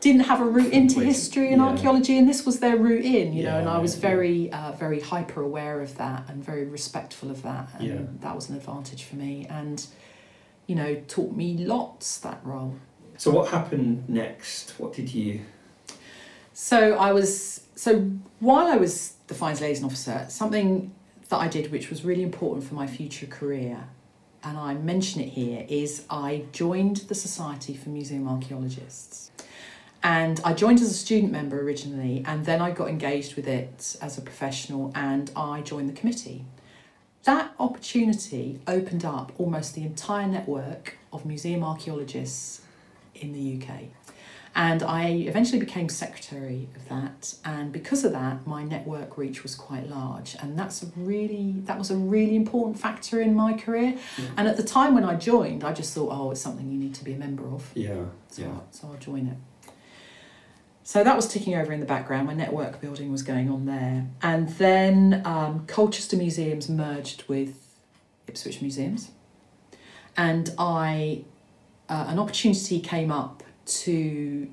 didn't 0.00 0.22
have 0.22 0.40
a 0.40 0.44
route 0.44 0.72
into 0.72 1.00
history 1.00 1.52
and 1.52 1.60
yeah. 1.60 1.68
archaeology 1.68 2.18
and 2.18 2.28
this 2.28 2.46
was 2.46 2.60
their 2.60 2.76
route 2.76 3.04
in 3.04 3.32
you 3.32 3.42
know 3.44 3.58
and 3.58 3.68
i 3.68 3.78
was 3.78 3.94
yeah. 3.94 4.00
very 4.00 4.52
uh, 4.52 4.72
very 4.72 5.00
hyper 5.00 5.42
aware 5.42 5.80
of 5.80 5.96
that 5.98 6.24
and 6.28 6.44
very 6.44 6.64
respectful 6.64 7.30
of 7.30 7.42
that 7.42 7.68
and 7.78 7.88
Yeah. 7.88 8.00
that 8.20 8.34
was 8.34 8.48
an 8.48 8.56
advantage 8.56 9.04
for 9.04 9.16
me 9.16 9.46
and 9.50 9.84
you 10.66 10.74
know 10.74 10.94
taught 11.08 11.34
me 11.34 11.58
lots 11.58 12.18
that 12.18 12.40
role 12.44 12.74
So 13.16 13.30
what 13.32 13.48
happened 13.50 14.08
next? 14.08 14.74
What 14.78 14.92
did 14.92 15.12
you? 15.12 15.40
So 16.60 16.94
I 16.94 17.12
was 17.12 17.60
so 17.76 18.00
while 18.40 18.66
I 18.66 18.76
was 18.76 19.14
the 19.28 19.34
finds 19.34 19.60
liaison 19.60 19.84
officer, 19.84 20.26
something 20.28 20.92
that 21.28 21.36
I 21.36 21.46
did 21.46 21.70
which 21.70 21.88
was 21.88 22.04
really 22.04 22.24
important 22.24 22.66
for 22.66 22.74
my 22.74 22.88
future 22.88 23.26
career, 23.26 23.84
and 24.42 24.58
I 24.58 24.74
mention 24.74 25.20
it 25.20 25.28
here, 25.28 25.64
is 25.68 26.04
I 26.10 26.46
joined 26.50 26.96
the 26.96 27.14
Society 27.14 27.76
for 27.76 27.90
Museum 27.90 28.26
Archaeologists. 28.26 29.30
And 30.02 30.40
I 30.44 30.52
joined 30.52 30.80
as 30.80 30.90
a 30.90 30.94
student 30.94 31.30
member 31.30 31.60
originally, 31.60 32.24
and 32.26 32.44
then 32.44 32.60
I 32.60 32.72
got 32.72 32.88
engaged 32.88 33.36
with 33.36 33.46
it 33.46 33.96
as 34.02 34.18
a 34.18 34.20
professional, 34.20 34.90
and 34.96 35.30
I 35.36 35.60
joined 35.60 35.88
the 35.88 35.98
committee. 36.00 36.44
That 37.22 37.54
opportunity 37.60 38.58
opened 38.66 39.04
up 39.04 39.30
almost 39.38 39.76
the 39.76 39.84
entire 39.84 40.26
network 40.26 40.98
of 41.12 41.24
museum 41.24 41.62
archaeologists 41.62 42.62
in 43.14 43.32
the 43.32 43.62
UK. 43.62 43.90
And 44.54 44.82
I 44.82 45.08
eventually 45.10 45.60
became 45.60 45.88
secretary 45.88 46.68
of 46.74 46.88
that, 46.88 47.34
and 47.44 47.70
because 47.70 48.04
of 48.04 48.12
that, 48.12 48.44
my 48.46 48.64
network 48.64 49.16
reach 49.16 49.42
was 49.44 49.54
quite 49.54 49.88
large, 49.88 50.36
and 50.42 50.58
that's 50.58 50.82
a 50.82 50.86
really 50.96 51.54
that 51.66 51.78
was 51.78 51.90
a 51.92 51.96
really 51.96 52.34
important 52.34 52.78
factor 52.80 53.20
in 53.20 53.34
my 53.34 53.52
career. 53.52 53.96
And 54.36 54.48
at 54.48 54.56
the 54.56 54.64
time 54.64 54.94
when 54.94 55.04
I 55.04 55.14
joined, 55.14 55.62
I 55.62 55.72
just 55.72 55.94
thought, 55.94 56.10
oh, 56.10 56.30
it's 56.32 56.40
something 56.40 56.70
you 56.72 56.78
need 56.78 56.94
to 56.94 57.04
be 57.04 57.12
a 57.12 57.18
member 57.18 57.46
of, 57.46 57.70
Yeah. 57.74 58.04
so, 58.30 58.42
Yeah. 58.42 58.48
I'll, 58.48 58.66
so 58.72 58.88
I'll 58.88 58.96
join 58.98 59.26
it. 59.28 59.36
So 60.82 61.04
that 61.04 61.14
was 61.14 61.28
ticking 61.28 61.54
over 61.54 61.70
in 61.72 61.80
the 61.80 61.86
background. 61.86 62.26
My 62.26 62.34
network 62.34 62.80
building 62.80 63.12
was 63.12 63.22
going 63.22 63.50
on 63.50 63.66
there, 63.66 64.06
and 64.22 64.48
then 64.50 65.22
um, 65.24 65.66
Colchester 65.66 66.16
Museums 66.16 66.68
merged 66.68 67.24
with 67.28 67.54
Ipswich 68.26 68.60
Museums. 68.62 69.10
and 70.16 70.52
I 70.58 71.24
uh, 71.88 72.06
an 72.08 72.18
opportunity 72.18 72.80
came 72.80 73.10
up 73.12 73.42
to 73.68 74.48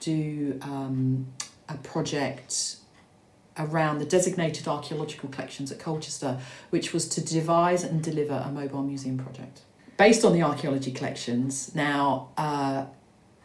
do 0.00 0.58
um, 0.62 1.26
a 1.68 1.76
project 1.78 2.76
around 3.58 3.98
the 3.98 4.04
designated 4.04 4.66
archaeological 4.66 5.28
collections 5.28 5.70
at 5.70 5.78
Colchester, 5.78 6.38
which 6.70 6.92
was 6.92 7.08
to 7.08 7.20
devise 7.20 7.84
and 7.84 8.02
deliver 8.02 8.42
a 8.46 8.50
mobile 8.50 8.82
museum 8.82 9.18
project 9.18 9.62
based 9.96 10.24
on 10.24 10.32
the 10.32 10.42
archaeology 10.42 10.90
collections. 10.90 11.74
Now, 11.74 12.30
uh, 12.38 12.86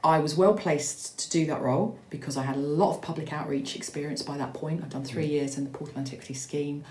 I 0.06 0.20
was 0.20 0.38
well 0.38 0.54
placed 0.54 1.20
to 1.20 1.30
do 1.30 1.46
that 1.48 1.62
role 1.62 2.00
because 2.10 2.38
I 2.38 2.44
had 2.44 2.56
a 2.56 2.60
lot 2.60 2.92
of 2.96 3.02
public 3.02 3.34
outreach 3.34 3.76
experience 3.76 4.22
by 4.22 4.38
that 4.38 4.54
point. 4.54 4.82
I'd 4.82 4.90
done 4.90 5.04
three 5.04 5.26
years 5.26 5.58
in 5.58 5.66
the 5.66 5.70
Portable 5.70 6.00
Antiquities 6.00 6.42
Scheme, 6.42 6.86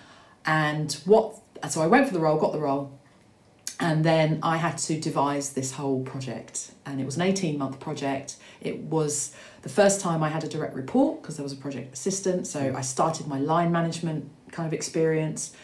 and 0.44 0.92
what 1.06 1.38
so 1.70 1.80
I 1.80 1.86
went 1.86 2.06
for 2.06 2.12
the 2.12 2.20
role, 2.20 2.38
got 2.38 2.52
the 2.52 2.60
role, 2.60 2.98
and 3.80 4.04
then 4.04 4.38
I 4.42 4.56
had 4.56 4.78
to 4.78 5.00
devise 5.00 5.52
this 5.52 5.72
whole 5.72 6.02
project. 6.02 6.72
And 6.86 7.00
it 7.00 7.04
was 7.04 7.16
an 7.16 7.22
18 7.22 7.58
month 7.58 7.80
project. 7.80 8.36
It 8.60 8.78
was 8.78 9.34
the 9.62 9.68
first 9.68 10.00
time 10.00 10.22
I 10.22 10.28
had 10.28 10.44
a 10.44 10.48
direct 10.48 10.74
report 10.74 11.22
because 11.22 11.36
there 11.36 11.42
was 11.42 11.52
a 11.52 11.56
project 11.56 11.92
assistant. 11.94 12.46
So 12.46 12.74
I 12.76 12.80
started 12.82 13.26
my 13.26 13.38
line 13.38 13.72
management 13.72 14.30
kind 14.52 14.66
of 14.66 14.72
experience. 14.72 15.54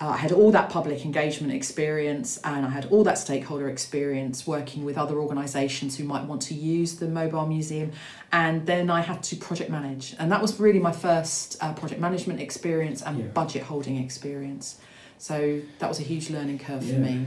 Uh, 0.00 0.08
I 0.08 0.16
had 0.16 0.32
all 0.32 0.50
that 0.52 0.70
public 0.70 1.04
engagement 1.04 1.52
experience 1.52 2.38
and 2.44 2.64
I 2.64 2.70
had 2.70 2.86
all 2.86 3.04
that 3.04 3.18
stakeholder 3.18 3.68
experience 3.68 4.46
working 4.46 4.84
with 4.84 4.96
other 4.96 5.18
organisations 5.18 5.98
who 5.98 6.04
might 6.04 6.24
want 6.24 6.40
to 6.42 6.54
use 6.54 6.96
the 6.96 7.08
mobile 7.08 7.46
museum. 7.46 7.92
And 8.32 8.64
then 8.64 8.88
I 8.88 9.02
had 9.02 9.22
to 9.24 9.36
project 9.36 9.70
manage. 9.70 10.14
And 10.18 10.32
that 10.32 10.40
was 10.40 10.58
really 10.58 10.78
my 10.78 10.92
first 10.92 11.58
uh, 11.60 11.74
project 11.74 12.00
management 12.00 12.40
experience 12.40 13.02
and 13.02 13.18
Yeah. 13.18 13.26
budget 13.26 13.64
holding 13.64 13.96
experience. 14.02 14.78
So 15.20 15.60
that 15.80 15.86
was 15.86 16.00
a 16.00 16.02
huge 16.02 16.30
learning 16.30 16.60
curve 16.60 16.82
for 16.82 16.94
me. 16.94 17.26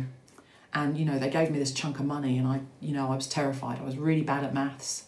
And 0.73 0.97
you 0.97 1.05
know, 1.05 1.19
they 1.19 1.29
gave 1.29 1.51
me 1.51 1.59
this 1.59 1.71
chunk 1.71 1.99
of 1.99 2.05
money 2.05 2.39
and 2.39 2.47
I, 2.47 2.61
you 2.81 2.91
know, 2.91 3.11
I 3.11 3.15
was 3.15 3.27
terrified. 3.27 3.79
I 3.79 3.83
was 3.83 3.97
really 3.97 4.23
bad 4.23 4.43
at 4.43 4.51
maths. 4.51 5.05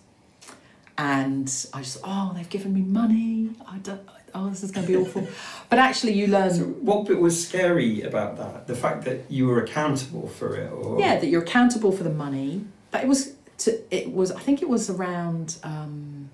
And 0.95 1.51
I 1.73 1.79
just, 1.79 1.97
oh, 2.03 2.31
they've 2.35 2.47
given 2.47 2.75
me 2.75 2.81
money. 2.81 3.49
I 3.67 3.79
don't, 3.79 4.07
oh, 4.35 4.49
this 4.51 4.61
is 4.61 4.69
going 4.69 4.85
to 4.85 4.93
be 4.93 4.97
awful. 5.03 5.27
But 5.67 5.79
actually, 5.79 6.13
you 6.13 6.27
learn, 6.27 6.53
So 6.53 6.63
what 6.63 7.07
bit 7.07 7.19
was 7.19 7.47
scary 7.47 8.03
about 8.03 8.37
that? 8.37 8.67
The 8.67 8.75
fact 8.75 9.03
that 9.05 9.31
you 9.31 9.47
were 9.47 9.63
accountable 9.63 10.27
for 10.27 10.55
it, 10.55 10.71
or 10.71 10.99
yeah, 10.99 11.17
that 11.17 11.25
you're 11.25 11.41
accountable 11.41 11.91
for 11.91 12.03
the 12.03 12.11
money. 12.11 12.65
But 12.91 13.03
it 13.03 13.07
was, 13.07 13.33
to, 13.59 13.81
it 13.89 14.11
was, 14.11 14.31
I 14.31 14.39
think 14.39 14.61
it 14.61 14.69
was 14.69 14.91
around, 14.91 15.57
um, 15.63 16.29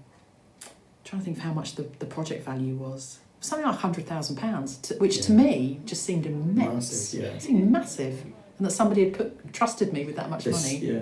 trying 1.05 1.21
to 1.21 1.25
think 1.25 1.37
of 1.37 1.43
how 1.43 1.53
much 1.53 1.75
the, 1.75 1.83
the 1.99 2.05
project 2.05 2.43
value 2.43 2.75
was. 2.75 3.19
Something 3.41 3.65
like 3.67 3.77
hundred 3.79 4.05
thousand 4.05 4.35
pounds, 4.37 4.93
which 4.99 5.21
to 5.25 5.31
me 5.31 5.79
just 5.85 6.03
seemed 6.03 6.25
immense. 6.25 6.91
Massive, 6.91 7.21
yeah. 7.21 7.27
It 7.29 7.41
seemed 7.41 7.71
massive, 7.71 8.21
and 8.57 8.65
that 8.67 8.71
somebody 8.71 9.05
had 9.05 9.13
put 9.15 9.51
trusted 9.53 9.91
me 9.91 10.05
with 10.05 10.15
that 10.15 10.29
much 10.29 10.43
This- 10.45 10.63
money. 10.63 10.77
yeah, 10.77 10.99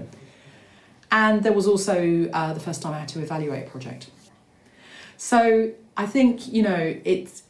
And 1.12 1.44
there 1.44 1.52
was 1.54 1.68
also 1.68 2.30
uh, 2.32 2.54
the 2.54 2.60
first 2.62 2.82
time 2.82 2.94
I 2.94 3.00
had 3.00 3.10
to 3.10 3.20
evaluate 3.22 3.68
a 3.68 3.70
project. 3.70 4.10
So 5.18 5.72
I 5.98 6.06
think 6.06 6.48
you 6.52 6.64
know 6.64 6.96
it's 7.04 7.44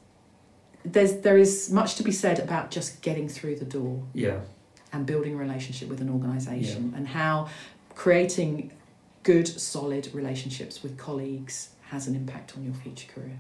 there's 0.84 1.18
there 1.18 1.38
is 1.38 1.70
much 1.72 1.96
to 1.96 2.04
be 2.04 2.12
said 2.12 2.40
about 2.40 2.72
just 2.72 3.02
getting 3.04 3.30
through 3.30 3.58
the 3.58 3.66
door 3.66 4.02
yeah, 4.14 4.40
and 4.92 5.06
building 5.06 5.34
a 5.36 5.38
relationship 5.38 5.88
with 5.88 6.02
an 6.02 6.10
organisation 6.10 6.94
and 6.98 7.08
how 7.10 7.48
creating 7.94 8.72
good 9.22 9.48
solid 9.48 10.10
relationships 10.14 10.82
with 10.82 10.98
colleagues 10.98 11.70
has 11.90 12.08
an 12.08 12.16
impact 12.16 12.56
on 12.58 12.64
your 12.64 12.74
future 12.74 13.08
career. 13.14 13.38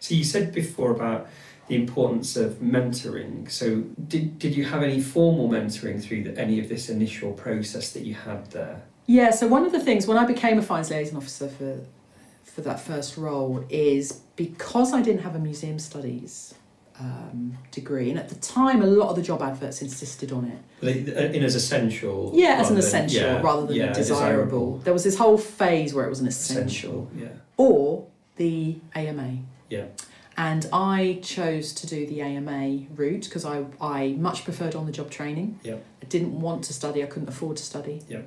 So 0.00 0.14
you 0.14 0.24
said 0.24 0.52
before 0.52 0.90
about 0.90 1.28
the 1.68 1.76
importance 1.76 2.36
of 2.36 2.54
mentoring. 2.56 3.50
So 3.50 3.82
did 4.08 4.38
did 4.38 4.56
you 4.56 4.64
have 4.64 4.82
any 4.82 5.00
formal 5.00 5.48
mentoring 5.48 6.02
through 6.02 6.24
the, 6.24 6.38
any 6.38 6.58
of 6.60 6.68
this 6.68 6.88
initial 6.88 7.32
process 7.32 7.92
that 7.92 8.02
you 8.04 8.14
had 8.14 8.50
there? 8.50 8.82
Yeah, 9.06 9.30
so 9.30 9.46
one 9.46 9.64
of 9.64 9.72
the 9.72 9.80
things 9.80 10.06
when 10.06 10.16
I 10.18 10.24
became 10.24 10.58
a 10.58 10.62
finds 10.62 10.90
liaison 10.90 11.16
officer 11.16 11.48
for 11.48 11.80
for 12.44 12.60
that 12.62 12.80
first 12.80 13.16
role 13.16 13.64
is 13.70 14.20
because 14.36 14.92
I 14.92 15.00
didn't 15.02 15.22
have 15.22 15.34
a 15.34 15.38
museum 15.38 15.78
studies 15.78 16.54
um, 17.00 17.56
degree, 17.70 18.10
and 18.10 18.18
at 18.18 18.28
the 18.28 18.34
time 18.36 18.82
a 18.82 18.86
lot 18.86 19.08
of 19.10 19.16
the 19.16 19.22
job 19.22 19.40
adverts 19.42 19.80
insisted 19.82 20.30
on 20.32 20.44
it. 20.44 20.58
Uh, 20.84 21.20
In 21.36 21.42
as 21.42 21.54
essential. 21.54 22.30
Yeah, 22.34 22.56
as 22.60 22.68
an 22.70 22.74
rather 22.74 22.74
than- 22.74 22.78
essential 22.78 23.20
yeah, 23.22 23.40
rather 23.40 23.66
than 23.66 23.76
yeah, 23.76 23.90
a 23.90 23.94
desirable. 23.94 24.78
There 24.78 24.92
was 24.92 25.04
this 25.04 25.16
whole 25.16 25.38
phase 25.38 25.94
where 25.94 26.04
it 26.04 26.10
was 26.10 26.20
an 26.20 26.26
essential. 26.28 27.08
essential, 27.08 27.10
Yeah. 27.16 27.28
or 27.56 28.06
the 28.36 28.76
AMA. 28.94 29.38
Yeah. 29.72 29.86
And 30.36 30.66
I 30.72 31.20
chose 31.22 31.72
to 31.74 31.86
do 31.86 32.06
the 32.06 32.22
AMA 32.22 32.86
route 32.94 33.24
because 33.24 33.44
I, 33.44 33.64
I 33.80 34.14
much 34.18 34.44
preferred 34.44 34.74
on 34.74 34.86
the 34.86 34.92
job 34.92 35.10
training. 35.10 35.60
Yeah. 35.62 35.76
I 36.02 36.06
didn't 36.06 36.40
want 36.40 36.64
to 36.64 36.72
study, 36.72 37.02
I 37.02 37.06
couldn't 37.06 37.28
afford 37.28 37.56
to 37.58 37.62
study. 37.62 38.00
Yeah. 38.08 38.22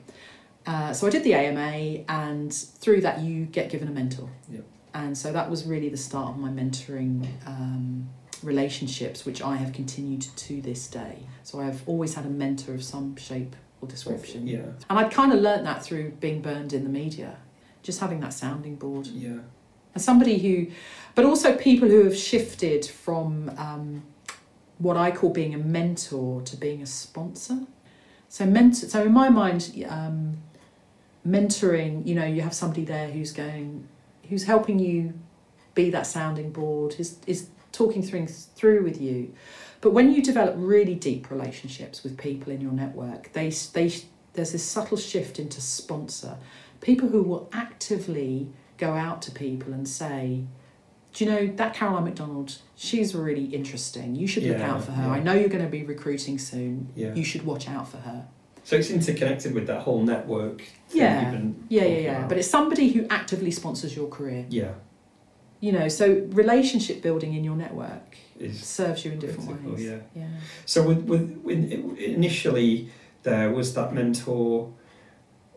Uh, 0.67 0.93
so 0.93 1.05
I 1.07 1.09
did 1.11 1.23
the 1.23 1.35
AMA, 1.35 2.03
and 2.09 2.51
through 2.53 3.01
that, 3.01 3.19
you 3.21 3.45
get 3.45 3.69
given 3.69 3.87
a 3.87 3.91
mentor. 3.91 4.29
Yeah. 4.49 4.61
And 4.93 5.15
so 5.17 5.31
that 5.31 5.49
was 5.49 5.65
really 5.65 5.89
the 5.89 5.97
start 5.97 6.31
of 6.31 6.37
my 6.37 6.49
mentoring 6.49 7.27
um, 7.45 8.09
relationships, 8.41 9.25
which 9.25 9.41
I 9.41 9.57
have 9.57 9.73
continued 9.73 10.21
to 10.21 10.61
this 10.61 10.87
day. 10.87 11.17
So 11.43 11.59
I've 11.59 11.87
always 11.87 12.15
had 12.15 12.25
a 12.25 12.29
mentor 12.29 12.73
of 12.73 12.83
some 12.83 13.15
shape 13.15 13.55
or 13.81 13.87
description. 13.87 14.47
Yeah. 14.47 14.59
And 14.89 14.97
I'd 14.99 15.11
kind 15.11 15.33
of 15.33 15.39
learnt 15.39 15.65
that 15.65 15.83
through 15.83 16.11
being 16.11 16.41
burned 16.41 16.73
in 16.73 16.83
the 16.83 16.89
media, 16.89 17.37
just 17.83 17.99
having 17.99 18.19
that 18.21 18.33
sounding 18.33 18.75
board. 18.75 19.07
Yeah. 19.07 19.39
Somebody 19.97 20.37
who, 20.39 20.67
but 21.15 21.25
also 21.25 21.55
people 21.55 21.87
who 21.87 22.03
have 22.03 22.17
shifted 22.17 22.85
from 22.85 23.51
um, 23.57 24.03
what 24.77 24.97
I 24.97 25.11
call 25.11 25.29
being 25.29 25.53
a 25.53 25.57
mentor 25.57 26.41
to 26.41 26.57
being 26.57 26.81
a 26.81 26.85
sponsor. 26.85 27.59
So 28.29 28.45
mentor. 28.45 28.87
So 28.87 29.03
in 29.03 29.13
my 29.13 29.29
mind, 29.29 29.85
um, 29.87 30.37
mentoring. 31.27 32.05
You 32.05 32.15
know, 32.15 32.25
you 32.25 32.41
have 32.41 32.53
somebody 32.53 32.85
there 32.85 33.09
who's 33.09 33.31
going, 33.31 33.87
who's 34.29 34.43
helping 34.43 34.79
you 34.79 35.13
be 35.73 35.89
that 35.91 36.07
sounding 36.07 36.51
board. 36.51 36.95
Is 36.99 37.17
is 37.27 37.49
talking 37.71 38.01
things 38.01 38.49
through 38.55 38.83
with 38.83 39.01
you. 39.01 39.33
But 39.81 39.91
when 39.91 40.13
you 40.13 40.21
develop 40.21 40.55
really 40.57 40.95
deep 40.95 41.29
relationships 41.29 42.03
with 42.03 42.17
people 42.17 42.51
in 42.51 42.61
your 42.61 42.71
network, 42.71 43.31
they 43.33 43.49
they 43.49 43.93
there's 44.33 44.51
this 44.51 44.63
subtle 44.63 44.97
shift 44.97 45.39
into 45.39 45.61
sponsor. 45.61 46.37
People 46.81 47.09
who 47.09 47.23
will 47.23 47.49
actively 47.53 48.49
go 48.77 48.93
out 48.93 49.21
to 49.23 49.31
people 49.31 49.73
and 49.73 49.87
say, 49.87 50.43
Do 51.13 51.23
you 51.25 51.31
know 51.31 51.47
that 51.55 51.73
Caroline 51.73 52.03
McDonald? 52.05 52.57
She's 52.75 53.15
really 53.15 53.45
interesting. 53.45 54.15
You 54.15 54.27
should 54.27 54.43
look 54.43 54.57
Yeah, 54.59 54.71
out 54.73 54.83
for 54.83 54.91
her. 54.91 55.03
yeah. 55.03 55.11
I 55.11 55.19
know 55.21 55.33
you're 55.33 55.49
going 55.49 55.63
to 55.63 55.69
be 55.69 55.83
recruiting 55.83 56.37
soon. 56.37 56.89
Yeah. 56.95 57.13
You 57.13 57.23
should 57.23 57.45
watch 57.45 57.69
out 57.69 57.87
for 57.87 57.97
her. 57.97 58.27
So 58.63 58.75
it's 58.75 58.89
interconnected 58.89 59.53
with 59.53 59.67
that 59.67 59.81
whole 59.83 60.01
network. 60.03 60.63
Yeah. 60.91 61.31
Yeah, 61.69 61.83
yeah, 61.85 61.97
yeah. 61.99 62.17
about. 62.17 62.29
But 62.29 62.37
it's 62.39 62.49
somebody 62.49 62.89
who 62.89 63.05
actively 63.09 63.51
sponsors 63.51 63.95
your 63.95 64.07
career. 64.09 64.45
yeah, 64.49 64.71
You 65.59 65.71
know, 65.71 65.87
so 65.87 66.27
relationship 66.31 67.01
building 67.01 67.33
in 67.35 67.43
your 67.43 67.55
network 67.55 68.17
is 68.39 68.61
serves 68.65 69.05
you 69.05 69.11
in 69.11 69.19
different 69.19 69.63
ways. 69.63 69.83
Yeah. 69.85 69.97
Yeah. 70.15 70.27
So 70.65 70.81
with, 70.83 71.03
with, 71.03 71.39
with 71.43 71.97
initially 71.99 72.89
there 73.23 73.51
was 73.51 73.73
that 73.75 73.93
mentor 73.93 74.73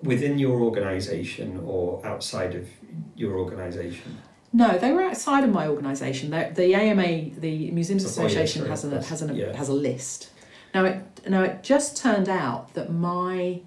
within 0.03 0.39
your 0.39 0.61
organisation 0.61 1.61
or 1.65 2.05
outside 2.07 2.55
of 2.55 2.69
your 3.17 3.39
organisation. 3.39 4.19
No, 4.53 4.79
they 4.79 4.93
were 4.93 5.03
outside 5.03 5.45
of 5.45 5.51
my 5.51 5.67
organisation. 5.69 6.31
The, 6.31 6.51
the 6.55 6.75
AMA, 6.75 7.39
the 7.39 7.71
Museums 7.71 8.05
Oh, 8.05 8.09
Association, 8.09 8.63
sorry, 8.63 8.71
has 8.71 8.85
a 8.85 9.03
has 9.03 9.23
a 9.23 9.35
yeah. 9.35 9.57
has 9.57 9.69
a 9.69 9.75
list. 9.75 10.31
Now 10.75 10.85
it 10.85 11.29
now 11.29 11.43
it 11.43 11.63
just 11.63 11.97
turned 11.97 12.29
out 12.29 12.73
that 12.75 12.91
my 12.91 13.61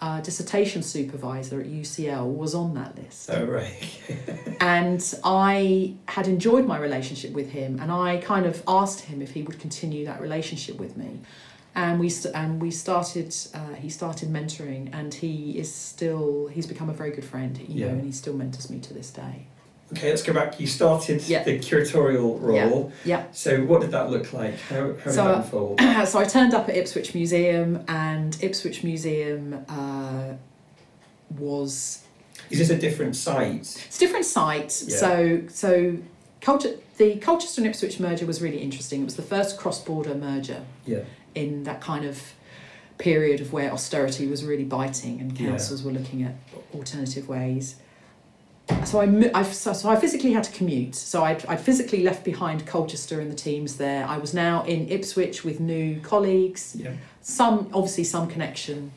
uh, 0.00 0.20
dissertation 0.20 0.82
supervisor 0.82 1.60
at 1.60 1.66
UCL 1.66 2.26
was 2.26 2.54
on 2.54 2.74
that 2.74 2.96
list, 2.96 3.30
Oh 3.32 3.44
right. 3.44 4.56
and 4.60 5.14
I 5.22 5.94
had 6.08 6.26
enjoyed 6.26 6.66
my 6.66 6.78
relationship 6.78 7.32
with 7.32 7.50
him, 7.50 7.78
and 7.80 7.92
I 7.92 8.16
kind 8.18 8.44
of 8.44 8.62
asked 8.66 9.02
him 9.02 9.22
if 9.22 9.32
he 9.32 9.42
would 9.42 9.60
continue 9.60 10.04
that 10.06 10.20
relationship 10.20 10.78
with 10.78 10.96
me. 10.96 11.20
And 11.76 11.98
we 11.98 12.08
st- 12.08 12.34
and 12.36 12.62
we 12.62 12.70
started. 12.70 13.34
Uh, 13.52 13.74
he 13.74 13.88
started 13.90 14.28
mentoring, 14.28 14.90
and 14.92 15.12
he 15.12 15.58
is 15.58 15.74
still. 15.74 16.46
He's 16.46 16.66
become 16.66 16.88
a 16.88 16.92
very 16.92 17.10
good 17.10 17.24
friend, 17.24 17.58
you 17.58 17.66
Yeah. 17.68 17.86
know, 17.86 17.92
and 17.94 18.04
he 18.04 18.12
still 18.12 18.34
mentors 18.34 18.70
me 18.70 18.78
to 18.80 18.94
this 18.94 19.10
day. 19.10 19.46
Okay, 19.92 20.08
let's 20.10 20.22
go 20.22 20.32
back. 20.32 20.58
You 20.60 20.66
started 20.66 21.22
Yeah. 21.28 21.42
the 21.44 21.58
curatorial 21.58 22.40
role. 22.40 22.92
Yeah. 23.04 23.24
So 23.32 23.64
what 23.64 23.80
did 23.80 23.90
that 23.90 24.08
look 24.10 24.32
like? 24.32 24.58
How, 24.70 24.76
how 24.76 24.92
did 24.92 25.02
So, 25.12 25.24
that 25.24 25.34
uh, 25.34 25.36
unfold? 25.42 25.80
so 26.08 26.18
I 26.20 26.24
turned 26.24 26.54
up 26.54 26.68
at 26.68 26.76
Ipswich 26.76 27.14
Museum, 27.14 27.84
and 27.88 28.36
Ipswich 28.40 28.82
Museum 28.84 29.64
uh, 29.68 30.34
was 31.38 32.02
Is 32.50 32.58
this 32.60 32.70
a 32.70 32.78
different 32.78 33.16
site? 33.16 33.60
it's 33.86 33.96
a 33.96 34.00
different 34.00 34.24
site. 34.26 34.82
Yeah. 34.86 34.96
So 34.96 35.40
so 35.48 35.96
culture 36.40 36.76
the 36.96 37.16
Colchester 37.16 37.60
and 37.60 37.68
Ipswich 37.68 37.98
merger 38.00 38.26
was 38.26 38.40
really 38.40 38.58
interesting. 38.58 39.02
It 39.02 39.04
was 39.04 39.16
the 39.16 39.22
first 39.22 39.58
cross 39.58 39.82
border 39.82 40.14
merger 40.14 40.64
Yeah. 40.86 41.00
in 41.34 41.64
that 41.64 41.80
kind 41.80 42.04
of 42.04 42.34
period 42.98 43.40
of 43.40 43.52
where 43.52 43.72
austerity 43.72 44.26
was 44.28 44.44
really 44.44 44.64
biting 44.64 45.20
and 45.20 45.38
Yeah. 45.38 45.48
councils 45.48 45.82
were 45.82 45.90
looking 45.92 46.22
at 46.22 46.34
alternative 46.74 47.28
ways. 47.28 47.76
So 48.84 49.00
I, 49.00 49.30
I 49.34 49.42
so, 49.42 49.88
I 49.90 49.96
physically 49.96 50.32
had 50.32 50.44
to 50.44 50.52
commute. 50.52 50.94
So 50.94 51.22
I 51.22 51.32
I 51.48 51.56
physically 51.56 52.02
left 52.02 52.24
behind 52.24 52.64
Colchester 52.66 53.20
and 53.20 53.30
the 53.30 53.34
teams 53.36 53.76
there. 53.76 54.06
I 54.06 54.16
was 54.16 54.32
now 54.32 54.64
in 54.64 54.88
Ipswich 54.88 55.44
with 55.44 55.60
new 55.60 56.00
colleagues 56.00 56.74
Yeah. 56.78 56.92
some 57.20 57.68
obviously 57.74 58.04
some 58.04 58.26
connection 58.28 58.92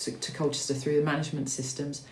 to, 0.00 0.12
to 0.12 0.32
Colchester 0.32 0.72
through 0.74 0.96
the 0.96 1.04
management 1.04 1.50
systems. 1.50 2.02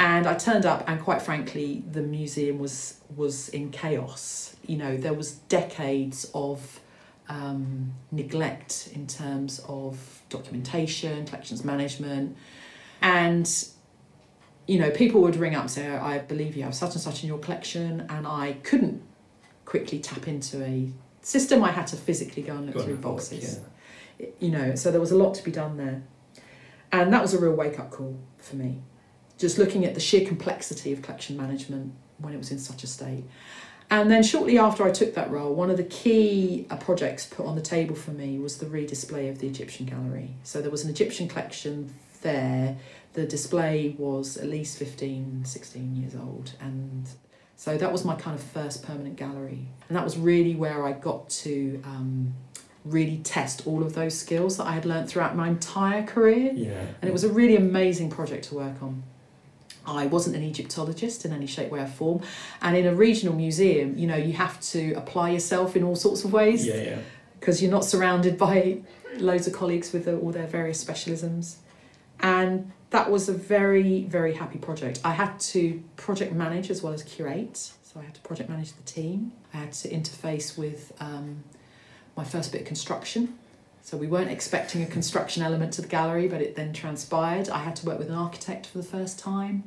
And 0.00 0.26
I 0.26 0.34
turned 0.34 0.64
up, 0.64 0.82
and 0.88 0.98
quite 0.98 1.20
frankly, 1.20 1.84
the 1.92 2.00
museum 2.00 2.58
was 2.58 2.94
was 3.14 3.50
in 3.50 3.70
chaos. 3.70 4.56
You 4.66 4.78
know, 4.78 4.96
there 4.96 5.12
was 5.12 5.32
decades 5.32 6.30
of 6.34 6.80
um, 7.28 7.92
neglect 8.10 8.88
in 8.94 9.06
terms 9.06 9.60
of 9.68 10.22
documentation, 10.30 11.26
collections 11.26 11.64
management, 11.64 12.34
and 13.02 13.46
you 14.66 14.78
know, 14.78 14.90
people 14.90 15.20
would 15.20 15.36
ring 15.36 15.54
up 15.54 15.62
and 15.62 15.70
say, 15.70 15.86
"I 15.94 16.18
believe 16.18 16.56
you 16.56 16.62
have 16.62 16.74
such 16.74 16.94
and 16.94 17.00
such 17.02 17.22
in 17.22 17.28
your 17.28 17.38
collection," 17.38 18.06
and 18.08 18.26
I 18.26 18.54
couldn't 18.62 19.02
quickly 19.66 19.98
tap 19.98 20.26
into 20.26 20.64
a 20.64 20.90
system. 21.20 21.62
I 21.62 21.72
had 21.72 21.86
to 21.88 21.96
physically 21.96 22.42
go 22.42 22.54
and 22.54 22.64
look 22.66 22.76
Go 22.76 22.82
through 22.84 22.94
a 22.94 22.96
look, 22.96 23.02
boxes. 23.02 23.60
yeah. 24.18 24.26
You 24.38 24.50
know, 24.50 24.74
so 24.76 24.90
there 24.90 25.00
was 25.00 25.12
a 25.12 25.16
lot 25.16 25.34
to 25.34 25.44
be 25.44 25.50
done 25.50 25.76
there, 25.76 26.02
and 26.90 27.12
that 27.12 27.20
was 27.20 27.34
a 27.34 27.38
real 27.38 27.52
wake 27.54 27.78
up 27.78 27.90
call 27.90 28.18
for 28.38 28.56
me. 28.56 28.80
Just 29.40 29.58
looking 29.58 29.84
at 29.84 29.94
the 29.94 30.00
sheer 30.00 30.26
complexity 30.26 30.92
of 30.92 31.02
collection 31.02 31.36
management 31.36 31.94
when 32.18 32.34
it 32.34 32.36
was 32.36 32.50
in 32.50 32.58
such 32.58 32.84
a 32.84 32.86
state. 32.86 33.24
And 33.90 34.08
then 34.10 34.22
shortly 34.22 34.56
after 34.56 34.84
I 34.84 34.92
took 34.92 35.14
that 35.14 35.30
role, 35.30 35.52
one 35.52 35.70
of 35.70 35.76
the 35.76 35.84
key 35.84 36.66
uh, 36.70 36.76
projects 36.76 37.26
put 37.26 37.46
on 37.46 37.56
the 37.56 37.62
table 37.62 37.96
for 37.96 38.12
me 38.12 38.38
was 38.38 38.58
the 38.58 38.66
redisplay 38.66 39.28
of 39.28 39.40
the 39.40 39.48
Egyptian 39.48 39.86
gallery. 39.86 40.30
So 40.44 40.60
there 40.62 40.70
was 40.70 40.84
an 40.84 40.90
Egyptian 40.90 41.26
collection 41.26 41.92
there. 42.22 42.76
The 43.14 43.26
display 43.26 43.96
was 43.98 44.36
at 44.36 44.46
least 44.46 44.78
15, 44.78 45.44
16 45.44 45.96
years 45.96 46.14
old. 46.14 46.52
And 46.60 47.08
so 47.56 47.76
that 47.76 47.90
was 47.90 48.04
my 48.04 48.14
kind 48.14 48.38
of 48.38 48.42
first 48.42 48.84
permanent 48.84 49.16
gallery. 49.16 49.66
And 49.88 49.96
that 49.96 50.04
was 50.04 50.16
really 50.16 50.54
where 50.54 50.86
I 50.86 50.92
got 50.92 51.28
to 51.30 51.82
um, 51.84 52.34
really 52.84 53.18
test 53.18 53.66
all 53.66 53.82
of 53.82 53.94
those 53.94 54.16
skills 54.16 54.56
that 54.58 54.68
I 54.68 54.72
had 54.72 54.84
learned 54.84 55.08
throughout 55.08 55.34
my 55.34 55.48
entire 55.48 56.04
career. 56.04 56.52
Yeah. 56.54 56.80
And 57.02 57.08
it 57.08 57.12
was 57.12 57.24
a 57.24 57.28
really 57.28 57.56
amazing 57.56 58.10
project 58.10 58.44
to 58.46 58.54
work 58.54 58.80
on. 58.82 59.02
I 59.90 60.06
wasn't 60.06 60.36
an 60.36 60.42
Egyptologist 60.42 61.24
in 61.24 61.32
any 61.32 61.46
shape, 61.46 61.70
way, 61.70 61.80
or 61.80 61.86
form. 61.86 62.22
And 62.62 62.76
in 62.76 62.86
a 62.86 62.94
regional 62.94 63.34
museum, 63.34 63.96
you 63.98 64.06
know, 64.06 64.16
you 64.16 64.32
have 64.34 64.60
to 64.72 64.92
apply 64.94 65.30
yourself 65.30 65.76
in 65.76 65.82
all 65.82 65.96
sorts 65.96 66.24
of 66.24 66.32
ways 66.32 66.66
Yeah, 66.66 66.76
yeah. 66.76 66.98
because 67.38 67.62
you're 67.62 67.70
not 67.70 67.84
surrounded 67.84 68.38
by 68.38 68.80
loads 69.16 69.46
of 69.46 69.52
colleagues 69.52 69.92
with 69.92 70.08
all 70.08 70.30
their 70.30 70.46
various 70.46 70.82
specialisms. 70.82 71.56
And 72.20 72.72
that 72.90 73.10
was 73.10 73.28
a 73.28 73.32
very, 73.32 74.04
very 74.04 74.34
happy 74.34 74.58
project. 74.58 75.00
I 75.04 75.12
had 75.12 75.38
to 75.40 75.82
project 75.96 76.32
manage 76.32 76.70
as 76.70 76.82
well 76.82 76.92
as 76.92 77.02
curate. 77.02 77.56
So 77.56 77.98
I 78.00 78.04
had 78.04 78.14
to 78.14 78.20
project 78.20 78.48
manage 78.48 78.72
the 78.72 78.82
team. 78.82 79.32
I 79.52 79.58
had 79.58 79.72
to 79.72 79.88
interface 79.88 80.56
with 80.56 80.92
um, 81.00 81.42
my 82.16 82.24
first 82.24 82.52
bit 82.52 82.60
of 82.62 82.66
construction. 82.66 83.36
So 83.82 83.96
we 83.96 84.06
weren't 84.06 84.30
expecting 84.30 84.82
a 84.82 84.86
construction 84.86 85.42
element 85.42 85.72
to 85.74 85.82
the 85.82 85.88
gallery, 85.88 86.28
but 86.28 86.40
it 86.40 86.54
then 86.54 86.72
transpired. 86.72 87.48
I 87.48 87.58
had 87.58 87.74
to 87.76 87.86
work 87.86 87.98
with 87.98 88.08
an 88.08 88.14
architect 88.14 88.66
for 88.66 88.78
the 88.78 88.84
first 88.84 89.18
time. 89.18 89.64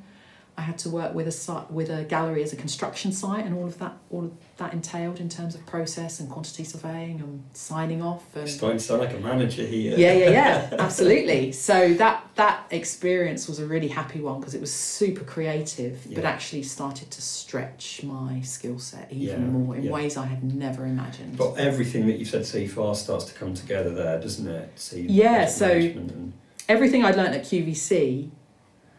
I 0.56 0.62
had 0.62 0.78
to 0.80 0.90
work 0.90 1.16
with 1.16 1.28
a 1.28 1.32
site, 1.32 1.72
with 1.72 1.90
a 1.90 2.04
gallery 2.04 2.44
as 2.44 2.54
a 2.54 2.56
construction 2.56 3.12
site, 3.12 3.44
and 3.46 3.56
all 3.56 3.66
of 3.66 3.80
that 3.80 3.94
all 4.12 4.26
of 4.26 4.32
that 4.58 4.72
entailed 4.74 5.20
in 5.20 5.28
terms 5.28 5.56
of 5.56 5.66
process 5.66 6.20
and 6.20 6.30
quantity 6.30 6.64
surveying 6.64 7.20
and 7.22 7.44
signing 7.54 8.04
off 8.04 8.24
and 8.36 8.48
Starting 8.48 8.78
to 8.78 8.84
sound 8.84 9.02
like 9.02 9.14
a 9.14 9.20
manager 9.20 9.64
here. 9.66 9.98
yeah, 9.98 10.14
yeah, 10.14 10.30
yeah, 10.30 10.70
absolutely. 10.80 11.52
So 11.54 11.94
that 11.96 12.24
that 12.36 12.66
experience 12.70 13.48
was 13.48 13.58
a 13.60 13.66
really 13.66 13.88
happy 13.88 14.22
one 14.22 14.40
because 14.40 14.54
it 14.54 14.62
was 14.62 14.72
super 14.72 15.24
creative, 15.24 16.08
but 16.14 16.24
actually 16.24 16.64
started 16.64 17.10
to 17.12 17.22
stretch 17.22 18.04
my 18.04 18.42
skill 18.42 18.78
set 18.78 19.12
even 19.12 19.28
Yeah, 19.42 19.48
more 19.48 19.76
in 19.76 19.84
yeah. 19.84 19.92
ways 19.92 20.18
I 20.18 20.26
had 20.28 20.44
never 20.44 20.86
imagined. 20.86 21.36
But 21.38 21.56
everything 21.56 22.06
that 22.08 22.20
you've 22.20 22.30
said 22.30 22.46
so 22.46 22.66
far 22.68 22.94
starts 22.96 23.26
to 23.26 23.34
come 23.34 23.54
together 23.56 23.92
there, 23.94 24.20
doesn't 24.20 24.48
it? 24.48 24.72
See, 24.80 25.02
Yeah, 25.10 25.48
so- 25.48 25.72
and- 25.72 26.34
Everything 26.70 27.04
I'd 27.04 27.18
learned 27.18 27.36
at 27.36 27.44
QVC, 27.44 28.30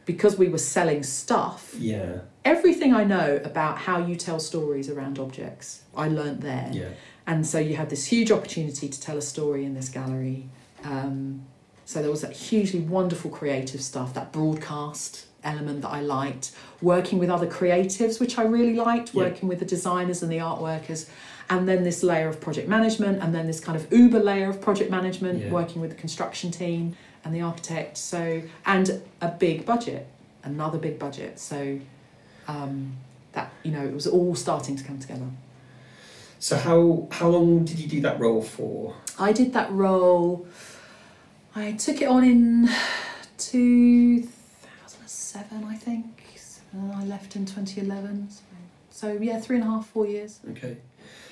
because 0.07 0.37
we 0.39 0.49
were 0.49 0.59
selling 0.59 1.03
stuff, 1.03 1.75
yeah, 1.79 2.19
everything 2.45 2.95
I 2.95 3.05
know 3.05 3.41
about 3.45 3.79
how 3.79 4.05
you 4.05 4.17
tell 4.17 4.39
stories 4.39 4.89
around 4.91 5.19
objects, 5.19 5.83
I 5.97 6.09
learnt 6.09 6.41
there. 6.41 6.71
yeah, 6.73 6.89
And 7.27 7.47
so 7.47 7.59
you 7.59 7.77
had 7.77 7.89
this 7.91 8.07
huge 8.07 8.31
opportunity 8.31 8.89
to 8.89 9.01
tell 9.01 9.17
a 9.17 9.23
story 9.23 9.65
in 9.65 9.75
this 9.75 9.89
gallery. 9.89 10.49
Um, 10.85 11.43
so 11.87 12.01
there 12.03 12.11
was 12.11 12.21
that 12.23 12.33
hugely 12.33 12.81
wonderful 12.81 13.31
creative 13.31 13.81
stuff, 13.83 14.13
that 14.15 14.33
broadcast 14.33 15.27
element 15.43 15.83
that 15.83 15.91
I 15.91 16.01
liked, 16.01 16.53
working 16.81 17.19
with 17.19 17.29
other 17.31 17.47
creatives, 17.47 18.19
which 18.21 18.39
I 18.39 18.43
really 18.45 18.75
liked, 18.75 19.15
Yeah. 19.15 19.25
working 19.25 19.49
with 19.49 19.59
the 19.59 19.67
designers 19.67 20.23
and 20.23 20.31
the 20.33 20.41
art 20.41 20.61
workers. 20.61 21.07
And 21.51 21.69
then 21.69 21.85
this 21.85 22.03
layer 22.03 22.29
of 22.29 22.41
project 22.41 22.69
management, 22.69 23.23
and 23.23 23.35
then 23.35 23.47
this 23.47 23.61
kind 23.61 23.77
of 23.77 23.91
uber 23.93 24.19
layer 24.21 24.49
of 24.49 24.61
project 24.63 24.91
management, 24.91 25.45
Yeah. 25.45 25.51
working 25.51 25.83
with 25.83 25.91
the 25.91 25.97
construction 25.97 26.51
team 26.51 26.97
and 27.25 27.35
the 27.35 27.41
architect. 27.41 27.97
So, 27.97 28.43
and 28.67 29.03
a 29.21 29.29
big 29.29 29.65
budget, 29.65 30.07
another 30.43 30.79
big 30.79 30.99
budget. 30.99 31.39
So, 31.39 31.81
um, 32.47 32.97
that, 33.33 33.53
you 33.63 33.73
know, 33.73 33.85
it 33.85 33.93
was 33.93 34.07
all 34.07 34.35
starting 34.35 34.77
to 34.77 34.85
come 34.85 34.99
together. 34.99 35.27
So 36.39 36.59
how 36.59 37.09
how 37.11 37.29
long 37.29 37.65
did 37.65 37.79
you 37.79 37.89
do 37.89 38.03
that 38.03 38.21
role 38.21 38.43
for? 38.43 38.95
I 39.19 39.33
did 39.33 39.55
that 39.55 39.73
role. 39.73 40.47
I 41.57 41.73
took 41.73 42.03
it 42.03 42.09
on 42.09 42.23
in 42.23 42.69
2007, 43.39 45.65
I 45.65 45.77
think. 45.77 46.07
And 46.73 46.93
I 46.93 47.05
left 47.05 47.37
in 47.37 47.47
2011. 47.47 48.31
So, 48.31 48.43
so 48.91 49.13
yeah, 49.13 49.41
three 49.41 49.57
and 49.57 49.65
a 49.65 49.69
half, 49.69 49.87
four 49.87 50.07
years. 50.07 50.41
Okay. 50.51 50.77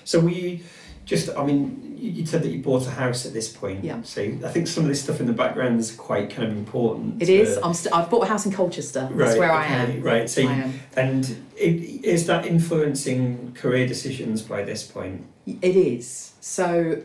So 0.05 0.27
you 0.27 0.61
just? 1.05 1.29
I 1.37 1.45
mean, 1.45 1.97
you 1.99 2.27
said 2.27 2.43
that 2.43 2.49
you 2.49 2.61
bought 2.61 2.87
a 2.87 2.91
house 2.91 3.27
at 3.27 3.33
this 3.33 3.49
point. 3.49 3.85
Yeah. 3.85 4.03
So 4.03 4.23
I 4.23 4.49
think 4.49 4.67
some 4.67 4.83
of 4.85 4.89
this 4.89 5.03
stuff 5.03 5.21
in 5.21 5.27
the 5.27 5.33
background 5.33 5.79
is 5.79 5.93
quite 5.95 6.31
kind 6.31 6.51
of 6.51 6.57
important. 6.57 7.23
It 7.23 7.29
is. 7.29 7.59
I'm 7.63 7.75
st- 7.75 7.95
I've 7.95 8.11
bought 8.11 8.25
a 8.25 8.27
house 8.27 8.45
in 8.45 8.53
Colchester. 8.53 9.03
That's 9.13 9.13
Right, 9.33 9.39
where 9.39 9.53
I 9.53 9.67
am. 9.67 10.03
right, 10.03 10.29
so 10.29 10.41
you- 10.41 10.49
am. 10.49 10.81
And 10.97 11.25
it, 11.57 12.05
is 12.05 12.27
that 12.27 12.45
influencing 12.45 13.53
career 13.55 13.87
decisions 13.87 14.43
by 14.43 14.65
this 14.65 14.83
point? 14.83 15.25
It 15.47 15.77
is. 15.77 16.33
So, 16.41 17.03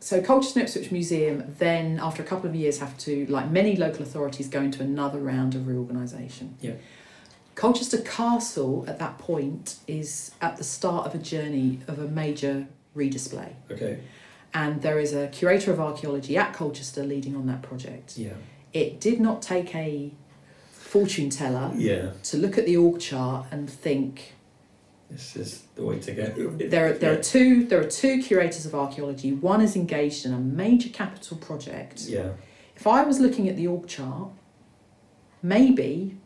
so 0.00 0.20
Colchester 0.20 0.60
and 0.60 0.68
Ipswich 0.68 0.90
Museum 0.92 1.54
then, 1.58 1.98
after 2.02 2.22
a 2.22 2.26
couple 2.26 2.48
of 2.50 2.54
years, 2.54 2.78
have 2.80 2.96
to, 2.98 3.26
like 3.26 3.50
many 3.50 3.76
local 3.76 4.02
authorities, 4.02 4.48
go 4.48 4.60
into 4.60 4.82
another 4.82 5.18
round 5.20 5.54
of 5.54 5.66
reorganisation. 5.66 6.56
Yeah. 6.60 6.72
Colchester 7.54 7.98
Castle 7.98 8.84
at 8.88 8.98
that 8.98 9.18
point 9.18 9.76
is 9.86 10.32
at 10.40 10.56
the 10.56 10.64
start 10.64 11.06
of 11.06 11.14
a 11.14 11.18
journey 11.18 11.80
of 11.86 11.98
a 11.98 12.08
major 12.08 12.66
redisplay. 12.96 13.52
Okay. 13.70 14.00
And 14.54 14.82
there 14.82 14.98
is 14.98 15.14
a 15.14 15.28
curator 15.28 15.72
of 15.72 15.80
archaeology 15.80 16.36
at 16.36 16.52
Colchester 16.52 17.02
leading 17.04 17.34
on 17.34 17.46
that 17.46 17.62
project. 17.62 18.18
Yeah. 18.18 18.34
It 18.72 19.00
did 19.00 19.20
not 19.20 19.40
take 19.42 19.74
a 19.74 20.12
fortune 20.70 21.30
teller 21.30 21.72
Yeah. 21.74 22.10
to 22.24 22.36
look 22.36 22.58
at 22.58 22.66
the 22.66 22.76
org 22.76 23.00
chart 23.00 23.46
and 23.50 23.68
think 23.68 24.34
This 25.10 25.36
is 25.36 25.62
the 25.74 25.84
way 25.84 25.98
to 26.00 26.12
go. 26.12 26.24
there 26.68 26.90
are, 26.90 26.92
there 26.92 27.18
are 27.18 27.22
two 27.22 27.64
there 27.64 27.80
are 27.80 27.88
two 27.88 28.22
curators 28.22 28.66
of 28.66 28.74
archaeology. 28.74 29.32
One 29.32 29.62
is 29.62 29.74
engaged 29.74 30.26
in 30.26 30.32
a 30.34 30.38
major 30.38 30.90
capital 30.90 31.38
project. 31.38 32.02
Yeah. 32.02 32.32
If 32.76 32.86
I 32.86 33.04
was 33.04 33.20
looking 33.20 33.48
at 33.48 33.56
the 33.56 33.66
org 33.68 33.86
chart, 33.86 34.30
maybe 35.42 36.16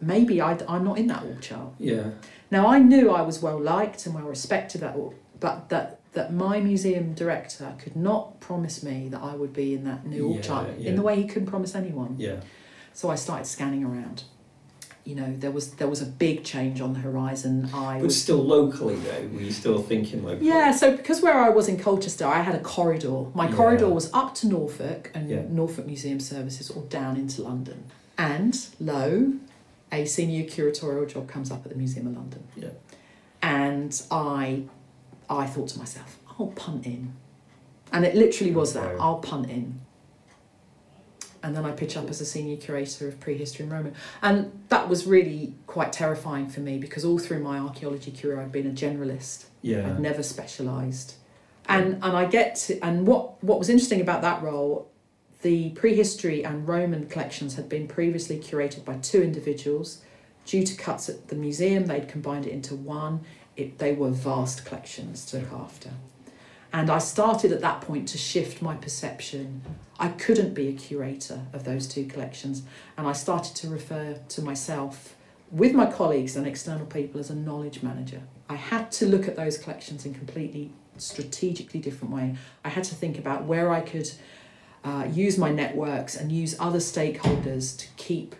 maybe 0.00 0.40
i 0.40 0.56
I'm 0.68 0.84
not 0.84 0.98
in 0.98 1.06
that 1.08 1.22
org 1.24 1.40
chart. 1.40 1.72
Yeah. 1.78 2.10
Now 2.50 2.66
I 2.68 2.78
knew 2.78 3.10
I 3.10 3.22
was 3.22 3.42
well 3.42 3.60
liked 3.60 4.06
and 4.06 4.14
well 4.14 4.24
respected 4.24 4.82
at 4.82 4.94
but 5.40 5.68
that 5.68 6.00
that 6.12 6.32
my 6.32 6.60
museum 6.60 7.12
director 7.12 7.74
could 7.78 7.94
not 7.94 8.40
promise 8.40 8.82
me 8.82 9.08
that 9.10 9.20
I 9.22 9.34
would 9.34 9.52
be 9.52 9.74
in 9.74 9.84
that 9.84 10.06
new 10.06 10.28
org 10.28 10.36
Yeah, 10.36 10.42
chart 10.42 10.68
yeah. 10.78 10.88
in 10.90 10.96
the 10.96 11.02
way 11.02 11.16
he 11.16 11.24
couldn't 11.28 11.46
promise 11.48 11.74
anyone. 11.74 12.14
Yeah. 12.18 12.40
So 12.94 13.10
I 13.10 13.16
started 13.16 13.44
scanning 13.46 13.84
around. 13.84 14.24
You 15.04 15.14
know, 15.14 15.36
there 15.36 15.50
was 15.52 15.72
there 15.74 15.86
was 15.88 16.00
a 16.02 16.06
big 16.06 16.42
change 16.42 16.80
on 16.80 16.94
the 16.94 17.00
horizon. 17.00 17.68
I 17.72 17.98
But 17.98 18.04
was 18.04 18.20
still 18.20 18.42
locally 18.42 18.96
though, 18.96 19.28
were 19.32 19.40
you 19.42 19.52
still 19.52 19.80
thinking 19.82 20.24
locally? 20.24 20.48
Yeah, 20.48 20.72
so 20.72 20.96
because 20.96 21.20
where 21.20 21.38
I 21.38 21.50
was 21.50 21.68
in 21.68 21.78
Colchester, 21.78 22.26
I 22.26 22.40
had 22.40 22.54
a 22.54 22.60
corridor. 22.60 23.26
My 23.34 23.48
Yeah. 23.48 23.54
corridor 23.54 23.88
was 23.88 24.10
up 24.12 24.34
to 24.36 24.48
Norfolk 24.48 25.10
and. 25.14 25.54
Norfolk 25.54 25.86
Museum 25.86 26.18
Services 26.18 26.70
or 26.70 26.82
down 26.84 27.16
into 27.16 27.42
London. 27.42 27.84
And 28.18 28.58
lo, 28.80 29.34
a 29.92 30.06
senior 30.06 30.44
curatorial 30.44 31.06
job 31.06 31.28
comes 31.28 31.50
up 31.50 31.60
at 31.64 31.70
the 31.70 31.76
Museum 31.76 32.06
of 32.08 32.16
London. 32.16 32.42
Yeah. 32.56 32.70
And 33.42 34.02
I 34.10 34.62
I 35.28 35.46
thought 35.46 35.68
to 35.68 35.78
myself, 35.78 36.18
I'll 36.38 36.48
punt 36.48 36.86
in. 36.86 37.14
And 37.92 38.04
it 38.04 38.14
literally 38.14 38.52
was 38.52 38.74
that, 38.74 38.96
I'll 39.00 39.18
punt 39.18 39.50
in. 39.50 39.80
And 41.42 41.54
then 41.54 41.64
I 41.64 41.70
pitch 41.70 41.96
up 41.96 42.10
as 42.10 42.20
a 42.20 42.26
senior 42.26 42.56
curator 42.56 43.06
of 43.06 43.20
prehistory 43.20 43.64
and 43.64 43.72
Roman. 43.72 43.94
And 44.20 44.64
that 44.68 44.88
was 44.88 45.06
really 45.06 45.54
quite 45.68 45.92
terrifying 45.92 46.48
for 46.48 46.60
me 46.60 46.78
because 46.78 47.04
all 47.04 47.18
through 47.18 47.38
my 47.38 47.58
archaeology 47.58 48.10
career 48.10 48.40
I'd 48.40 48.50
been 48.50 48.66
a 48.66 48.70
generalist. 48.70 49.44
Yeah. 49.62 49.86
I'd 49.86 50.00
never 50.00 50.24
specialised. 50.24 51.14
And 51.68 51.94
and 52.02 52.16
I 52.16 52.26
get 52.26 52.56
to, 52.56 52.84
and 52.84 53.06
what 53.06 53.42
what 53.42 53.58
was 53.58 53.68
interesting 53.68 54.00
about 54.00 54.22
that 54.22 54.42
role, 54.42 54.90
the 55.42 55.70
prehistory 55.70 56.44
and 56.44 56.66
Roman 56.66 57.08
collections 57.08 57.54
had 57.54 57.68
been 57.68 57.86
previously 57.86 58.38
curated 58.38 58.84
by 58.84 58.96
two 58.96 59.22
individuals. 59.22 60.02
Due 60.46 60.64
to 60.64 60.76
cuts 60.76 61.08
at 61.08 61.28
the 61.28 61.34
museum, 61.34 61.86
they'd 61.86 62.08
combined 62.08 62.46
it 62.46 62.52
into 62.52 62.74
one. 62.74 63.20
It, 63.56 63.78
they 63.78 63.92
were 63.92 64.10
vast 64.10 64.64
collections 64.64 65.24
to 65.26 65.38
look 65.38 65.52
after. 65.52 65.90
And 66.72 66.90
I 66.90 66.98
started 66.98 67.52
at 67.52 67.60
that 67.62 67.80
point 67.80 68.08
to 68.08 68.18
shift 68.18 68.60
my 68.60 68.74
perception. 68.74 69.62
I 69.98 70.08
couldn't 70.08 70.52
be 70.52 70.68
a 70.68 70.72
curator 70.72 71.42
of 71.52 71.64
those 71.64 71.86
two 71.86 72.04
collections, 72.04 72.62
and 72.98 73.06
I 73.06 73.12
started 73.12 73.56
to 73.56 73.68
refer 73.68 74.20
to 74.28 74.42
myself 74.42 75.16
with 75.50 75.72
my 75.72 75.86
colleagues 75.86 76.36
and 76.36 76.46
external 76.46 76.86
people 76.86 77.20
as 77.20 77.30
a 77.30 77.34
knowledge 77.34 77.82
manager. 77.82 78.22
I 78.48 78.56
had 78.56 78.92
to 78.92 79.06
look 79.06 79.26
at 79.28 79.36
those 79.36 79.58
collections 79.58 80.04
in 80.04 80.12
completely 80.12 80.72
strategically 80.98 81.80
different 81.80 82.12
way. 82.12 82.36
I 82.64 82.68
had 82.68 82.84
to 82.84 82.94
think 82.94 83.18
about 83.18 83.44
where 83.44 83.72
I 83.72 83.80
could 83.80 84.10
uh, 84.84 85.08
use 85.10 85.38
my 85.38 85.50
networks 85.50 86.16
and 86.16 86.30
use 86.30 86.56
other 86.58 86.78
stakeholders 86.78 87.76
to 87.78 87.86
keep 87.96 88.34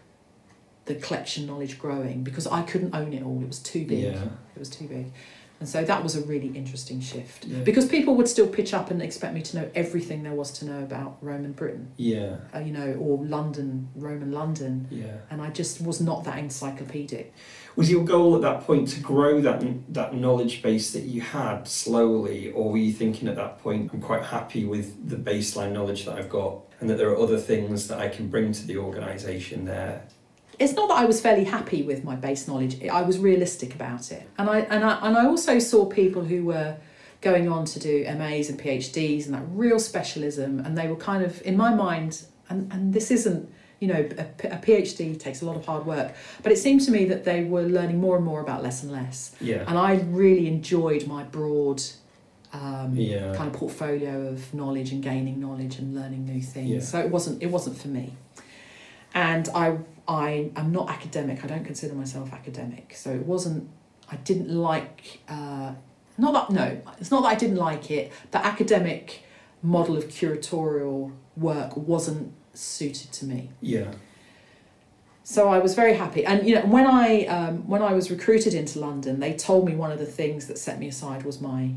the 0.87 0.95
collection 0.95 1.47
knowledge 1.47 1.78
growing 1.78 2.22
because 2.24 2.47
I 2.47 2.62
couldn't 2.62 2.95
own 2.95 3.12
it 3.12 3.22
all. 3.22 3.41
It 3.43 3.49
was 3.49 3.59
too 3.59 3.84
big. 3.84 4.05
Yeah. 4.05 4.22
It 4.55 4.59
was 4.59 4.70
too 4.70 4.87
big. 4.89 5.12
And 5.59 5.66
so 5.66 5.82
that 5.84 6.03
was 6.03 6.14
a 6.16 6.20
really 6.20 6.49
interesting 6.49 7.01
shift 7.01 7.47
Yeah. 7.47 7.61
because 7.61 7.87
people 7.87 8.14
would 8.16 8.28
still 8.28 8.47
pitch 8.47 8.74
up 8.74 8.91
and 8.91 9.01
expect 9.01 9.32
me 9.34 9.41
to 9.41 9.57
know 9.57 9.70
everything 9.74 10.22
there 10.22 10.34
was 10.34 10.51
to 10.59 10.66
know 10.66 10.80
about 10.80 11.16
Roman 11.22 11.53
Britain, 11.53 11.89
Yeah. 11.97 12.37
uh, 12.55 12.59
you 12.59 12.72
know, 12.74 12.93
or 13.01 13.24
London, 13.24 13.89
Roman 13.97 14.32
London. 14.32 14.87
Yeah. 14.91 15.07
And 15.30 15.41
I 15.41 15.49
just 15.49 15.80
was 15.80 15.99
not 15.99 16.24
that 16.24 16.39
encyclopedic. 16.39 17.32
Was 17.74 17.91
your 17.91 18.05
goal 18.05 18.37
at 18.37 18.43
that 18.43 18.64
point 18.66 18.89
to 18.89 19.01
grow 19.01 19.41
that 19.41 19.64
that 19.95 20.14
knowledge 20.14 20.62
base 20.62 20.93
that 20.93 21.05
you 21.05 21.22
had 21.22 21.66
slowly, 21.66 22.51
or 22.53 22.70
were 22.72 22.78
you 22.78 22.93
thinking 22.93 23.26
at 23.26 23.37
that 23.37 23.59
point, 23.62 23.91
I'm 23.95 24.01
quite 24.03 24.24
happy 24.24 24.66
with 24.66 25.09
the 25.09 25.16
baseline 25.16 25.72
knowledge 25.72 26.05
that 26.05 26.16
I've 26.18 26.28
got, 26.28 26.61
and 26.80 26.91
that 26.91 26.99
there 26.99 27.09
are 27.09 27.18
other 27.18 27.39
things 27.39 27.89
that 27.89 27.99
I 27.99 28.09
can 28.09 28.28
bring 28.28 28.53
to 28.53 28.66
the 28.66 28.76
organisation 28.76 29.64
there? 29.64 30.03
It's 30.59 30.72
not 30.74 30.88
that 30.88 30.98
I 30.98 31.04
was 31.04 31.20
fairly 31.20 31.44
happy 31.44 31.82
with 31.82 32.04
my 32.04 32.16
base 32.16 32.46
knowledge. 32.48 32.82
I 32.88 33.02
was 33.02 33.18
realistic 33.18 33.74
about 33.74 34.11
it, 34.12 34.28
and 34.38 34.48
I 34.48 34.61
and 34.61 34.84
I 34.84 34.98
and 35.07 35.16
I 35.16 35.26
also 35.26 35.59
saw 35.59 35.86
people 35.86 36.22
who 36.24 36.44
were 36.44 36.76
going 37.20 37.48
on 37.48 37.64
to 37.64 37.78
do 37.80 38.04
MAs 38.04 38.48
and 38.50 38.61
PhDs 38.61 39.26
and 39.26 39.34
that 39.34 39.42
real 39.50 39.78
specialism, 39.78 40.61
and 40.61 40.76
they 40.78 40.86
were 40.86 40.96
kind 40.96 41.24
of 41.24 41.42
in 41.42 41.57
my 41.57 41.74
mind, 41.74 42.24
and 42.48 42.72
and 42.72 42.92
this 42.94 43.11
isn't. 43.11 43.52
You 43.78 43.88
know, 43.88 44.09
a, 44.16 44.22
a 44.48 44.57
PhD 44.57 45.20
takes 45.20 45.42
a 45.42 45.44
lot 45.44 45.54
of 45.54 45.66
hard 45.66 45.84
work, 45.84 46.14
but 46.42 46.50
it 46.50 46.57
seemed 46.57 46.80
to 46.86 46.90
me 46.90 47.04
that 47.04 47.24
they 47.24 47.44
were 47.44 47.61
learning 47.64 48.00
more 48.00 48.16
and 48.16 48.24
more 48.24 48.40
about 48.40 48.62
less 48.62 48.82
and 48.82 48.90
less. 48.90 49.36
Yeah. 49.38 49.64
And 49.68 49.76
I 49.76 49.96
really 49.96 50.46
enjoyed 50.46 51.07
my 51.07 51.24
broad 51.24 51.82
um, 52.54 52.94
Yeah. 52.96 53.34
kind 53.34 53.48
of 53.48 53.52
portfolio 53.52 54.28
of 54.28 54.54
knowledge 54.54 54.92
and 54.92 55.02
gaining 55.02 55.38
knowledge 55.40 55.78
and 55.78 55.94
learning 55.94 56.24
new 56.24 56.40
things. 56.40 56.70
Yeah. 56.70 56.80
So 56.80 57.00
it 57.00 57.11
wasn't 57.11 57.42
it 57.42 57.50
wasn't 57.50 57.76
for 57.76 57.88
me. 57.88 58.14
And 59.16 59.48
I 59.54 59.78
I 60.06 60.50
am 60.54 60.70
not 60.70 60.90
academic. 60.90 61.42
I 61.42 61.48
don't 61.48 61.64
consider 61.64 61.94
myself 61.94 62.32
academic. 62.32 62.94
So 62.94 63.10
it 63.10 63.26
wasn't. 63.26 63.68
I 64.10 64.16
didn't 64.16 64.50
like. 64.50 65.20
Uh, 65.28 65.72
not 66.18 66.32
that 66.32 66.50
no. 66.50 66.80
It's 67.00 67.10
not 67.10 67.22
that 67.22 67.28
I 67.28 67.34
didn't 67.34 67.56
like 67.56 67.90
it. 67.90 68.12
The 68.30 68.44
academic 68.44 69.24
model 69.62 69.96
of 69.96 70.04
curatorial 70.08 71.12
work 71.36 71.76
wasn't 71.76 72.32
suited 72.54 73.10
to 73.12 73.24
me. 73.24 73.50
Yeah. 73.60 73.92
So 75.24 75.48
I 75.48 75.58
was 75.58 75.74
very 75.74 75.94
happy, 75.94 76.24
and 76.24 76.46
you 76.46 76.54
know 76.54 76.66
when 76.66 76.86
I 76.86 77.24
um, 77.26 77.66
when 77.66 77.82
I 77.82 77.94
was 77.94 78.10
recruited 78.10 78.54
into 78.54 78.78
London, 78.78 79.18
they 79.18 79.32
told 79.32 79.66
me 79.66 79.74
one 79.74 79.90
of 79.90 79.98
the 79.98 80.06
things 80.06 80.46
that 80.46 80.56
set 80.56 80.78
me 80.78 80.86
aside 80.88 81.24
was 81.24 81.40
my 81.40 81.72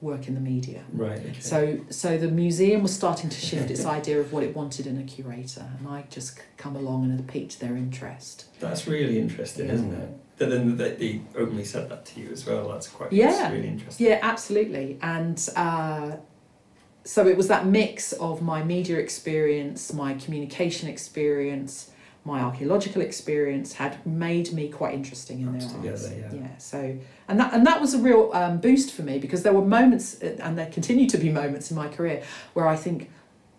work 0.00 0.28
in 0.28 0.34
the 0.34 0.40
media. 0.40 0.82
Right. 0.92 1.18
Okay. 1.18 1.40
So 1.40 1.80
so 1.90 2.18
the 2.18 2.28
museum 2.28 2.82
was 2.82 2.94
starting 2.94 3.30
to 3.30 3.40
shift 3.40 3.70
its 3.70 3.84
idea 3.84 4.20
of 4.20 4.32
what 4.32 4.42
it 4.42 4.54
wanted 4.54 4.86
in 4.86 4.98
a 4.98 5.02
curator, 5.04 5.66
and 5.78 5.88
I 5.88 6.04
just 6.10 6.38
come 6.56 6.76
along 6.76 7.04
and 7.04 7.26
piqued 7.26 7.60
their 7.60 7.76
interest. 7.76 8.46
That's 8.60 8.86
really 8.86 9.18
interesting, 9.18 9.66
Yeah. 9.66 9.74
isn't 9.74 9.92
it? 9.94 10.08
That 10.38 10.50
then 10.50 10.76
that 10.76 10.98
they 10.98 11.22
openly 11.34 11.64
said 11.64 11.88
that 11.88 12.04
to 12.06 12.20
you 12.20 12.30
as 12.30 12.46
well. 12.46 12.68
That's 12.68 12.88
quite. 12.88 13.12
Yeah. 13.12 13.30
That's 13.30 13.52
really 13.54 13.68
interesting. 13.68 14.06
Yeah, 14.06 14.18
absolutely. 14.22 14.98
And 15.00 15.48
uh, 15.56 16.16
so 17.04 17.26
it 17.26 17.36
was 17.36 17.48
that 17.48 17.66
mix 17.66 18.12
of 18.12 18.42
my 18.42 18.62
media 18.62 18.98
experience, 18.98 19.92
my 19.94 20.14
communication 20.14 20.88
experience, 20.90 21.90
my 22.26 22.40
archaeological 22.40 23.00
experience 23.00 23.74
had 23.74 24.04
made 24.04 24.52
me 24.52 24.68
quite 24.68 24.92
interesting 24.94 25.40
in 25.40 25.52
Wraps 25.52 25.66
their 25.72 25.92
eyes. 25.92 26.08
together, 26.08 26.36
yeah. 26.36 26.56
So 26.58 26.98
and 27.28 27.38
that 27.40 27.54
and 27.54 27.64
that 27.66 27.80
was 27.80 27.94
a 27.94 27.98
real 27.98 28.30
um, 28.34 28.58
boost 28.58 28.92
for 28.92 29.02
me 29.02 29.18
because 29.18 29.44
there 29.44 29.52
were 29.52 29.64
moments, 29.64 30.18
and 30.20 30.58
there 30.58 30.66
continue 30.66 31.08
to 31.08 31.18
be 31.18 31.30
moments 31.30 31.70
in 31.70 31.76
my 31.76 31.88
career 31.88 32.22
where 32.54 32.66
I 32.66 32.76
think, 32.76 33.10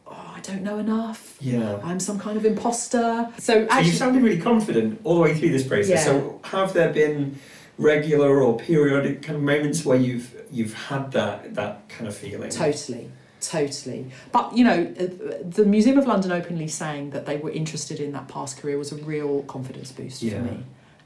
oh, 0.06 0.34
I 0.36 0.42
don't 0.42 0.64
know 0.64 0.80
enough. 0.80 1.38
Yeah. 1.40 1.80
I'm 1.82 2.00
some 2.00 2.20
kind 2.20 2.38
of 2.38 2.46
imposter. 2.46 3.30
So 3.38 3.66
So 3.66 3.68
actually, 3.70 3.92
you 3.92 3.98
sounded 3.98 4.22
really 4.22 4.42
confident 4.42 5.00
all 5.06 5.16
the 5.16 5.22
way 5.22 5.34
through 5.34 5.50
this 5.52 5.66
process. 5.66 5.90
Yeah. 5.90 6.04
So 6.04 6.40
have 6.44 6.74
there 6.74 6.92
been 6.92 7.40
regular 7.78 8.42
or 8.42 8.58
periodic 8.58 9.22
kind 9.22 9.38
of 9.38 9.44
moments 9.44 9.86
where 9.86 9.98
you've 9.98 10.36
you've 10.52 10.74
had 10.74 11.12
that 11.14 11.56
that 11.56 11.88
kind 11.88 12.08
of 12.08 12.16
feeling? 12.16 12.50
Totally, 12.50 13.10
totally. 13.42 14.06
But 14.32 14.56
you 14.58 14.64
know, 14.64 14.94
uh, 15.00 15.34
the 15.44 15.66
Museum 15.66 15.98
of 15.98 16.06
London 16.08 16.32
openly 16.32 16.68
saying 16.68 17.12
that 17.12 17.26
they 17.26 17.38
were 17.38 17.52
interested 17.52 18.00
in 18.00 18.12
that 18.14 18.28
past 18.28 18.58
career 18.58 18.78
was 18.78 18.92
a 18.92 18.96
real 18.98 19.44
confidence 19.44 19.92
boost 19.92 20.22
Yeah. 20.24 20.34
for 20.38 20.40
me, 20.44 20.64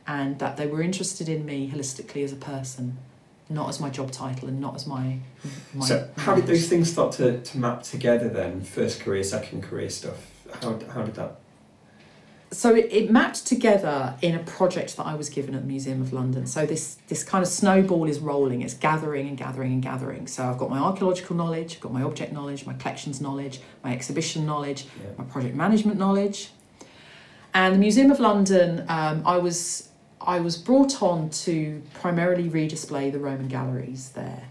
and 0.08 0.40
that 0.40 0.58
they 0.58 0.68
were 0.68 0.82
interested 0.82 1.28
in 1.30 1.46
me 1.46 1.70
holistically 1.74 2.24
as 2.24 2.32
a 2.32 2.38
person, 2.38 2.98
not 3.50 3.70
as 3.70 3.80
my 3.80 3.90
job 3.90 4.12
title 4.12 4.48
and 4.48 4.60
not 4.62 4.76
as 4.76 4.88
my. 4.88 5.18
my 5.74 5.86
so 5.86 6.08
how 6.18 6.36
did 6.36 6.48
those 6.48 6.68
things 6.70 6.90
start 6.92 7.12
to, 7.14 7.42
to 7.42 7.58
map 7.58 7.84
together 7.84 8.30
then? 8.30 8.62
First 8.62 9.02
career, 9.02 9.24
second 9.24 9.64
career 9.64 9.90
stuff. 9.90 10.28
How, 10.62 10.80
how 10.94 11.04
did 11.04 11.16
that? 11.16 11.41
So 12.54 12.76
it, 12.76 12.90
it 12.92 13.10
mapped 13.10 13.46
together 13.48 14.16
in 14.22 14.36
a 14.36 14.40
project 14.40 14.98
that 14.98 15.06
I 15.06 15.16
was 15.16 15.30
given 15.30 15.56
at 15.56 15.62
the 15.62 15.68
Museum 15.68 16.02
of 16.02 16.12
London. 16.12 16.46
So 16.46 16.66
this 16.66 16.96
this 17.08 17.24
kind 17.24 17.42
of 17.42 17.48
snowball 17.50 18.10
is 18.10 18.20
rolling. 18.20 18.62
It's 18.62 18.74
gathering 18.74 19.28
and 19.30 19.38
gathering 19.38 19.72
and 19.72 19.82
gathering. 19.82 20.28
So 20.28 20.44
I've 20.44 20.58
got 20.58 20.70
my 20.70 20.78
archaeological 20.80 21.36
knowledge, 21.38 21.76
I've 21.76 21.82
got 21.82 21.94
my 21.94 22.04
object 22.04 22.34
knowledge, 22.34 22.66
my 22.66 22.74
collections 22.74 23.22
knowledge, 23.22 23.62
my 23.84 23.94
exhibition 23.94 24.46
knowledge, 24.46 24.86
Yeah. 25.02 25.12
my 25.18 25.24
project 25.24 25.56
management 25.56 25.98
knowledge. 25.98 26.52
And 27.54 27.76
the 27.76 27.80
Museum 27.80 28.12
of 28.12 28.20
London, 28.20 28.86
um, 28.90 29.24
I 29.26 29.38
was 29.38 29.88
I 30.20 30.40
was 30.42 30.58
brought 30.58 31.02
on 31.02 31.30
to 31.46 31.82
primarily 31.94 32.50
redisplay 32.50 33.12
the 33.12 33.20
Roman 33.20 33.48
galleries 33.48 34.10
there, 34.10 34.44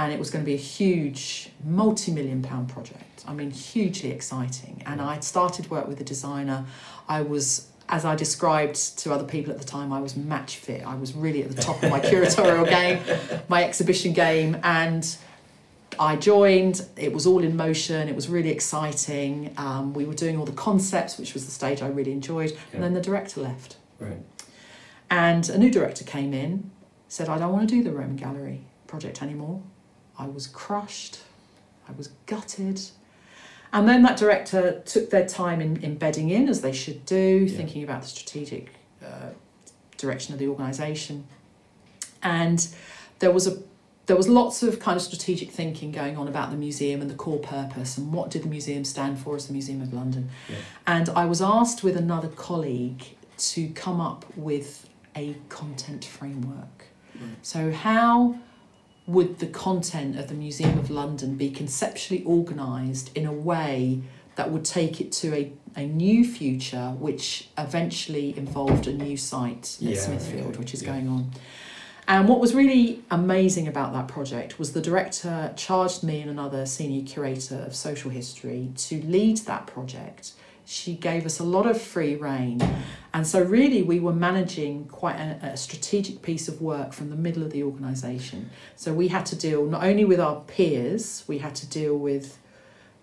and 0.00 0.12
it 0.14 0.18
was 0.18 0.30
going 0.30 0.42
to 0.42 0.46
be 0.46 0.54
a 0.54 0.64
huge, 0.78 1.50
multi-million 1.64 2.42
pound 2.42 2.68
project. 2.70 3.22
I 3.28 3.34
mean, 3.34 3.50
hugely 3.50 4.10
exciting. 4.10 4.82
And 4.86 5.00
I'd 5.00 5.22
started 5.22 5.70
work 5.70 5.86
with 5.86 6.00
a 6.00 6.04
designer. 6.04 6.64
I 7.08 7.20
was. 7.22 7.66
As 7.92 8.04
I 8.04 8.14
described 8.14 8.98
to 8.98 9.12
other 9.12 9.24
people 9.24 9.52
at 9.52 9.58
the 9.58 9.64
time, 9.64 9.92
I 9.92 10.00
was 10.00 10.14
match 10.16 10.58
fit. 10.58 10.86
I 10.86 10.94
was 10.94 11.12
really 11.12 11.42
at 11.42 11.50
the 11.50 11.60
top 11.60 11.82
of 11.82 11.90
my 11.90 11.98
curatorial 12.10 12.64
game, 12.68 13.02
my 13.48 13.64
exhibition 13.64 14.12
game, 14.12 14.56
and 14.62 15.04
I 15.98 16.14
joined, 16.14 16.86
it 16.96 17.12
was 17.12 17.26
all 17.26 17.42
in 17.42 17.56
motion, 17.56 18.08
it 18.08 18.14
was 18.14 18.28
really 18.28 18.50
exciting. 18.50 19.52
Um, 19.56 19.92
we 19.92 20.04
were 20.04 20.14
doing 20.14 20.38
all 20.38 20.44
the 20.44 20.52
concepts, 20.52 21.18
which 21.18 21.34
was 21.34 21.46
the 21.46 21.50
stage 21.50 21.82
I 21.82 21.88
really 21.88 22.12
enjoyed, 22.12 22.52
Yeah. 22.52 22.58
and 22.74 22.82
then 22.84 22.94
the 22.94 23.00
director 23.00 23.40
left. 23.40 23.76
Right. 23.98 24.22
And 25.10 25.48
a 25.50 25.58
new 25.58 25.70
director 25.70 26.04
came 26.04 26.32
in, 26.32 26.70
said, 27.08 27.28
I 27.28 27.38
don't 27.38 27.52
want 27.52 27.68
to 27.68 27.74
do 27.74 27.82
the 27.82 27.90
Roman 27.90 28.14
Gallery 28.14 28.60
project 28.86 29.20
anymore. 29.20 29.62
I 30.20 30.26
was 30.26 30.46
crushed, 30.46 31.20
I 31.88 31.92
was 31.92 32.08
gutted. 32.26 32.80
And 33.72 33.88
then 33.88 34.02
that 34.02 34.16
director 34.16 34.82
took 34.84 35.10
their 35.10 35.26
time 35.26 35.60
in, 35.60 35.82
in 35.82 35.96
bedding 35.96 36.28
in, 36.30 36.48
as 36.48 36.60
they 36.60 36.72
should 36.72 37.06
do, 37.06 37.46
Yeah. 37.48 37.56
thinking 37.56 37.82
about 37.84 38.02
the 38.02 38.08
strategic 38.08 38.64
uh, 39.04 39.30
direction 39.96 40.34
of 40.34 40.38
the 40.40 40.48
organisation. 40.48 41.24
And 42.22 42.66
there 43.20 43.30
was 43.32 43.46
a 43.46 43.54
there 44.06 44.16
was 44.16 44.28
lots 44.28 44.64
of 44.64 44.80
kind 44.80 44.96
of 44.96 45.02
strategic 45.02 45.52
thinking 45.52 45.92
going 45.92 46.16
on 46.16 46.26
about 46.26 46.50
the 46.50 46.56
museum 46.56 47.00
and 47.00 47.08
the 47.08 47.14
core 47.14 47.38
purpose 47.38 47.96
and 47.96 48.12
what 48.12 48.28
did 48.28 48.42
the 48.42 48.48
museum 48.48 48.84
stand 48.84 49.20
for 49.20 49.36
as 49.36 49.46
the 49.46 49.52
Museum 49.52 49.80
of 49.80 49.92
London. 49.92 50.30
Yeah. 50.48 50.56
And 50.84 51.08
I 51.10 51.26
was 51.26 51.40
asked 51.40 51.84
with 51.84 51.96
another 51.96 52.26
colleague 52.26 53.04
to 53.52 53.68
come 53.68 54.00
up 54.00 54.24
with 54.36 54.88
a 55.14 55.36
content 55.48 56.04
framework. 56.04 56.86
Right. 57.14 57.36
So 57.42 57.70
how 57.70 58.34
would 59.10 59.38
the 59.38 59.46
content 59.46 60.18
of 60.18 60.28
the 60.28 60.34
Museum 60.34 60.78
of 60.78 60.90
London 60.90 61.36
be 61.36 61.50
conceptually 61.50 62.24
organised 62.24 63.16
in 63.16 63.26
a 63.26 63.32
way 63.32 64.02
that 64.36 64.50
would 64.50 64.64
take 64.64 65.00
it 65.00 65.10
to 65.12 65.34
a, 65.34 65.52
a 65.76 65.84
new 65.84 66.24
future 66.24 66.94
which 66.98 67.48
eventually 67.58 68.36
involved 68.36 68.86
a 68.86 68.92
new 68.92 69.16
site 69.16 69.76
at 69.76 69.82
Yeah, 69.82 70.00
Smithfield, 70.00 70.54
yeah, 70.54 70.58
which 70.58 70.74
is 70.74 70.82
yeah. 70.82 70.92
going 70.92 71.08
on. 71.08 71.32
And 72.06 72.28
what 72.28 72.40
was 72.40 72.54
really 72.54 73.02
amazing 73.10 73.68
about 73.68 73.92
that 73.92 74.08
project 74.08 74.58
was 74.58 74.72
the 74.72 74.80
director 74.80 75.52
charged 75.56 76.02
me 76.02 76.20
and 76.20 76.30
another 76.30 76.66
senior 76.66 77.06
curator 77.06 77.56
of 77.56 77.74
social 77.74 78.10
history 78.10 78.72
to 78.76 79.02
lead 79.02 79.38
that 79.38 79.66
project. 79.66 80.32
She 80.70 80.94
gave 80.94 81.26
us 81.26 81.40
a 81.40 81.44
lot 81.44 81.66
of 81.66 81.82
free 81.82 82.14
rein. 82.14 82.60
And 83.12 83.26
so, 83.26 83.42
really, 83.42 83.82
we 83.82 83.98
were 83.98 84.12
managing 84.12 84.84
quite 84.86 85.16
a, 85.16 85.46
a 85.54 85.56
strategic 85.56 86.22
piece 86.22 86.46
of 86.46 86.62
work 86.62 86.92
from 86.92 87.10
the 87.10 87.16
middle 87.16 87.42
of 87.42 87.50
the 87.50 87.64
organisation. 87.64 88.50
So, 88.76 88.92
we 88.92 89.08
had 89.08 89.26
to 89.26 89.36
deal 89.36 89.66
not 89.66 89.82
only 89.82 90.04
with 90.04 90.20
our 90.20 90.42
peers, 90.42 91.24
we 91.26 91.38
had 91.38 91.56
to 91.56 91.66
deal 91.68 91.96
with 91.98 92.38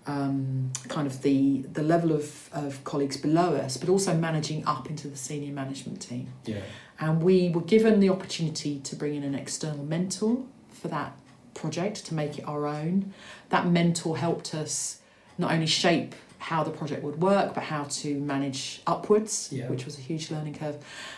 um, 0.05 0.71
kind 0.87 1.05
of 1.07 1.21
the, 1.23 1.65
the 1.73 1.83
level 1.83 2.13
of, 2.13 2.49
of 2.53 2.81
colleagues 2.85 3.17
below 3.17 3.55
us, 3.57 3.75
but 3.75 3.89
also 3.89 4.15
managing 4.15 4.65
up 4.65 4.89
into 4.89 5.09
the 5.09 5.17
senior 5.17 5.51
management 5.51 6.01
team 6.01 6.29
Yeah. 6.45 6.61
and 7.01 7.21
we 7.21 7.49
were 7.49 7.61
given 7.75 7.99
the 7.99 8.07
opportunity 8.09 8.79
to 8.79 8.95
bring 8.95 9.15
in 9.15 9.23
an 9.23 9.35
external 9.35 9.83
mentor 9.83 10.45
for 10.69 10.87
that 10.87 11.17
project 11.53 12.05
to 12.05 12.13
make 12.13 12.39
it 12.39 12.47
our 12.47 12.65
own. 12.65 13.13
That 13.49 13.67
mentor 13.67 14.17
helped 14.17 14.55
us 14.55 15.01
not 15.37 15.51
only 15.51 15.67
shape 15.67 16.15
how 16.39 16.63
the 16.63 16.71
project 16.71 17.03
would 17.03 17.21
work, 17.21 17.53
but 17.53 17.63
how 17.63 17.83
to 17.85 18.19
manage 18.19 18.81
upwards, 18.87 19.49
Yeah. 19.51 19.67
which 19.69 19.85
was 19.85 19.97
a 19.97 20.01
huge 20.01 20.29
learning 20.31 20.53
curve. 20.55 20.77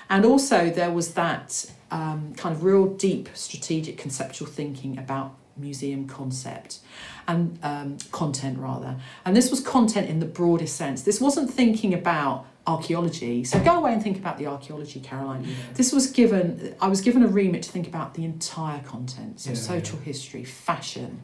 And 0.09 0.25
also, 0.25 0.69
there 0.69 0.91
was 0.91 1.13
that 1.13 1.69
um, 1.91 2.33
kind 2.37 2.55
of 2.55 2.63
real 2.63 2.85
deep 2.87 3.29
strategic 3.33 3.97
conceptual 3.97 4.47
thinking 4.47 4.97
about 4.97 5.35
museum 5.57 6.07
concept 6.07 6.79
and 7.27 7.59
um, 7.63 7.97
content 8.11 8.57
rather. 8.59 8.95
And 9.25 9.35
this 9.35 9.49
was 9.49 9.59
content 9.59 10.09
in 10.09 10.19
the 10.19 10.25
broadest 10.25 10.75
sense. 10.77 11.01
This 11.03 11.19
wasn't 11.19 11.51
thinking 11.51 11.93
about 11.93 12.45
archaeology. 12.65 13.43
So 13.43 13.59
go 13.63 13.77
away 13.77 13.93
and 13.93 14.01
think 14.01 14.17
about 14.17 14.37
the 14.37 14.45
archaeology 14.47 14.99
caroline. 14.99 15.47
This 15.73 15.91
was 15.91 16.07
given 16.11 16.75
i 16.81 16.87
was 16.87 17.01
given 17.01 17.23
a 17.23 17.27
remit 17.27 17.63
to 17.63 17.71
think 17.71 17.87
about 17.87 18.13
the 18.13 18.23
entire 18.23 18.81
content 18.83 19.39
so 19.39 19.49
Yeah, 19.49 19.55
social 19.55 19.97
history 19.99 20.43
fashion. 20.43 21.21